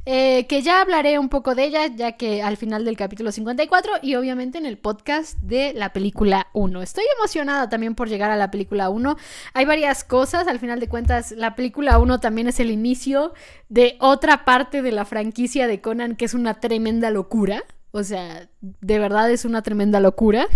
eh, 0.05 0.45
que 0.47 0.61
ya 0.61 0.81
hablaré 0.81 1.19
un 1.19 1.29
poco 1.29 1.55
de 1.55 1.65
ella, 1.65 1.87
ya 1.87 2.13
que 2.13 2.41
al 2.41 2.57
final 2.57 2.85
del 2.85 2.97
capítulo 2.97 3.31
54 3.31 3.93
y 4.01 4.15
obviamente 4.15 4.57
en 4.57 4.65
el 4.65 4.77
podcast 4.77 5.37
de 5.39 5.73
la 5.73 5.93
película 5.93 6.47
1. 6.53 6.81
Estoy 6.81 7.05
emocionada 7.17 7.69
también 7.69 7.95
por 7.95 8.09
llegar 8.09 8.31
a 8.31 8.35
la 8.35 8.51
película 8.51 8.89
1. 8.89 9.17
Hay 9.53 9.65
varias 9.65 10.03
cosas, 10.03 10.47
al 10.47 10.59
final 10.59 10.79
de 10.79 10.89
cuentas, 10.89 11.31
la 11.31 11.55
película 11.55 11.99
1 11.99 12.19
también 12.19 12.47
es 12.47 12.59
el 12.59 12.71
inicio 12.71 13.33
de 13.69 13.97
otra 13.99 14.45
parte 14.45 14.81
de 14.81 14.91
la 14.91 15.05
franquicia 15.05 15.67
de 15.67 15.81
Conan, 15.81 16.15
que 16.15 16.25
es 16.25 16.33
una 16.33 16.55
tremenda 16.55 17.11
locura. 17.11 17.63
O 17.91 18.03
sea, 18.03 18.49
de 18.61 18.99
verdad 18.99 19.31
es 19.31 19.45
una 19.45 19.61
tremenda 19.61 19.99
locura. 19.99 20.47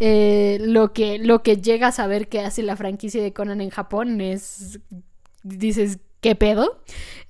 Eh, 0.00 0.58
lo, 0.60 0.92
que, 0.92 1.18
lo 1.18 1.42
que 1.42 1.58
llega 1.58 1.88
a 1.88 1.92
saber 1.92 2.28
que 2.28 2.40
hace 2.40 2.62
la 2.62 2.76
franquicia 2.76 3.22
de 3.22 3.32
Conan 3.32 3.60
en 3.60 3.70
Japón 3.70 4.20
es. 4.20 4.80
Dices, 5.42 5.98
¿qué 6.22 6.34
pedo? 6.34 6.80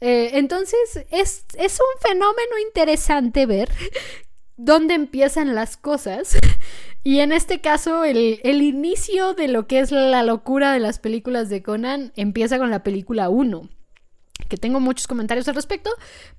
Eh, 0.00 0.30
entonces, 0.34 1.04
es, 1.10 1.46
es 1.58 1.80
un 1.80 2.08
fenómeno 2.08 2.58
interesante 2.64 3.46
ver 3.46 3.68
dónde 4.56 4.94
empiezan 4.94 5.56
las 5.56 5.76
cosas. 5.76 6.36
Y 7.04 7.18
en 7.18 7.32
este 7.32 7.60
caso, 7.60 8.04
el, 8.04 8.38
el, 8.44 8.62
inicio 8.62 9.34
de 9.34 9.48
lo 9.48 9.66
que 9.66 9.80
es 9.80 9.90
la 9.90 10.22
locura 10.22 10.72
de 10.72 10.78
las 10.78 11.00
películas 11.00 11.48
de 11.48 11.60
Conan 11.60 12.12
empieza 12.14 12.58
con 12.58 12.70
la 12.70 12.84
película 12.84 13.28
1 13.28 13.68
que 14.48 14.56
tengo 14.56 14.80
muchos 14.80 15.06
comentarios 15.06 15.48
al 15.48 15.54
respecto, 15.54 15.90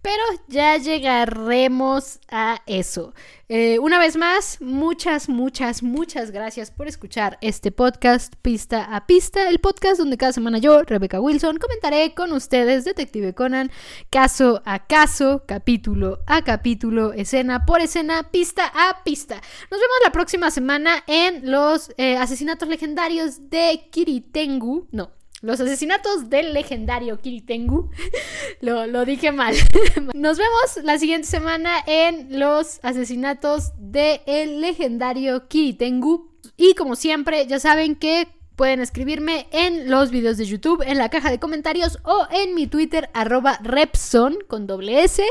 pero 0.02 0.24
ya 0.48 0.78
llegaremos 0.78 2.20
a 2.30 2.62
eso. 2.66 3.14
Eh, 3.50 3.78
una 3.80 4.00
vez 4.00 4.16
más, 4.16 4.60
muchas, 4.62 5.30
muchas, 5.30 5.84
muchas 5.84 6.32
gracias 6.32 6.72
por 6.72 6.88
escuchar 6.88 7.38
este 7.42 7.72
podcast 7.72 8.34
Pista 8.42 8.96
a 8.96 9.06
Pista, 9.06 9.50
el 9.50 9.60
podcast 9.60 10.00
donde 10.00 10.18
cada 10.18 10.34
semana 10.34 10.58
yo, 10.58 10.82
Rebecca 10.84 11.20
Wilson, 11.20 11.58
comentaré 11.58 12.14
con 12.16 12.32
ustedes 12.32 12.86
Detective 12.86 13.34
Conan, 13.36 13.70
caso 14.10 14.62
a 14.66 14.88
caso, 14.88 15.44
capítulo 15.46 16.20
a 16.26 16.42
capítulo, 16.44 17.14
escena 17.14 17.66
por 17.66 17.82
escena, 17.82 18.32
pista 18.32 18.72
a 18.74 19.04
pista. 19.04 19.36
Nos 19.36 19.80
vemos 19.80 19.98
la 20.04 20.12
próxima 20.12 20.50
semana 20.50 21.04
en 21.08 21.52
los 21.52 21.92
eh, 21.98 22.18
asesinatos 22.18 22.68
legendarios 22.70 23.50
de 23.50 23.88
Kiritengu, 23.92 24.88
no, 24.92 25.12
los 25.44 25.60
asesinatos 25.60 26.30
del 26.30 26.54
legendario 26.54 27.20
Kiritengu. 27.20 27.90
lo, 28.62 28.88
lo 28.88 29.04
dije 29.04 29.32
mal. 29.34 29.54
Nos 30.14 30.38
vemos 30.38 30.80
la 30.84 30.98
siguiente 30.98 31.28
semana 31.28 31.84
en 31.86 32.40
los 32.40 32.80
asesinatos 32.82 33.74
del 33.78 34.62
legendario 34.62 35.50
Kiritengu. 35.50 36.32
Y 36.56 36.76
como 36.76 36.96
siempre, 36.96 37.46
ya 37.46 37.60
saben 37.60 37.96
que 37.96 38.30
pueden 38.56 38.80
escribirme 38.80 39.48
en 39.52 39.90
los 39.92 40.12
videos 40.12 40.38
de 40.38 40.46
YouTube, 40.46 40.82
en 40.86 40.98
la 40.98 41.10
caja 41.10 41.30
de 41.30 41.40
comentarios 41.40 42.00
o 42.04 42.26
en 42.32 42.56
mi 42.56 42.68
Twitter 42.68 43.10
arroba 43.14 43.60
Repson 43.64 44.38
con 44.48 44.66
doble 44.66 45.04
S. 45.04 45.24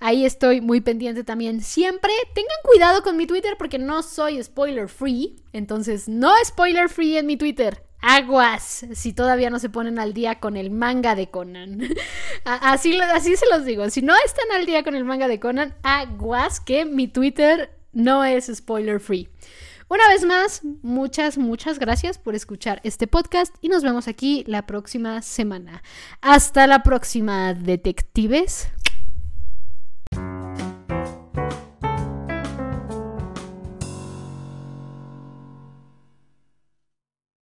Ahí 0.00 0.26
estoy 0.26 0.60
muy 0.60 0.82
pendiente 0.82 1.24
también 1.24 1.62
siempre. 1.62 2.12
Tengan 2.34 2.58
cuidado 2.62 3.02
con 3.02 3.16
mi 3.16 3.26
Twitter 3.26 3.54
porque 3.56 3.78
no 3.78 4.02
soy 4.02 4.42
spoiler 4.42 4.88
free. 4.88 5.36
Entonces, 5.54 6.10
no 6.10 6.30
spoiler 6.44 6.90
free 6.90 7.16
en 7.16 7.24
mi 7.24 7.38
Twitter 7.38 7.85
aguas 8.00 8.86
si 8.92 9.12
todavía 9.12 9.50
no 9.50 9.58
se 9.58 9.68
ponen 9.68 9.98
al 9.98 10.12
día 10.14 10.40
con 10.40 10.56
el 10.56 10.70
manga 10.70 11.14
de 11.14 11.30
Conan. 11.30 11.80
así, 12.44 12.98
así 13.00 13.36
se 13.36 13.46
los 13.50 13.64
digo, 13.64 13.90
si 13.90 14.02
no 14.02 14.14
están 14.24 14.46
al 14.54 14.66
día 14.66 14.82
con 14.82 14.94
el 14.94 15.04
manga 15.04 15.28
de 15.28 15.40
Conan, 15.40 15.74
aguas 15.82 16.60
que 16.60 16.84
mi 16.84 17.08
Twitter 17.08 17.70
no 17.92 18.24
es 18.24 18.50
spoiler 18.54 19.00
free. 19.00 19.28
Una 19.88 20.08
vez 20.08 20.24
más, 20.24 20.62
muchas, 20.82 21.38
muchas 21.38 21.78
gracias 21.78 22.18
por 22.18 22.34
escuchar 22.34 22.80
este 22.82 23.06
podcast 23.06 23.54
y 23.60 23.68
nos 23.68 23.84
vemos 23.84 24.08
aquí 24.08 24.42
la 24.48 24.66
próxima 24.66 25.22
semana. 25.22 25.80
Hasta 26.20 26.66
la 26.66 26.82
próxima, 26.82 27.54
detectives. 27.54 28.68